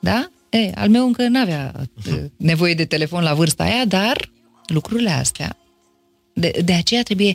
[0.00, 0.30] Da?
[0.48, 1.72] E, al meu încă nu avea
[2.08, 4.30] uh, nevoie de telefon la vârsta aia, dar
[4.66, 5.56] lucrurile astea,
[6.32, 7.34] de, de aceea trebuie,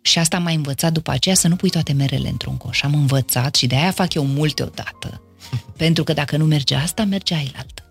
[0.00, 2.82] și asta m-a învățat după aceea, să nu pui toate merele într-un coș.
[2.82, 5.22] Am învățat și de aia fac eu multe odată.
[5.82, 7.82] Pentru că dacă nu merge asta, merge ailaltă.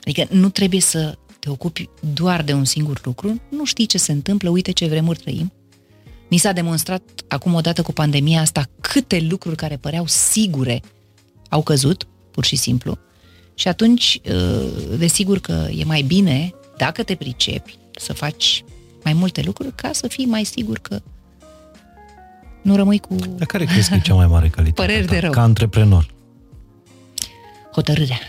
[0.00, 4.12] Adică nu trebuie să te ocupi doar de un singur lucru, nu știi ce se
[4.12, 5.52] întâmplă, uite ce vremuri trăim.
[6.32, 10.82] Ni s-a demonstrat acum odată cu pandemia asta câte lucruri care păreau sigure
[11.48, 12.98] au căzut, pur și simplu.
[13.54, 18.64] Și atunci, uh, desigur că e mai bine, dacă te pricepi, să faci
[19.04, 21.02] mai multe lucruri ca să fii mai sigur că
[22.62, 23.14] nu rămâi cu...
[23.14, 25.30] Dar care crezi că e cea mai mare calitate Păreri ta, de rău.
[25.30, 26.06] ca antreprenor?
[27.72, 28.20] Hotărârea.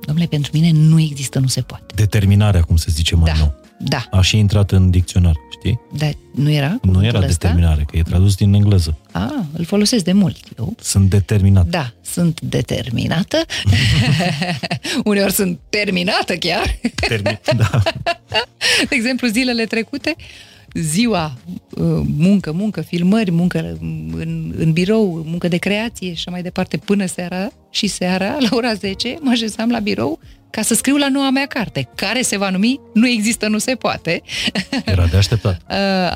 [0.00, 1.94] Domnule, pentru mine nu există, nu se poate.
[1.94, 3.59] Determinarea, cum se zice mai da, nou.
[3.84, 4.06] Da.
[4.10, 5.80] A și intrat în dicționar, știi?
[5.96, 6.78] Da, nu era?
[6.82, 7.28] Nu era ăsta?
[7.30, 8.98] determinare, că e tradus din engleză.
[9.12, 10.74] A, îl folosesc de mult eu.
[10.80, 11.66] Sunt determinat.
[11.66, 13.36] Da, sunt determinată.
[15.04, 16.78] Uneori sunt terminată chiar.
[16.94, 17.82] Termin, da.
[18.88, 20.16] De exemplu, zilele trecute,
[20.74, 21.38] ziua,
[21.70, 26.76] uh, muncă, muncă, filmări, muncă în, în birou, muncă de creație și așa mai departe,
[26.76, 30.18] până seara și seara, la ora 10, mă așezam la birou
[30.50, 33.74] ca să scriu la noua mea carte, care se va numi Nu există, nu se
[33.74, 34.22] poate.
[34.84, 35.60] Era de așteptat.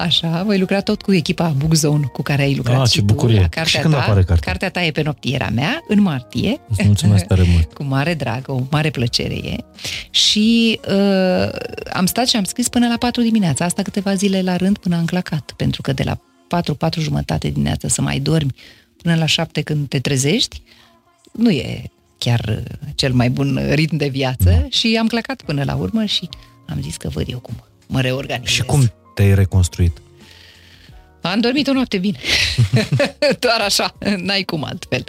[0.02, 3.36] Așa, voi lucra tot cu echipa Bookzone cu care ai lucrat ah, și ce bucurie.
[3.36, 4.00] tu la cartea și când ta.
[4.00, 4.50] apare cartea?
[4.50, 6.60] Cartea ta e pe noptiera mea, în martie.
[6.68, 7.72] Îți mulțumesc tare mult.
[7.76, 9.56] cu mare drag, o mare plăcere e.
[10.10, 11.48] Și uh,
[11.92, 14.96] am stat și am scris până la 4 dimineața, asta câteva zile la rând până
[14.96, 18.54] am clacat, pentru că de la 4, 4 jumătate dimineața să mai dormi
[19.02, 20.62] până la 7 când te trezești,
[21.32, 21.90] nu e
[22.24, 24.66] chiar uh, cel mai bun ritm de viață da.
[24.68, 26.28] și am clacat până la urmă și
[26.68, 27.54] am zis că văd eu cum
[27.86, 28.54] mă reorganizez.
[28.54, 29.98] Și cum te-ai reconstruit?
[31.20, 32.18] Am dormit o noapte bine.
[33.44, 35.04] Doar așa, n-ai cum altfel.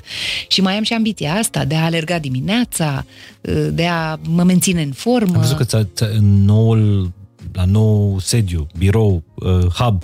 [0.47, 3.05] Și mai am și ambiția asta de a alerga dimineața,
[3.41, 5.35] uh, de a mă menține în formă.
[5.35, 7.11] Am văzut că ți-a, ți-a, în noul,
[7.53, 10.03] la nou sediu, birou, uh, hub,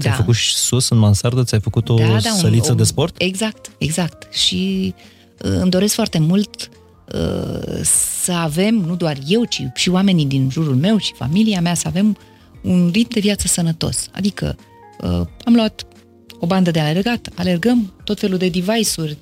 [0.00, 0.18] ți-ai da.
[0.18, 3.14] făcut și sus, în mansardă, ți-ai făcut o da, da, săliță un, de sport?
[3.18, 4.34] Exact, exact.
[4.34, 4.94] Și
[5.42, 6.68] îmi doresc foarte mult
[7.14, 7.80] uh,
[8.22, 11.88] să avem, nu doar eu, ci și oamenii din jurul meu și familia mea, să
[11.88, 12.16] avem
[12.62, 14.08] un ritm de viață sănătos.
[14.12, 14.56] Adică
[15.00, 15.86] uh, am luat
[16.38, 19.16] o bandă de alergat, alergăm tot felul de device-uri,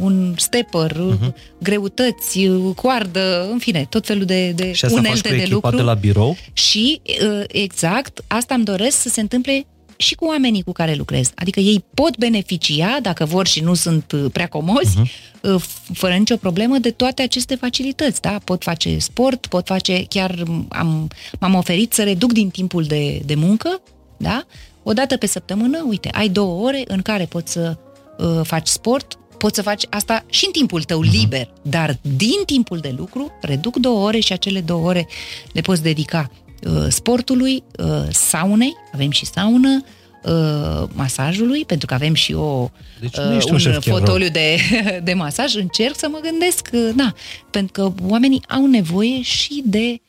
[0.00, 1.32] un stepper, uh-huh.
[1.58, 5.76] greutăți, coardă, în fine, tot felul de, de și asta unelte faci cu de lucru.
[5.76, 6.36] de la birou?
[6.52, 9.66] Și, uh, exact, asta îmi doresc să se întâmple
[10.02, 11.30] și cu oamenii cu care lucrez.
[11.34, 15.56] Adică ei pot beneficia, dacă vor și nu sunt uh, prea comozi, uh-huh.
[15.92, 18.20] fără nicio problemă, de toate aceste facilități.
[18.20, 18.38] Da?
[18.44, 21.10] Pot face sport, pot face, chiar am,
[21.40, 23.80] m-am oferit să reduc din timpul de, de muncă,
[24.16, 24.46] da?
[24.82, 27.76] o dată pe săptămână, uite, ai două ore în care poți să
[28.18, 31.10] uh, faci sport, poți să faci asta și în timpul tău uh-huh.
[31.10, 35.08] liber, dar din timpul de lucru reduc două ore și acele două ore
[35.52, 36.41] le poți dedica Uh,
[36.88, 39.84] sportului, uh, saunei, avem și saună,
[40.22, 42.70] uh, masajului, pentru că avem și o,
[43.00, 44.56] deci un, un fotoliu de,
[45.04, 47.14] de masaj, încerc să mă gândesc, na,
[47.50, 50.00] pentru că oamenii au nevoie și de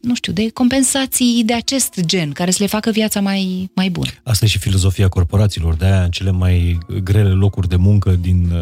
[0.00, 4.10] nu știu, de compensații de acest gen, care să le facă viața mai, mai bună.
[4.22, 8.52] Asta e și filozofia corporațiilor, de aia în cele mai grele locuri de muncă din,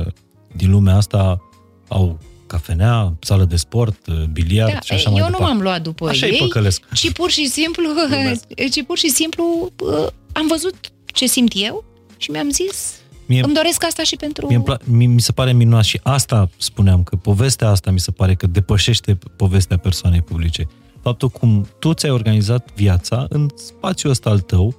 [0.56, 1.40] din lumea asta
[1.88, 2.18] au
[2.50, 5.52] cafenea, sală de sport, uh, biliard da, și așa eu mai nu departe.
[5.52, 6.82] m-am luat după așa ei, păcălesc.
[6.92, 7.84] ci pur și simplu,
[8.72, 10.74] ci pur și simplu uh, am văzut
[11.06, 11.84] ce simt eu
[12.16, 12.94] și mi-am zis
[13.26, 14.46] Mie, îmi doresc asta și pentru...
[14.46, 18.10] Mie pla- mi, mi se pare minunat și asta spuneam, că povestea asta mi se
[18.10, 20.68] pare că depășește povestea persoanei publice.
[21.02, 24.74] Faptul cum tu ți-ai organizat viața în spațiul ăsta al tău,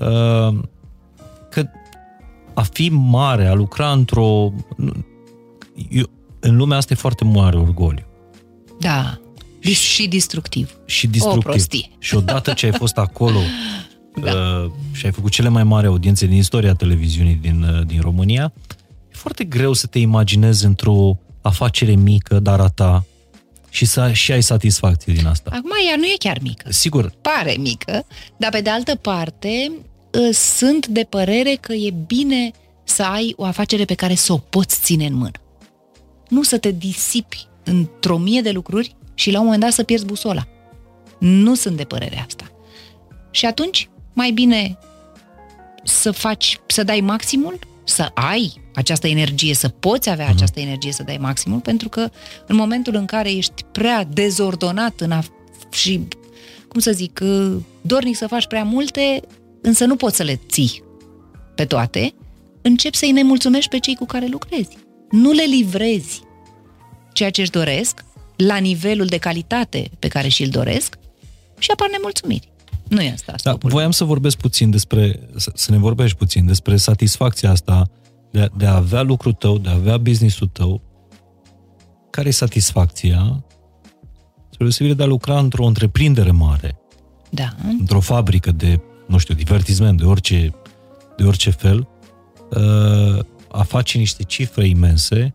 [0.00, 0.54] uh,
[2.54, 4.52] a fi mare, a lucra într-o...
[5.90, 6.04] Eu,
[6.44, 8.04] în lumea asta e foarte mare orgoliu.
[8.80, 9.18] Da.
[9.58, 10.76] Și, și destructiv.
[10.84, 11.46] Și destructiv.
[11.46, 11.88] O prostie.
[11.98, 13.38] Și odată ce ai fost acolo
[14.24, 14.32] da.
[14.32, 18.52] uh, și ai făcut cele mai mari audiențe din istoria televiziunii din, uh, din România,
[19.12, 23.04] e foarte greu să te imaginezi într-o afacere mică, dar a ta,
[23.70, 25.50] și să și ai satisfacție din asta.
[25.52, 26.70] Acum ea nu e chiar mică.
[26.70, 27.12] Sigur.
[27.20, 28.06] Pare mică,
[28.36, 29.72] dar pe de altă parte
[30.12, 32.50] uh, sunt de părere că e bine
[32.84, 35.41] să ai o afacere pe care să o poți ține în mână.
[36.32, 40.04] Nu să te disipi într-o mie de lucruri și la un moment dat să pierzi
[40.04, 40.46] busola.
[41.18, 42.50] Nu sunt de părere asta.
[43.30, 44.78] Și atunci, mai bine
[45.84, 50.34] să faci, să dai maximul, să ai această energie, să poți avea uh-huh.
[50.34, 52.10] această energie să dai maximul, pentru că
[52.46, 55.22] în momentul în care ești prea dezordonat în a,
[55.70, 56.08] și,
[56.68, 57.20] cum să zic,
[57.80, 59.20] dornic să faci prea multe,
[59.62, 60.82] însă nu poți să le ții
[61.54, 62.14] pe toate,
[62.62, 64.76] începi să-i nemulțumești pe cei cu care lucrezi.
[65.12, 66.22] Nu le livrezi
[67.12, 68.04] ceea ce își doresc
[68.36, 70.98] la nivelul de calitate pe care și-l doresc
[71.58, 72.52] și apar nemulțumiri.
[72.88, 76.76] Nu e asta Da, voiam să vorbesc puțin despre, să, să ne vorbești puțin despre
[76.76, 77.90] satisfacția asta
[78.30, 80.82] de, de a avea lucrul tău, de a avea businessul tău.
[82.10, 83.44] Care e satisfacția
[84.50, 86.78] spre deosebire de a lucra într-o întreprindere mare?
[87.30, 87.54] Da.
[87.78, 90.54] Într-o fabrică de, nu știu, divertisment, de orice,
[91.16, 91.88] de orice fel,
[92.50, 95.34] uh, a face niște cifre imense,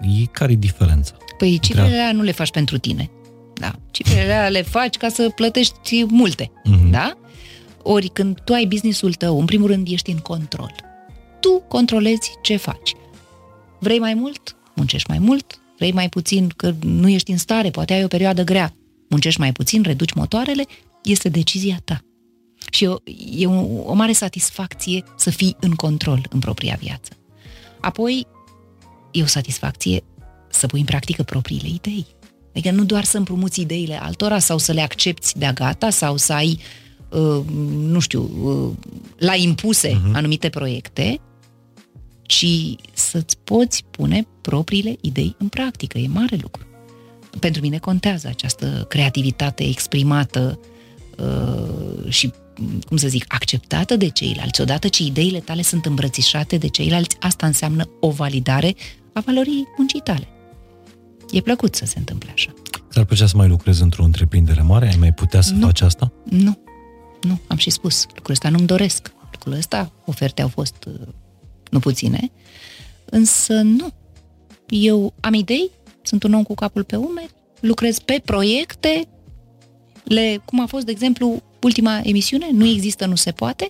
[0.00, 1.14] e care e diferența?
[1.38, 3.10] Păi cifrele alea nu le faci pentru tine.
[3.54, 3.72] Da.
[3.90, 6.44] Cifrele alea le faci ca să plătești multe.
[6.44, 6.90] Uh-huh.
[6.90, 7.18] Da?
[7.82, 10.74] Ori când tu ai businessul tău, în primul rând ești în control.
[11.40, 12.92] Tu controlezi ce faci.
[13.78, 14.56] Vrei mai mult?
[14.74, 15.60] Muncești mai mult.
[15.76, 18.74] Vrei mai puțin că nu ești în stare, poate ai o perioadă grea.
[19.08, 20.64] Muncești mai puțin, reduci motoarele,
[21.02, 22.00] este decizia ta.
[22.70, 22.96] Și e o,
[23.36, 27.12] e o, o mare satisfacție să fii în control în propria viață.
[27.80, 28.26] Apoi,
[29.10, 30.02] e o satisfacție
[30.50, 32.06] să pui în practică propriile idei.
[32.50, 36.32] Adică nu doar să împrumuți ideile altora sau să le accepti de-a gata sau să
[36.32, 36.58] ai,
[37.08, 40.12] uh, nu știu, uh, la impuse uh-huh.
[40.12, 41.20] anumite proiecte,
[42.22, 42.46] ci
[42.92, 45.98] să-ți poți pune propriile idei în practică.
[45.98, 46.66] E mare lucru.
[47.38, 50.60] Pentru mine contează această creativitate exprimată
[51.18, 52.32] uh, și,
[52.86, 54.60] cum să zic, acceptată de ceilalți.
[54.60, 58.74] Odată ce ideile tale sunt îmbrățișate de ceilalți, asta înseamnă o validare
[59.12, 60.28] a valorii muncii tale.
[61.30, 62.52] E plăcut să se întâmple așa.
[62.90, 64.88] Ți-ar plăcea să mai lucrezi într-o întreprindere mare?
[64.88, 65.66] Ai mai putea să nu.
[65.66, 66.12] faci asta?
[66.24, 66.58] Nu.
[67.22, 68.06] Nu, am și spus.
[68.14, 69.12] Lucrul ăsta nu-mi doresc.
[69.32, 71.08] Lucrul ăsta, oferte au fost uh,
[71.70, 72.30] nu puține,
[73.04, 73.92] însă nu.
[74.68, 75.70] Eu am idei,
[76.02, 79.08] sunt un om cu capul pe umeri, lucrez pe proiecte,
[80.04, 83.68] le, cum a fost, de exemplu, ultima emisiune, Nu există, nu se poate,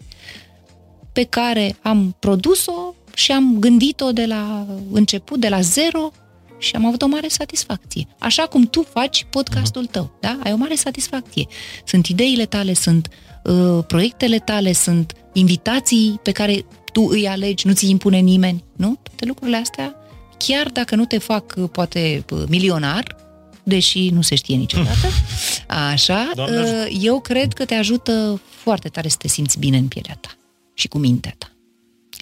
[1.12, 6.12] pe care am produs-o și am gândit-o de la început, de la zero,
[6.60, 8.06] și am avut o mare satisfacție.
[8.18, 10.38] Așa cum tu faci podcastul tău, da?
[10.44, 11.46] Ai o mare satisfacție.
[11.84, 13.08] Sunt ideile tale, sunt
[13.44, 18.98] uh, proiectele tale, sunt invitații pe care tu îi alegi, nu ți impune nimeni, nu?
[19.02, 19.94] Toate lucrurile astea,
[20.38, 23.16] chiar dacă nu te fac, uh, poate, uh, milionar,
[23.62, 25.06] deși nu se știe niciodată,
[25.92, 26.60] așa, Doamne.
[26.60, 30.30] Uh, eu cred că te ajută foarte tare să te simți bine în pielea ta
[30.74, 31.50] și cu mintea ta.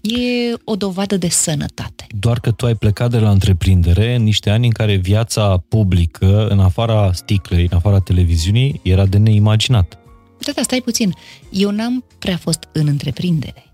[0.03, 2.07] E o dovadă de sănătate.
[2.19, 6.47] Doar că tu ai plecat de la întreprindere în niște ani în care viața publică,
[6.49, 9.99] în afara sticlei, în afara televiziunii, era de neimaginat.
[10.39, 11.15] Da, da, stai puțin.
[11.51, 13.65] Eu n-am prea fost în întreprindere.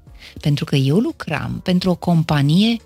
[0.40, 2.76] Pentru că eu lucram pentru o companie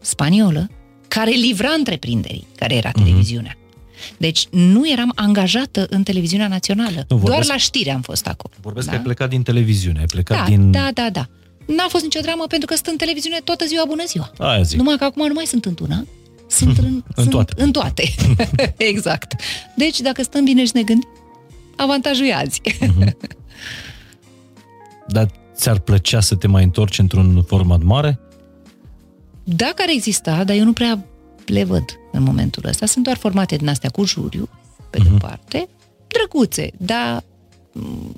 [0.00, 0.70] spaniolă
[1.08, 3.04] care livra întreprinderi, care era mhm.
[3.04, 3.52] televiziunea.
[3.52, 3.67] Mm-hmm.
[4.16, 7.04] Deci nu eram angajată în televiziunea națională.
[7.08, 8.54] Nu, vorbesc, Doar la știri am fost acolo.
[8.60, 8.92] Vorbesc da?
[8.92, 10.70] că ai plecat din televiziune, ai plecat da, din...
[10.70, 11.28] Da, da, da.
[11.66, 14.32] N-a fost nicio dramă pentru că sunt în televiziune toată ziua, bună ziua.
[14.38, 14.78] Aia zic.
[14.78, 16.04] Numai că acum nu mai sunt într-una,
[16.46, 17.62] sunt în, în sunt toate.
[17.62, 18.14] În toate.
[18.92, 19.34] exact.
[19.76, 21.08] Deci, dacă stăm bine și ne gândim,
[21.76, 22.60] avantajul e azi.
[22.64, 23.12] uh-huh.
[25.06, 28.18] Dar ți-ar plăcea să te mai întorci într-un format mare?
[29.44, 31.06] Dacă ar exista, dar eu nu prea
[31.48, 32.86] le văd în momentul ăsta.
[32.86, 34.48] Sunt doar formate din astea cu juriu,
[34.90, 35.02] pe uh-huh.
[35.02, 35.20] de-o mhm.
[35.20, 35.68] parte,
[36.06, 37.24] drăguțe, dar
[37.72, 38.16] mm,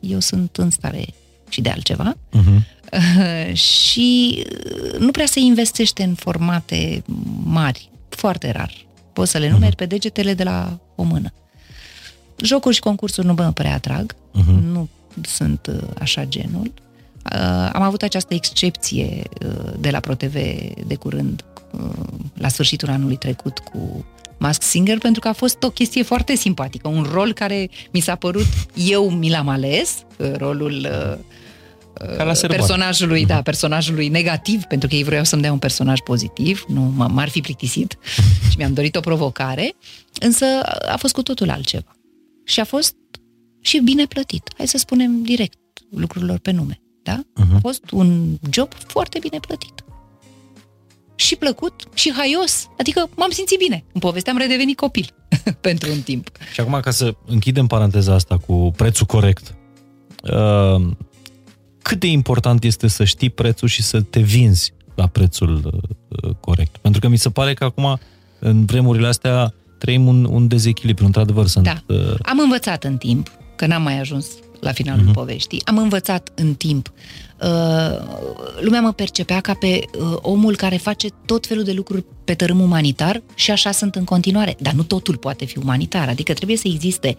[0.00, 1.04] eu sunt în stare
[1.48, 2.14] și de altceva.
[2.14, 2.80] Uh-huh.
[3.52, 4.42] și
[4.74, 7.02] uh, nu prea se investește în formate
[7.44, 8.72] mari, foarte rar.
[9.12, 9.54] Poți să le mhm.
[9.54, 9.78] numeri uh-huh.
[9.78, 11.32] pe degetele de la o mână.
[12.36, 14.62] Jocuri și concursuri nu mă prea atrag, uh-huh.
[14.72, 14.88] nu
[15.22, 16.72] sunt uh, așa genul.
[17.32, 19.22] Uh, am avut această excepție
[19.78, 20.34] de la ProTV
[20.86, 21.44] de curând,
[22.34, 24.04] la sfârșitul anului trecut, cu
[24.38, 28.14] Mask Singer pentru că a fost o chestie foarte simpatică, un rol care mi s-a
[28.14, 30.02] părut, eu mi l-am ales,
[30.36, 30.86] rolul
[32.16, 32.58] Ca la sărbare.
[32.60, 37.10] personajului, da, personajului negativ, pentru că ei vreau să-mi dea un personaj pozitiv, nu m-
[37.10, 37.98] m-ar fi plictisit
[38.50, 39.72] și mi-am dorit o provocare,
[40.20, 40.44] însă
[40.88, 41.96] a fost cu totul altceva.
[42.44, 42.94] Și a fost
[43.60, 44.50] și bine plătit.
[44.56, 45.58] Hai să spunem direct
[45.90, 47.20] lucrurilor pe nume, da?
[47.54, 49.84] A fost un job foarte bine plătit.
[51.22, 53.84] Și plăcut, și haios, adică m-am simțit bine.
[53.92, 55.06] În poveste am redevenit copil
[55.60, 56.30] pentru un timp.
[56.52, 59.54] Și acum, ca să închidem paranteza asta cu prețul corect,
[60.22, 60.86] uh,
[61.82, 66.76] cât de important este să știi prețul și să te vinzi la prețul uh, corect?
[66.76, 67.98] Pentru că mi se pare că acum,
[68.38, 71.46] în vremurile astea, trăim un, un dezechilibru, într-adevăr.
[71.46, 71.94] Sunt, Da.
[71.94, 74.26] uh, Am învățat în timp, că n-am mai ajuns
[74.60, 75.12] la finalul uh-huh.
[75.12, 76.92] poveștii, am învățat în timp.
[77.42, 82.34] Uh, lumea mă percepea ca pe uh, omul care face tot felul de lucruri pe
[82.34, 84.56] tărâm umanitar și așa sunt în continuare.
[84.58, 87.16] Dar nu totul poate fi umanitar, adică trebuie să existe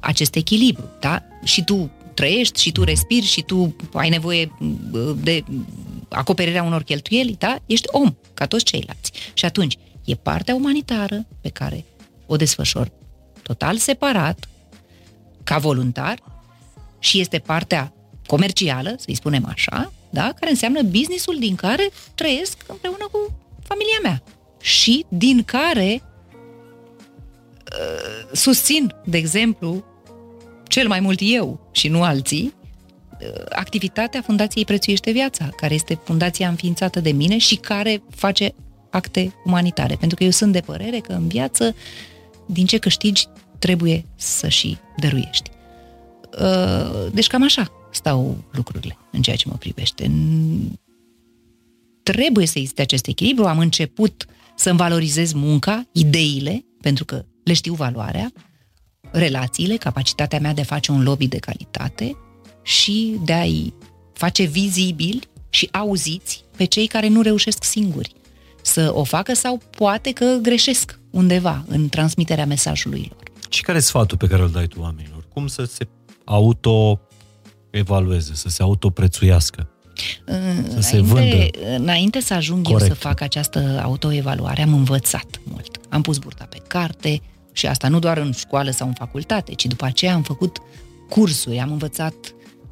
[0.00, 1.22] acest echilibru, da?
[1.44, 4.52] Și tu trăiești, și tu respiri, și tu ai nevoie
[4.92, 5.44] uh, de
[6.08, 7.58] acoperirea unor cheltuieli, da?
[7.66, 9.12] Ești om, ca toți ceilalți.
[9.34, 11.84] Și atunci, e partea umanitară pe care
[12.26, 12.92] o desfășor
[13.42, 14.48] total separat,
[15.44, 16.18] ca voluntar,
[16.98, 17.92] și este partea
[18.26, 20.32] comercială, să-i spunem așa, da?
[20.38, 24.22] care înseamnă businessul din care trăiesc împreună cu familia mea
[24.60, 26.02] și din care
[27.72, 29.84] uh, susțin, de exemplu,
[30.68, 32.54] cel mai mult eu și nu alții,
[33.20, 38.54] uh, activitatea Fundației Prețuiește Viața, care este fundația înființată de mine și care face
[38.90, 39.96] acte umanitare.
[39.96, 41.74] Pentru că eu sunt de părere că în viață,
[42.46, 43.26] din ce câștigi,
[43.58, 45.50] trebuie să și dăruiești.
[46.40, 50.06] Uh, Deci cam așa stau lucrurile în ceea ce mă privește.
[50.06, 50.72] N-
[52.02, 53.44] Trebuie să existe acest echilibru.
[53.46, 54.24] Am început
[54.56, 58.32] să-mi valorizez munca, ideile, pentru că le știu valoarea,
[59.10, 62.16] relațiile, capacitatea mea de a face un lobby de calitate
[62.62, 63.74] și de a-i
[64.12, 65.20] face vizibili
[65.50, 68.12] și auziți pe cei care nu reușesc singuri
[68.62, 73.22] să o facă sau poate că greșesc undeva în transmiterea mesajului lor.
[73.48, 75.24] și care e sfatul pe care îl dai tu oamenilor?
[75.32, 75.88] Cum să se
[77.76, 79.68] auto-evalueze, să se autoprețuiască?
[80.68, 81.76] Să se înainte, vândă.
[81.76, 82.82] înainte să ajung Corect.
[82.82, 85.80] eu să fac această autoevaluare, am învățat mult.
[85.88, 87.20] Am pus burta pe carte
[87.52, 90.58] și asta nu doar în școală sau în facultate, ci după aceea am făcut
[91.08, 92.14] cursuri, am învățat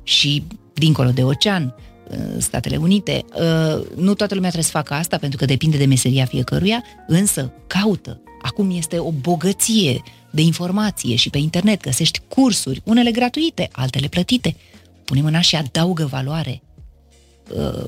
[0.03, 1.75] și dincolo de ocean,
[2.09, 3.25] în Statele Unite.
[3.35, 7.53] Uh, Nu toată lumea trebuie să facă asta pentru că depinde de meseria fiecăruia, însă
[7.67, 8.21] caută.
[8.43, 14.57] Acum este o bogăție de informație și pe internet găsești cursuri, unele gratuite, altele plătite.
[15.05, 16.63] Pune mâna și adaugă valoare
[17.57, 17.85] uh,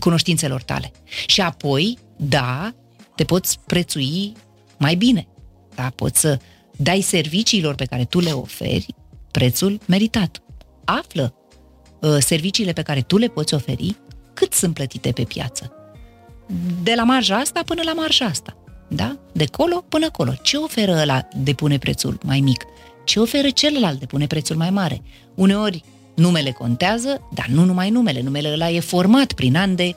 [0.00, 0.92] cunoștințelor tale.
[1.26, 2.74] Și apoi, da,
[3.14, 4.32] te poți prețui
[4.78, 5.28] mai bine.
[5.74, 6.38] Da, poți să
[6.76, 8.86] dai serviciilor pe care tu le oferi
[9.30, 10.42] prețul meritat.
[10.84, 11.34] Află
[12.00, 13.96] uh, serviciile pe care tu le poți oferi
[14.34, 15.72] cât sunt plătite pe piață.
[16.82, 18.56] De la marja asta până la marja asta.
[18.88, 19.18] Da?
[19.32, 20.32] De colo până acolo.
[20.42, 22.64] Ce oferă ăla de pune prețul mai mic?
[23.04, 25.02] Ce oferă celălalt de pune prețul mai mare?
[25.34, 25.84] Uneori
[26.18, 28.22] numele contează, dar nu numai numele.
[28.22, 29.94] Numele ăla e format prin ani de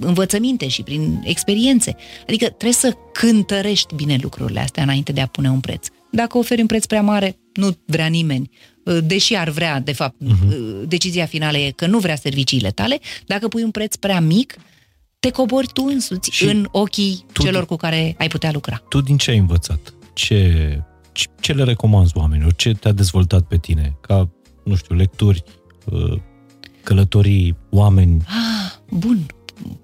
[0.00, 1.96] învățăminte și prin experiențe.
[2.22, 5.86] Adică trebuie să cântărești bine lucrurile astea înainte de a pune un preț.
[6.12, 8.50] Dacă oferi un preț prea mare, nu vrea nimeni.
[9.04, 10.86] Deși ar vrea, de fapt, uh-huh.
[10.86, 14.56] decizia finală e că nu vrea serviciile tale, dacă pui un preț prea mic,
[15.18, 18.82] te cobori tu însuți Și în ochii tu- celor cu care ai putea lucra.
[18.88, 19.94] Tu din ce ai învățat?
[20.12, 22.54] Ce, ce, ce le recomanzi oamenilor?
[22.54, 23.96] Ce te-a dezvoltat pe tine?
[24.00, 24.28] Ca,
[24.68, 25.42] nu știu, lecturi,
[25.84, 26.20] uh,
[26.82, 28.22] călătorii, oameni?
[28.26, 29.26] Ah, bun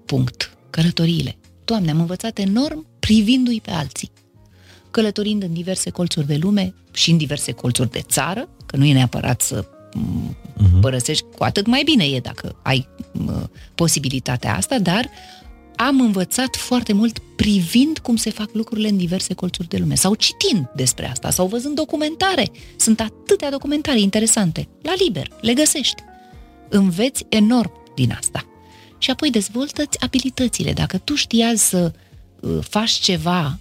[0.05, 0.57] punct.
[0.69, 1.35] Călătoriile.
[1.65, 4.11] Doamne, am învățat enorm privindu-i pe alții.
[4.91, 8.93] Călătorind în diverse colțuri de lume și în diverse colțuri de țară, că nu e
[8.93, 10.35] neapărat să m,
[10.81, 15.09] părăsești, cu atât mai bine e dacă ai m, posibilitatea asta, dar
[15.75, 20.13] am învățat foarte mult privind cum se fac lucrurile în diverse colțuri de lume, sau
[20.13, 22.51] citind despre asta, sau văzând documentare.
[22.77, 24.67] Sunt atâtea documentare interesante.
[24.81, 26.01] La liber, le găsești.
[26.69, 28.45] Înveți enorm din asta.
[28.97, 30.73] Și apoi dezvoltă-ți abilitățile.
[30.73, 31.91] Dacă tu știi azi să
[32.39, 33.59] uh, faci ceva,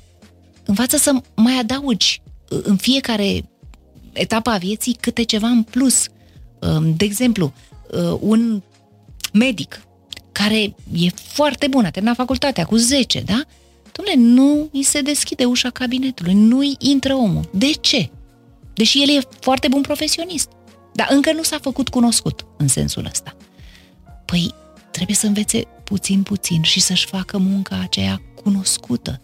[0.64, 3.50] învață să mai adaugi uh, în fiecare
[4.12, 6.06] etapă a vieții câte ceva în plus.
[6.60, 7.52] Uh, De exemplu,
[7.90, 8.62] uh, un
[9.32, 9.82] medic
[10.34, 13.42] care e foarte bun, a terminat facultatea cu 10, da?
[13.86, 17.50] Dom'le, nu îi se deschide ușa cabinetului, nu îi intră omul.
[17.52, 18.10] De ce?
[18.74, 20.48] Deși el e foarte bun profesionist.
[20.92, 23.36] Dar încă nu s-a făcut cunoscut în sensul ăsta.
[24.24, 24.54] Păi,
[24.90, 29.20] trebuie să învețe puțin, puțin și să-și facă munca aceea cunoscută.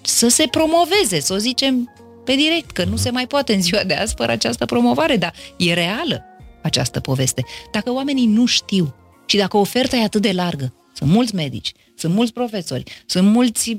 [0.00, 1.92] Să se promoveze, să o zicem
[2.24, 5.32] pe direct, că nu se mai poate în ziua de azi fără această promovare, dar
[5.56, 6.24] e reală
[6.62, 7.44] această poveste.
[7.72, 8.94] Dacă oamenii nu știu
[9.28, 13.76] și dacă oferta e atât de largă, sunt mulți medici, sunt mulți profesori, sunt mulți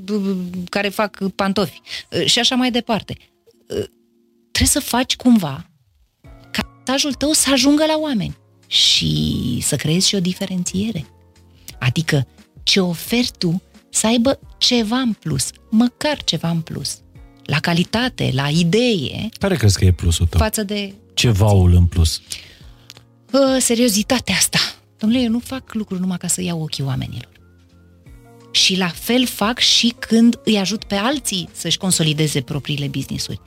[0.70, 1.82] care fac pantofi
[2.12, 3.18] uh, și așa mai departe.
[3.68, 3.84] Uh,
[4.52, 5.70] trebuie să faci cumva
[6.52, 11.06] ca mesajul tău să ajungă la oameni și să creezi și o diferențiere.
[11.80, 12.28] Adică
[12.64, 17.00] ce oferi tu să aibă ceva în plus, măcar ceva în plus,
[17.44, 19.30] la calitate, la idee.
[19.40, 20.40] Care crezi că e plusul tău?
[20.40, 20.94] Față de...
[21.14, 22.22] Cevaul în plus.
[23.32, 24.60] Uh, seriozitatea asta.
[25.00, 27.30] Domnule, eu nu fac lucruri numai ca să iau ochii oamenilor.
[28.52, 33.42] Și la fel fac și când îi ajut pe alții să-și consolideze propriile business-uri.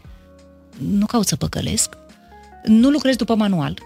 [0.79, 1.97] Nu caut să păcălesc,
[2.65, 3.79] nu lucrez după manual.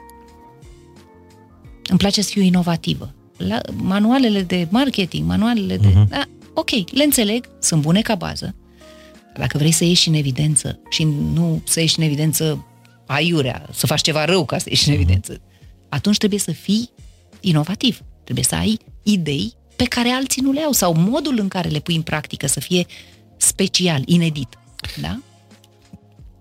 [1.89, 3.15] Îmi place să fiu inovativă.
[3.37, 5.89] La manualele de marketing, manualele de...
[5.89, 6.09] Uh-huh.
[6.09, 6.25] Da,
[6.55, 8.55] ok, le înțeleg, sunt bune ca bază.
[9.37, 12.67] Dacă vrei să ieși în evidență și nu să ieși în evidență
[13.07, 15.01] aiurea, să faci ceva rău ca să ieși în uh-huh.
[15.01, 15.41] evidență,
[15.89, 16.91] atunci trebuie să fii
[17.49, 18.01] inovativ.
[18.25, 21.79] Trebuie să ai idei pe care alții nu le au sau modul în care le
[21.79, 22.87] pui în practică să fie
[23.37, 24.59] special, inedit.
[25.01, 25.19] Da?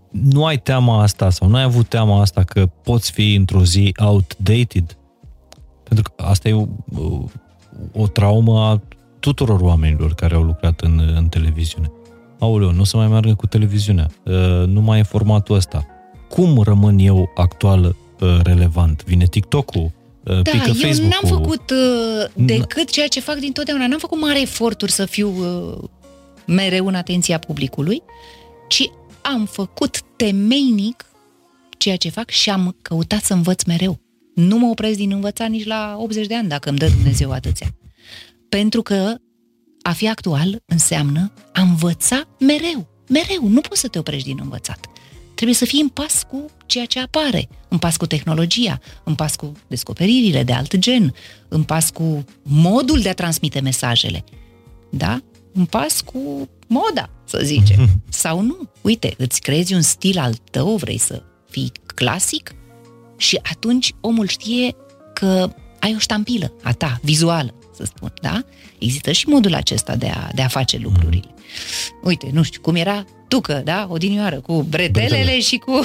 [0.09, 3.91] Nu ai teama asta sau nu ai avut teama asta că poți fi într-o zi
[3.99, 4.97] outdated?
[5.83, 6.67] Pentru că asta e o,
[7.93, 8.81] o traumă a
[9.19, 11.91] tuturor oamenilor care au lucrat în, în televiziune.
[12.39, 15.85] Aoleu, nu o să mai meargă cu televiziunea, uh, nu mai e formatul ăsta.
[16.29, 19.03] Cum rămân eu actual uh, relevant?
[19.03, 21.71] Vine TikTok-ul, uh, da, pică eu n-am făcut
[22.33, 23.87] decât ceea ce fac dintotdeauna.
[23.87, 25.33] N-am făcut mare eforturi să fiu
[26.45, 28.03] mereu în atenția publicului,
[28.67, 28.89] ci
[29.21, 31.05] am făcut temeinic
[31.77, 33.99] ceea ce fac și am căutat să învăț mereu.
[34.35, 37.67] Nu mă opresc din învățat nici la 80 de ani, dacă îmi dă Dumnezeu atâția.
[38.49, 39.15] Pentru că
[39.81, 42.87] a fi actual înseamnă a învăța mereu.
[43.09, 43.47] Mereu.
[43.47, 44.79] Nu poți să te oprești din învățat.
[45.35, 49.35] Trebuie să fii în pas cu ceea ce apare, în pas cu tehnologia, în pas
[49.35, 51.13] cu descoperirile de alt gen,
[51.47, 54.23] în pas cu modul de a transmite mesajele.
[54.89, 55.21] Da?
[55.53, 57.89] În pas cu moda, să zicem.
[58.09, 58.69] Sau nu.
[58.81, 62.55] Uite, îți creezi un stil al tău, vrei să fii clasic
[63.17, 64.75] și atunci omul știe
[65.13, 68.43] că ai o ștampilă a ta, vizuală să spun, da?
[68.77, 71.33] Există și modul acesta de a, de a face lucrurile.
[72.03, 73.05] Uite, nu știu, cum era
[73.35, 73.87] tucă, da?
[73.89, 75.39] Odinioară, cu bretelele Bretele.
[75.39, 75.81] și cu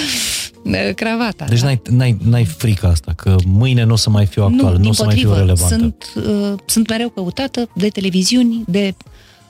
[0.94, 1.44] cravata.
[1.44, 1.66] Deci da?
[1.66, 4.88] n-ai, n-ai, n-ai frica asta, că mâine nu o să mai fiu actual, nu, nu
[4.88, 5.76] o să mai fiu relevantă.
[5.76, 8.94] Sunt, uh, sunt mereu căutată de televiziuni, de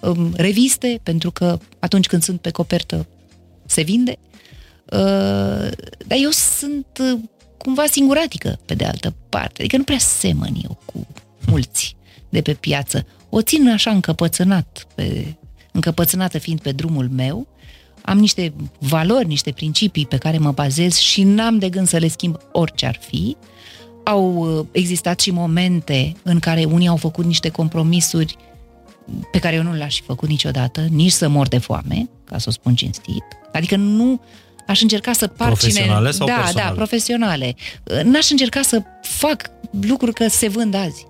[0.00, 3.06] um, reviste, pentru că atunci când sunt pe copertă
[3.66, 4.18] se vinde.
[4.84, 5.70] Uh,
[6.06, 7.18] dar eu sunt uh,
[7.58, 9.60] cumva singuratică, pe de altă parte.
[9.60, 11.06] Adică nu prea semăn eu cu
[11.46, 11.96] mulți
[12.28, 13.06] de pe piață.
[13.28, 15.36] O țin așa încăpățânat, pe,
[15.72, 17.46] încăpățânată fiind pe drumul meu,
[18.02, 22.08] am niște valori, niște principii pe care mă bazez și n-am de gând să le
[22.08, 23.36] schimb orice ar fi.
[24.04, 28.36] Au uh, existat și momente în care unii au făcut niște compromisuri
[29.32, 32.44] pe care eu nu le-aș fi făcut niciodată, nici să mor de foame, ca să
[32.48, 33.24] o spun cinstit.
[33.52, 34.20] Adică nu
[34.66, 36.68] aș încerca să par Profesionale sau Da, personale?
[36.68, 37.54] da, profesionale.
[38.04, 39.50] N-aș încerca să fac
[39.80, 41.06] lucruri că se vând azi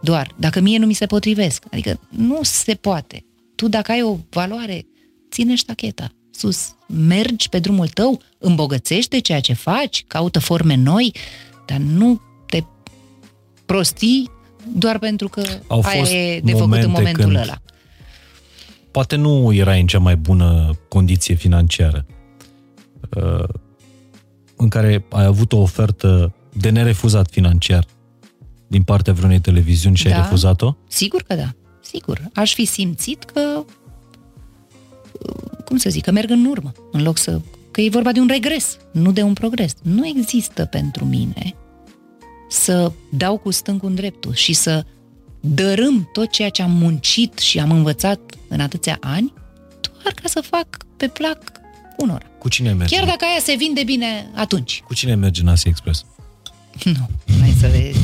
[0.00, 1.64] doar, dacă mie nu mi se potrivesc.
[1.72, 3.24] Adică nu se poate.
[3.56, 4.86] Tu dacă ai o valoare,
[5.30, 11.14] ține ștacheta sus, mergi pe drumul tău, îmbogățește ceea ce faci, caută forme noi,
[11.66, 12.62] dar nu te
[13.66, 14.30] prostii
[14.74, 17.58] doar pentru că Au aia fost e de făcut în momentul când ăla.
[18.90, 22.06] Poate nu erai în cea mai bună condiție financiară,
[23.16, 23.48] uh,
[24.56, 27.86] în care ai avut o ofertă de nerefuzat financiar
[28.66, 30.76] din partea vreunei televiziuni și da, ai refuzat-o?
[30.88, 31.54] Sigur că da.
[31.96, 32.30] Sigur.
[32.34, 33.64] Aș fi simțit că
[35.64, 37.40] cum să zic, că merg în urmă, în loc să...
[37.70, 39.72] că e vorba de un regres, nu de un progres.
[39.82, 41.54] Nu există pentru mine
[42.48, 44.84] să dau cu stângul în dreptul și să
[45.40, 49.32] dărâm tot ceea ce am muncit și am învățat în atâția ani,
[49.80, 50.66] doar ca să fac
[50.96, 51.38] pe plac
[51.96, 52.26] unora.
[52.38, 52.96] Cu cine merge?
[52.96, 54.82] Chiar dacă aia se vinde bine atunci.
[54.86, 56.04] Cu cine merge în Asia Express?
[56.84, 57.08] Nu,
[57.38, 57.98] n-ai să vezi.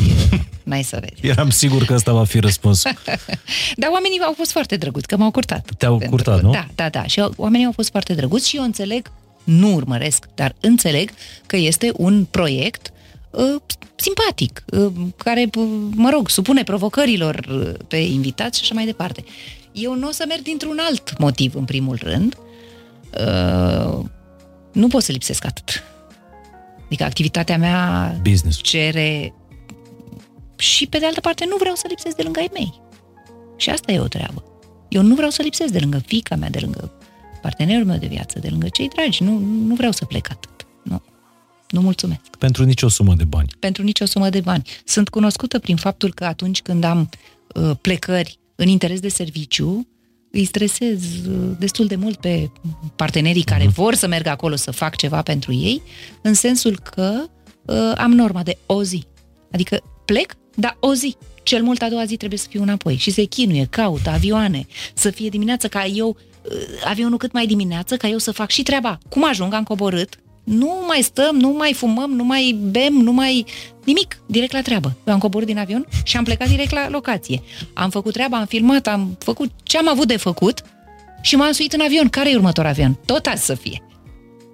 [0.64, 1.26] N-ai să vezi.
[1.26, 2.82] Eram sigur că ăsta va fi răspuns.
[3.80, 5.68] Dar oamenii au fost foarte drăguți, că m-au curtat.
[5.78, 6.50] Te-au curtat, nu?
[6.50, 7.06] Da, da, da.
[7.06, 9.10] Și oamenii au fost foarte drăguți și eu înțeleg,
[9.44, 11.10] nu urmăresc, dar înțeleg
[11.46, 12.92] că este un proiect
[13.30, 13.60] uh,
[13.94, 15.64] simpatic, uh, care, uh,
[15.94, 19.24] mă rog, supune provocărilor uh, pe invitați și așa mai departe.
[19.72, 22.36] Eu nu o să merg dintr-un alt motiv, în primul rând.
[23.18, 23.98] Uh,
[24.72, 25.82] nu pot să lipsesc atât.
[26.86, 28.60] Adică activitatea mea Business.
[28.62, 29.32] cere
[30.62, 32.80] și pe de altă parte nu vreau să lipsesc de lângă ei mei.
[33.56, 34.44] Și asta e o treabă.
[34.88, 36.92] Eu nu vreau să lipsesc de lângă fica mea, de lângă
[37.40, 39.22] partenerul meu de viață, de lângă cei dragi.
[39.22, 40.66] Nu, nu vreau să plec atât.
[40.82, 41.02] Nu.
[41.70, 42.36] Nu mulțumesc.
[42.38, 43.48] Pentru nicio sumă de bani.
[43.58, 44.62] Pentru nicio sumă de bani.
[44.84, 47.08] Sunt cunoscută prin faptul că atunci când am
[47.54, 49.88] uh, plecări în interes de serviciu,
[50.30, 52.50] îi stresez uh, destul de mult pe
[52.96, 53.74] partenerii care uh-huh.
[53.74, 55.82] vor să meargă acolo să fac ceva pentru ei,
[56.22, 57.24] în sensul că
[57.62, 59.04] uh, am norma de o zi.
[59.52, 61.16] Adică plec, dar o zi.
[61.42, 62.96] Cel mult a doua zi trebuie să fiu înapoi.
[62.96, 66.52] Și se chinuie, caută avioane, să fie dimineață ca eu, uh,
[66.84, 68.98] avionul cât mai dimineață, ca eu să fac și treaba.
[69.08, 73.44] Cum ajung, am coborât, nu mai stăm, nu mai fumăm, nu mai bem, nu mai...
[73.84, 74.96] Nimic, direct la treabă.
[75.06, 77.42] Eu am coborât din avion și am plecat direct la locație.
[77.72, 80.62] Am făcut treaba, am filmat, am făcut ce am avut de făcut
[81.20, 82.08] și m-am suit în avion.
[82.08, 82.98] Care e următor avion?
[83.04, 83.82] Tot azi să fie.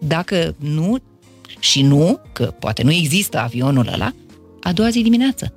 [0.01, 0.97] Dacă nu,
[1.59, 4.13] și nu, că poate nu există avionul ăla,
[4.69, 5.53] a doua zi dimineață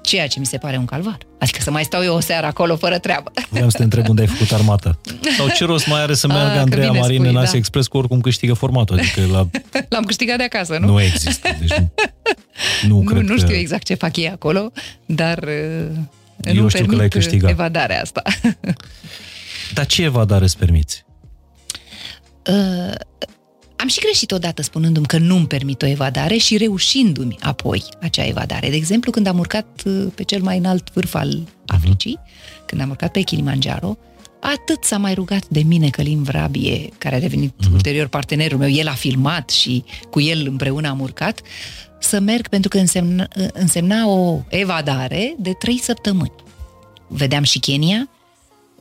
[0.00, 1.18] ceea ce mi se pare un calvar.
[1.38, 3.32] Adică să mai stau eu o seară acolo fără treabă.
[3.48, 4.98] Vreau să te întreb unde ai făcut armată.
[5.36, 7.56] Sau ce rost mai are să meargă A, Andreea Marin spui, în Asia da.
[7.56, 8.98] Express cu oricum câștigă formatul?
[8.98, 9.48] Adică la...
[9.88, 10.86] L-am câștigat de acasă, nu?
[10.86, 11.48] Nu există.
[11.58, 11.88] Deci nu,
[12.88, 13.54] nu, nu, cred nu știu că...
[13.54, 14.72] exact ce fac ei acolo,
[15.06, 15.48] dar
[16.42, 17.50] eu nu știu că l-ai câștigat.
[17.50, 18.22] evadarea asta.
[19.74, 21.04] Dar ce evadare îți permiți?
[22.46, 22.94] Uh,
[23.76, 28.68] am și greșit odată spunându-mi că nu-mi permit o evadare și reușindu-mi apoi acea evadare.
[28.68, 32.66] De exemplu, când am urcat uh, pe cel mai înalt vârf al Africii, uh-huh.
[32.66, 33.96] când am urcat pe Kilimanjaro,
[34.40, 37.72] atât s-a mai rugat de mine Călim Vrabie, care a devenit uh-huh.
[37.72, 41.40] ulterior partenerul meu, el a filmat și cu el împreună am urcat,
[42.00, 46.32] să merg pentru că însemna, însemna o evadare de trei săptămâni.
[47.08, 48.08] Vedeam și Kenya,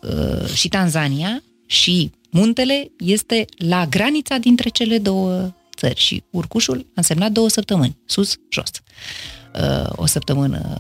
[0.02, 6.92] uh, și Tanzania, și Muntele este la granița dintre cele două țări și urcușul a
[6.94, 8.70] însemnat două săptămâni, sus, jos.
[9.54, 10.78] Uh, o săptămână,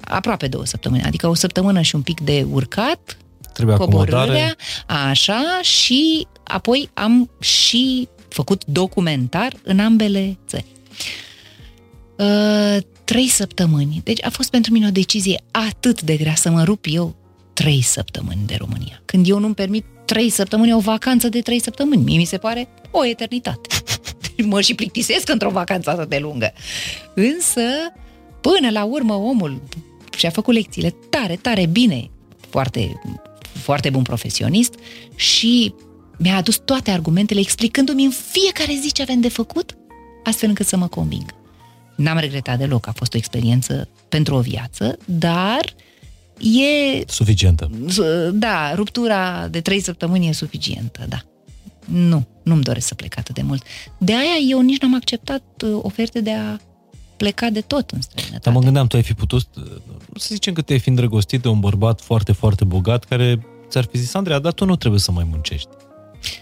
[0.00, 3.16] aproape două săptămâni, adică o săptămână și un pic de urcat,
[3.52, 4.56] Trebuie coborârea,
[4.86, 10.66] așa, și apoi am și făcut documentar în ambele țări.
[12.16, 14.00] Uh, trei săptămâni.
[14.04, 17.16] Deci a fost pentru mine o decizie atât de grea să mă rup eu
[17.52, 19.02] trei săptămâni de România.
[19.04, 22.02] Când eu nu-mi permit trei săptămâni, o vacanță de trei săptămâni.
[22.02, 23.68] Mie mi se pare o eternitate.
[24.42, 26.52] mă și plictisesc într-o vacanță atât de lungă.
[27.14, 27.60] Însă,
[28.40, 29.62] până la urmă, omul
[30.16, 32.10] și-a făcut lecțiile tare, tare bine,
[32.50, 33.00] foarte,
[33.52, 34.74] foarte bun profesionist
[35.14, 35.74] și
[36.18, 39.76] mi-a adus toate argumentele explicându-mi în fiecare zi ce avem de făcut,
[40.24, 41.34] astfel încât să mă conving.
[41.96, 45.85] N-am regretat deloc, a fost o experiență pentru o viață, dar uh,
[46.38, 47.02] e...
[47.06, 47.70] Suficientă.
[48.32, 51.22] Da, ruptura de trei săptămâni e suficientă, da.
[51.84, 53.62] Nu, nu-mi doresc să plec atât de mult.
[53.98, 56.56] De aia eu nici n-am acceptat uh, oferte de a
[57.16, 58.40] pleca de tot în străinătate.
[58.42, 59.62] Dar mă gândeam, tu ai fi putut, uh,
[60.16, 63.98] să zicem că te-ai fi îndrăgostit de un bărbat foarte, foarte bogat care ți-ar fi
[63.98, 65.68] zis, Andreea, dar tu nu trebuie să mai muncești.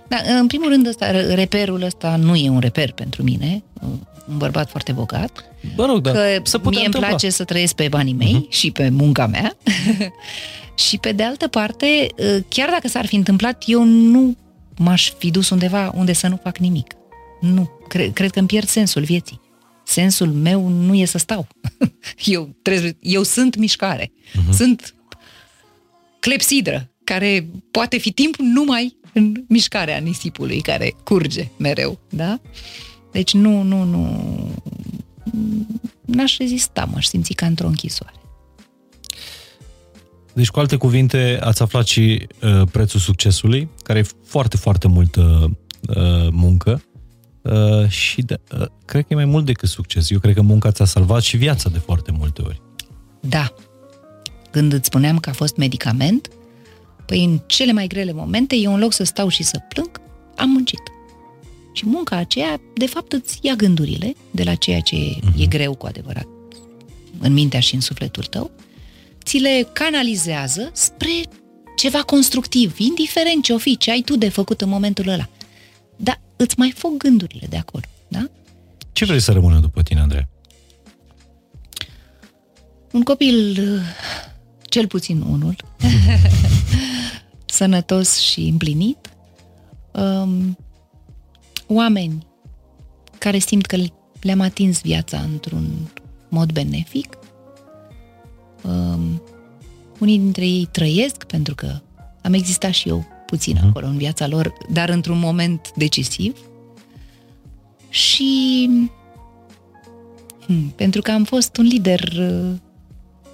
[0.09, 3.65] Da, în primul rând, ăsta, reperul ăsta nu e un reper pentru mine,
[4.29, 5.45] un bărbat foarte bogat.
[5.75, 8.53] Bă rog, da, că să mie îmi place să trăiesc pe banii mei uh-huh.
[8.53, 9.57] și pe munca mea.
[10.89, 12.07] și pe de altă parte,
[12.49, 14.37] chiar dacă s-ar fi întâmplat, eu nu
[14.77, 16.95] m-aș fi dus undeva unde să nu fac nimic.
[17.41, 19.41] Nu, cred, cred că îmi pierd sensul vieții.
[19.85, 21.47] Sensul meu nu e să stau.
[22.25, 24.07] eu, trebuie, eu sunt mișcare.
[24.07, 24.51] Uh-huh.
[24.53, 24.95] Sunt
[26.21, 32.41] clepsidră, care poate fi timp numai în mișcarea nisipului care curge mereu, da?
[33.15, 34.21] Deci nu, nu, nu,
[36.05, 38.15] n-aș rezista, m-aș simți ca într-o închisoare.
[40.33, 45.51] Deci, cu alte cuvinte, ați aflat și uh, prețul succesului, care e foarte, foarte multă
[45.89, 46.83] uh, muncă
[47.43, 50.11] uh, și de, uh, cred că e mai mult decât succes.
[50.11, 52.63] Eu cred că munca ți-a salvat și viața de foarte multe ori.
[53.21, 53.55] Da.
[54.51, 56.29] Când îți spuneam că a fost medicament,
[57.07, 60.01] Păi în cele mai grele momente, eu în loc să stau și să plâng,
[60.37, 60.81] am muncit.
[61.75, 65.39] Și munca aceea, de fapt, îți ia gândurile de la ceea ce uh-huh.
[65.39, 66.27] e greu cu adevărat
[67.19, 68.51] în mintea și în sufletul tău,
[69.25, 71.23] ți le canalizează spre
[71.77, 75.29] ceva constructiv, indiferent ce o fi, ce ai tu de făcut în momentul ăla.
[75.97, 78.31] Dar îți mai foc gândurile de acolo, da?
[78.93, 80.27] Ce vrei să rămână după tine, Andrei?
[82.93, 83.81] Un copil,
[84.63, 85.57] cel puțin unul,
[87.47, 89.11] sănătos și împlinit,
[89.93, 90.57] um,
[91.67, 92.27] oameni
[93.19, 93.77] care simt că
[94.21, 95.67] le-am atins viața într-un
[96.29, 97.19] mod benefic,
[98.63, 99.23] um,
[99.99, 101.81] unii dintre ei trăiesc pentru că
[102.23, 103.69] am existat și eu puțin uh-huh.
[103.69, 106.39] acolo în viața lor, dar într-un moment decisiv
[107.89, 108.71] și
[110.47, 112.13] hmm, pentru că am fost un lider,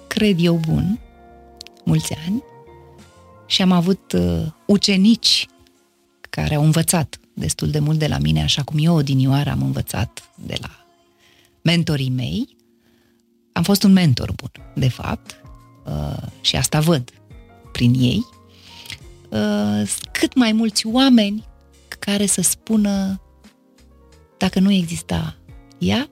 [0.07, 0.99] cred eu, bun,
[1.83, 2.43] mulți ani,
[3.45, 5.47] și am avut uh, ucenici
[6.29, 10.31] care au învățat destul de mult de la mine, așa cum eu odinioară am învățat
[10.45, 10.85] de la
[11.61, 12.57] mentorii mei.
[13.51, 15.41] Am fost un mentor bun, de fapt,
[15.85, 17.09] uh, și asta văd
[17.71, 18.25] prin ei.
[19.29, 21.47] Uh, cât mai mulți oameni
[21.99, 23.21] care să spună
[24.37, 25.37] dacă nu exista
[25.77, 26.09] ea,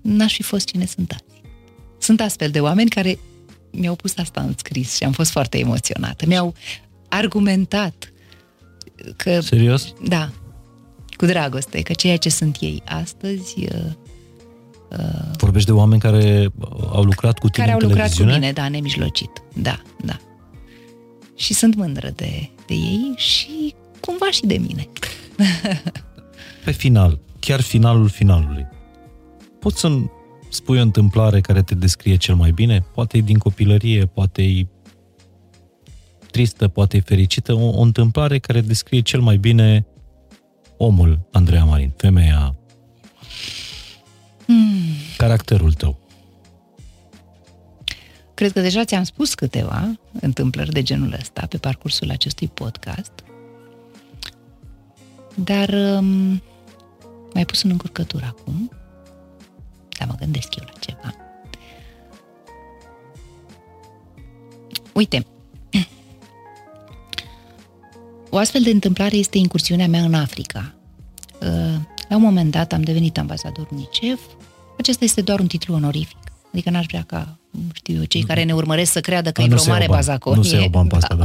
[0.00, 1.42] n-aș fi fost cine sunt azi.
[1.98, 3.18] Sunt astfel de oameni care
[3.70, 6.26] mi-au pus asta în scris și am fost foarte emoționată.
[6.26, 6.54] Mi-au
[7.08, 8.12] argumentat
[9.16, 9.40] că...
[9.40, 9.92] Serios?
[10.06, 10.30] Da,
[11.24, 13.54] cu dragoste, că ceea ce sunt ei astăzi...
[13.58, 16.52] Uh, uh, Vorbești de oameni care
[16.92, 19.42] au lucrat cu tine Care au lucrat cu mine, da, nemijlocit.
[19.54, 20.16] Da, da.
[21.36, 24.88] Și sunt mândră de, de ei și cumva și de mine.
[26.64, 28.66] Pe final, chiar finalul finalului,
[29.60, 29.98] poți să
[30.48, 32.84] spui o întâmplare care te descrie cel mai bine?
[32.94, 34.66] Poate e din copilărie, poate e
[36.30, 39.86] tristă, poate e fericită, o, o întâmplare care descrie cel mai bine
[40.76, 42.56] omul Andreea Marin, femeia,
[44.46, 44.92] hmm.
[45.16, 45.98] caracterul tău.
[48.34, 53.12] Cred că deja ți-am spus câteva întâmplări de genul ăsta pe parcursul acestui podcast,
[55.34, 56.42] dar um,
[57.34, 58.70] mai pus în încurcătură acum,
[59.98, 61.14] dar mă gândesc eu la ceva.
[64.92, 65.26] Uite,
[68.34, 70.74] o astfel de întâmplare este incursiunea mea în Africa.
[71.40, 71.48] Uh,
[72.08, 74.20] la un moment dat am devenit ambasador UNICEF.
[74.78, 76.16] Acesta este doar un titlu onorific.
[76.52, 77.38] Adică n-aș vrea ca,
[77.72, 80.36] știu eu, cei care ne urmăresc să creadă că da, e vreo mare bazaconie.
[80.36, 81.24] Nu se iau bani pe asta, da.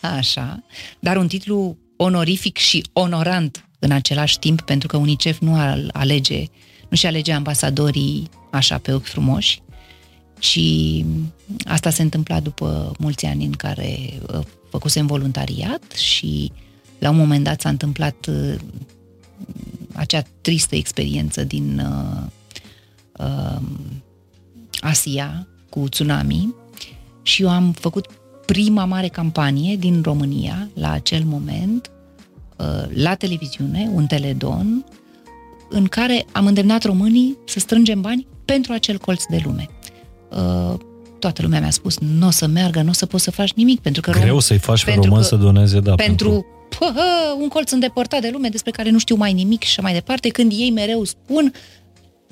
[0.00, 0.08] da.
[0.16, 0.64] Așa.
[1.00, 5.56] Dar un titlu onorific și onorant în același timp, pentru că UNICEF nu
[5.92, 6.44] alege,
[6.88, 9.62] nu și alege ambasadorii așa pe ochi frumoși,
[10.38, 10.60] ci
[11.64, 13.98] asta se întâmpla după mulți ani în care
[14.34, 14.40] uh,
[14.70, 16.52] făcusem voluntariat și
[16.98, 18.54] la un moment dat s-a întâmplat uh,
[19.92, 22.26] acea tristă experiență din uh,
[23.18, 23.62] uh,
[24.80, 26.54] Asia cu tsunami
[27.22, 28.06] și eu am făcut
[28.46, 31.90] prima mare campanie din România la acel moment
[32.56, 34.84] uh, la televiziune, un teledon,
[35.68, 39.68] în care am îndemnat românii să strângem bani pentru acel colț de lume.
[41.18, 43.52] Uh, toată lumea mi-a spus, nu o să meargă, nu o să poți să faci
[43.52, 44.10] nimic, pentru că...
[44.10, 45.94] Greu rom- să-i faci pe român să doneze, da.
[45.94, 46.46] Pentru, pentru...
[46.78, 49.92] Pă, hă, un colț îndepărtat de lume despre care nu știu mai nimic și mai
[49.92, 51.52] departe, când ei mereu spun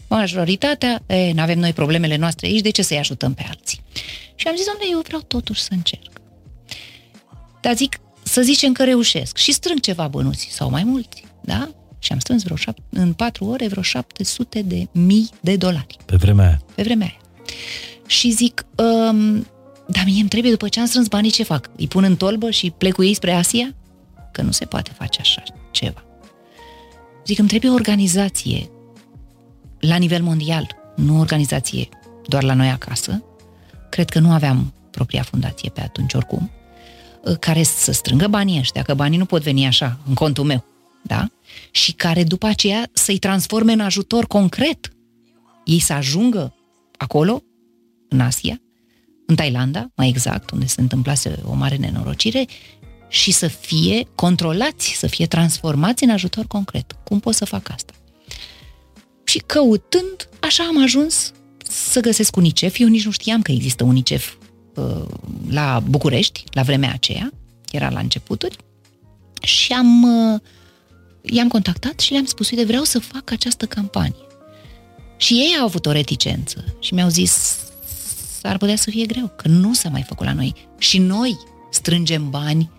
[0.08, 3.80] majoritatea, e, nu avem noi problemele noastre aici, de ce să-i ajutăm pe alții?
[4.34, 6.20] Și am zis, domnule, eu vreau totuși să încerc.
[7.60, 11.68] Dar zic, să zicem că reușesc și strâng ceva bănuți sau mai mulți, da?
[11.98, 15.96] Și am strâns vreo șap- în patru ore vreo 700 de mii de dolari.
[16.04, 16.62] Pe vremea aia.
[16.74, 17.20] Pe vremea aia
[18.06, 19.46] și zic, um,
[19.86, 21.70] dar mie îmi trebuie, după ce am strâns banii, ce fac?
[21.76, 23.74] Îi pun în tolbă și plec cu ei spre Asia?
[24.32, 26.04] Că nu se poate face așa ceva.
[27.26, 28.70] Zic, îmi trebuie o organizație
[29.78, 31.88] la nivel mondial, nu o organizație
[32.26, 33.24] doar la noi acasă.
[33.90, 36.50] Cred că nu aveam propria fundație pe atunci oricum,
[37.24, 40.64] uh, care să strângă banii ăștia, că banii nu pot veni așa, în contul meu,
[41.02, 41.28] da?
[41.70, 44.92] Și care după aceea să-i transforme în ajutor concret.
[45.64, 46.54] Ei să ajungă
[46.96, 47.42] acolo
[48.08, 48.60] în Asia,
[49.26, 52.46] în Thailanda, mai exact, unde se întâmplase o mare nenorocire,
[53.08, 56.96] și să fie controlați, să fie transformați în ajutor concret.
[57.04, 57.92] Cum pot să fac asta?
[59.24, 61.32] Și căutând, așa am ajuns
[61.68, 62.78] să găsesc UNICEF.
[62.78, 64.34] Eu nici nu știam că există UNICEF
[64.74, 65.04] uh,
[65.48, 67.32] la București, la vremea aceea,
[67.70, 68.56] era la începuturi,
[69.42, 70.40] și am, uh,
[71.22, 74.26] i-am contactat și le-am spus, uite, vreau să fac această campanie.
[75.16, 77.58] Și ei au avut o reticență și mi-au zis,
[78.46, 80.54] ar putea să fie greu, că nu s-a mai făcut la noi.
[80.78, 81.38] Și noi
[81.70, 82.70] strângem bani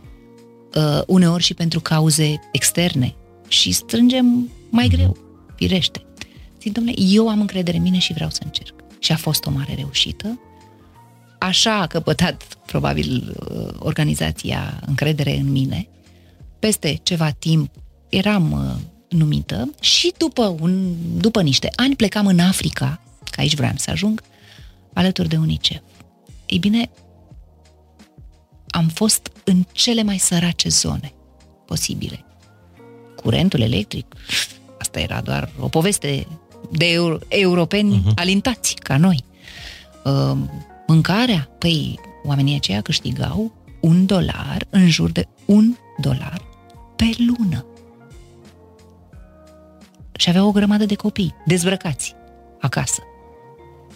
[0.76, 3.16] uh, uneori și pentru cauze externe
[3.48, 5.18] și strângem mai greu,
[5.56, 6.06] firește.
[6.62, 8.74] Zic, domnule, eu am încredere în mine și vreau să încerc.
[9.00, 10.40] Și a fost o mare reușită.
[11.40, 15.88] Așa a căpătat, probabil, uh, organizația încredere în mine.
[16.60, 17.72] Peste ceva timp
[18.10, 23.74] eram uh, numită și după, un, după niște ani plecam în Africa, că aici vreau
[23.76, 24.22] să ajung,
[24.98, 25.82] alături de UNICEF.
[26.46, 26.90] Ei bine,
[28.68, 31.14] am fost în cele mai sărace zone
[31.66, 32.26] posibile.
[33.16, 34.16] Curentul electric,
[34.80, 36.28] asta era doar o poveste
[36.72, 38.14] de euro- europeni uh-huh.
[38.16, 39.24] alintați ca noi.
[40.04, 40.38] Uh,
[40.88, 43.52] mâncarea, păi oamenii aceia câștigau
[43.82, 46.42] un dolar, în jur de un dolar
[46.96, 47.66] pe lună.
[50.14, 52.16] Și aveau o grămadă de copii dezbrăcați
[52.60, 53.02] acasă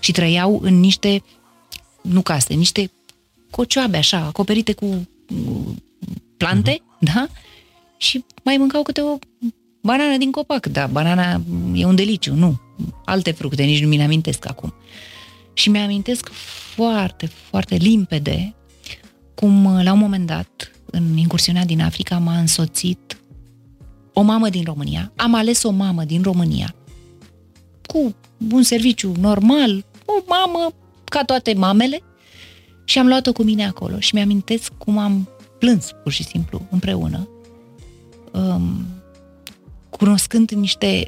[0.02, 1.24] și trăiau în niște,
[2.02, 2.92] nu case, niște
[3.50, 5.08] cocioabe așa, acoperite cu
[6.38, 7.14] plante, uh-huh.
[7.14, 7.28] da?
[7.98, 9.18] Și mai mâncau câte o
[9.82, 11.42] banană din copac, da, banana
[11.74, 12.60] e un deliciu, nu.
[13.06, 14.74] Alte fructe, nici nu mi le amintesc acum.
[15.54, 16.30] Și mi-amintesc
[16.74, 18.56] foarte, foarte limpede
[19.36, 23.18] cum la un moment dat, în incursiunea din Africa, m-a însoțit
[24.14, 25.12] o mamă din România.
[25.16, 26.76] Am ales o mamă din România
[27.86, 28.16] cu
[28.52, 30.74] un serviciu normal, o mamă
[31.04, 32.02] ca toate mamele
[32.86, 35.30] și am luat-o cu mine acolo și mi-amintesc cum am
[35.60, 37.30] plâns pur și simplu împreună
[38.32, 38.86] um,
[39.90, 41.08] cunoscând niște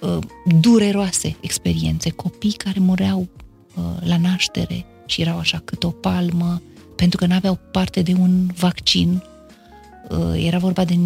[0.00, 0.18] uh,
[0.60, 3.28] dureroase experiențe, copii care mureau
[3.74, 6.62] uh, la naștere și erau așa cât o palmă
[6.96, 9.22] pentru că nu aveau parte de un vaccin.
[10.08, 10.96] Uh, era vorba de,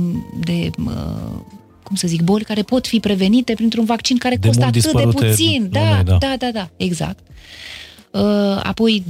[0.41, 1.41] de uh,
[1.89, 5.03] cum să zic, boli care pot fi prevenite printr-un vaccin care de costă atât de
[5.03, 5.69] puțin.
[5.71, 7.19] Da, lume, da, da, da, da, exact.
[8.11, 9.05] Uh, apoi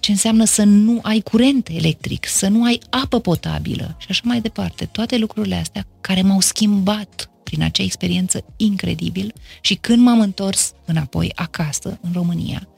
[0.00, 4.40] ce înseamnă să nu ai curent electric, să nu ai apă potabilă și așa mai
[4.40, 4.84] departe.
[4.84, 11.32] Toate lucrurile astea care m-au schimbat prin acea experiență incredibil și când m-am întors înapoi
[11.34, 12.68] acasă, în România,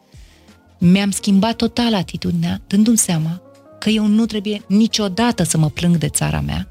[0.79, 3.43] mi-am schimbat total atitudinea, dându-mi seama
[3.79, 6.69] că eu nu trebuie niciodată să mă plâng de țara mea,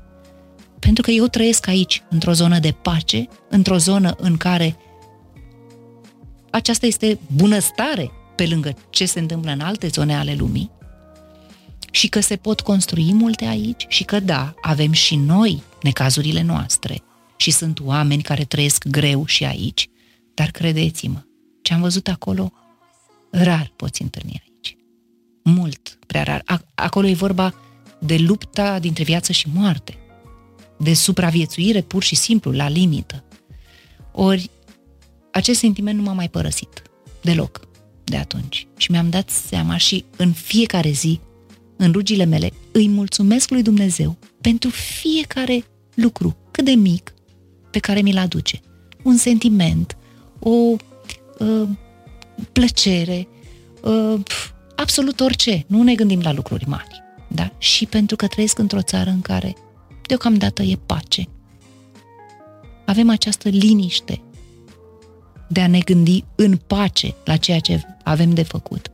[0.79, 4.77] pentru că eu trăiesc aici, într-o zonă de pace, într-o zonă în care
[6.49, 10.71] aceasta este bunăstare pe lângă ce se întâmplă în alte zone ale lumii
[11.91, 17.01] și că se pot construi multe aici și că da, avem și noi necazurile noastre
[17.37, 19.89] și sunt oameni care trăiesc greu și aici,
[20.33, 21.23] dar credeți-mă,
[21.61, 22.51] ce am văzut acolo,
[23.31, 24.77] rar poți întâlni aici.
[25.43, 26.43] Mult, prea rar.
[26.75, 27.53] Acolo e vorba
[27.99, 29.97] de lupta dintre viață și moarte,
[30.77, 33.23] de supraviețuire pur și simplu, la limită.
[34.11, 34.49] Ori,
[35.31, 36.81] acest sentiment nu m-a mai părăsit,
[37.21, 37.67] deloc
[38.03, 38.67] de atunci.
[38.77, 41.19] Și mi-am dat seama și în fiecare zi,
[41.75, 45.63] în rugile mele, îi mulțumesc lui Dumnezeu pentru fiecare
[45.93, 47.13] lucru, cât de mic,
[47.71, 48.59] pe care mi-l aduce.
[49.03, 49.97] Un sentiment,
[50.39, 51.67] o uh,
[52.51, 53.27] plăcere,
[53.81, 54.19] uh,
[54.75, 55.65] absolut orice.
[55.67, 57.03] Nu ne gândim la lucruri mari.
[57.27, 57.51] Da?
[57.57, 59.55] Și pentru că trăiesc într-o țară în care
[60.07, 61.27] deocamdată e pace.
[62.85, 64.21] Avem această liniște
[65.47, 68.91] de a ne gândi în pace la ceea ce avem de făcut.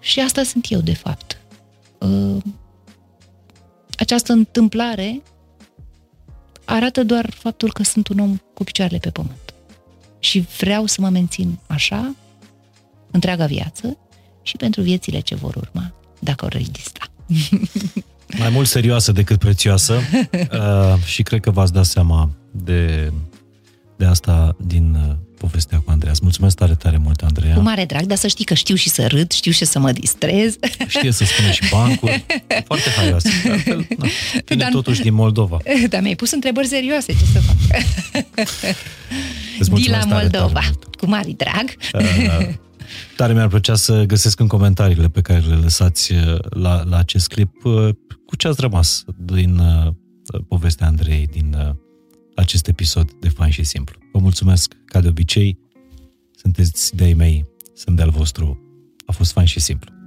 [0.00, 1.40] Și asta sunt eu, de fapt.
[1.98, 2.42] Uh,
[3.98, 5.22] această întâmplare
[6.64, 9.54] arată doar faptul că sunt un om cu picioarele pe pământ.
[10.18, 12.14] Și vreau să mă mențin așa
[13.10, 13.98] întreaga viață
[14.42, 17.06] și pentru viețile ce vor urma, dacă o rezista.
[18.38, 19.92] Mai mult serioasă decât prețioasă
[20.32, 23.12] uh, și cred că v-ați dat seama de
[24.02, 26.14] de asta din uh, povestea cu Andreea.
[26.22, 27.54] mulțumesc tare, tare mult, Andreea.
[27.54, 29.92] Cu mare drag, dar să știi că știu și să râd, știu și să mă
[29.92, 30.56] distrez.
[30.86, 32.24] Știe să spună și bancuri.
[32.68, 33.28] Foarte haioasă.
[33.50, 34.06] Altfel, na,
[34.44, 35.58] vine dar, totuși din Moldova.
[35.88, 37.56] Dar mi-ai pus întrebări serioase, ce să fac?
[39.74, 40.52] Din la Moldova.
[40.52, 41.74] Tare, tare cu mare drag.
[41.92, 42.48] Uh,
[43.16, 47.28] tare mi-ar plăcea să găsesc în comentariile pe care le lăsați uh, la, la acest
[47.28, 47.88] clip uh,
[48.26, 49.92] cu ce ați rămas din uh,
[50.48, 51.74] povestea Andrei, din uh,
[52.34, 53.98] acest episod de Fain și Simplu.
[54.12, 55.58] Vă mulțumesc, ca de obicei,
[56.36, 57.44] sunteți de-ai mei,
[57.74, 58.60] sunt de-al vostru.
[59.06, 60.01] A fost fain și simplu.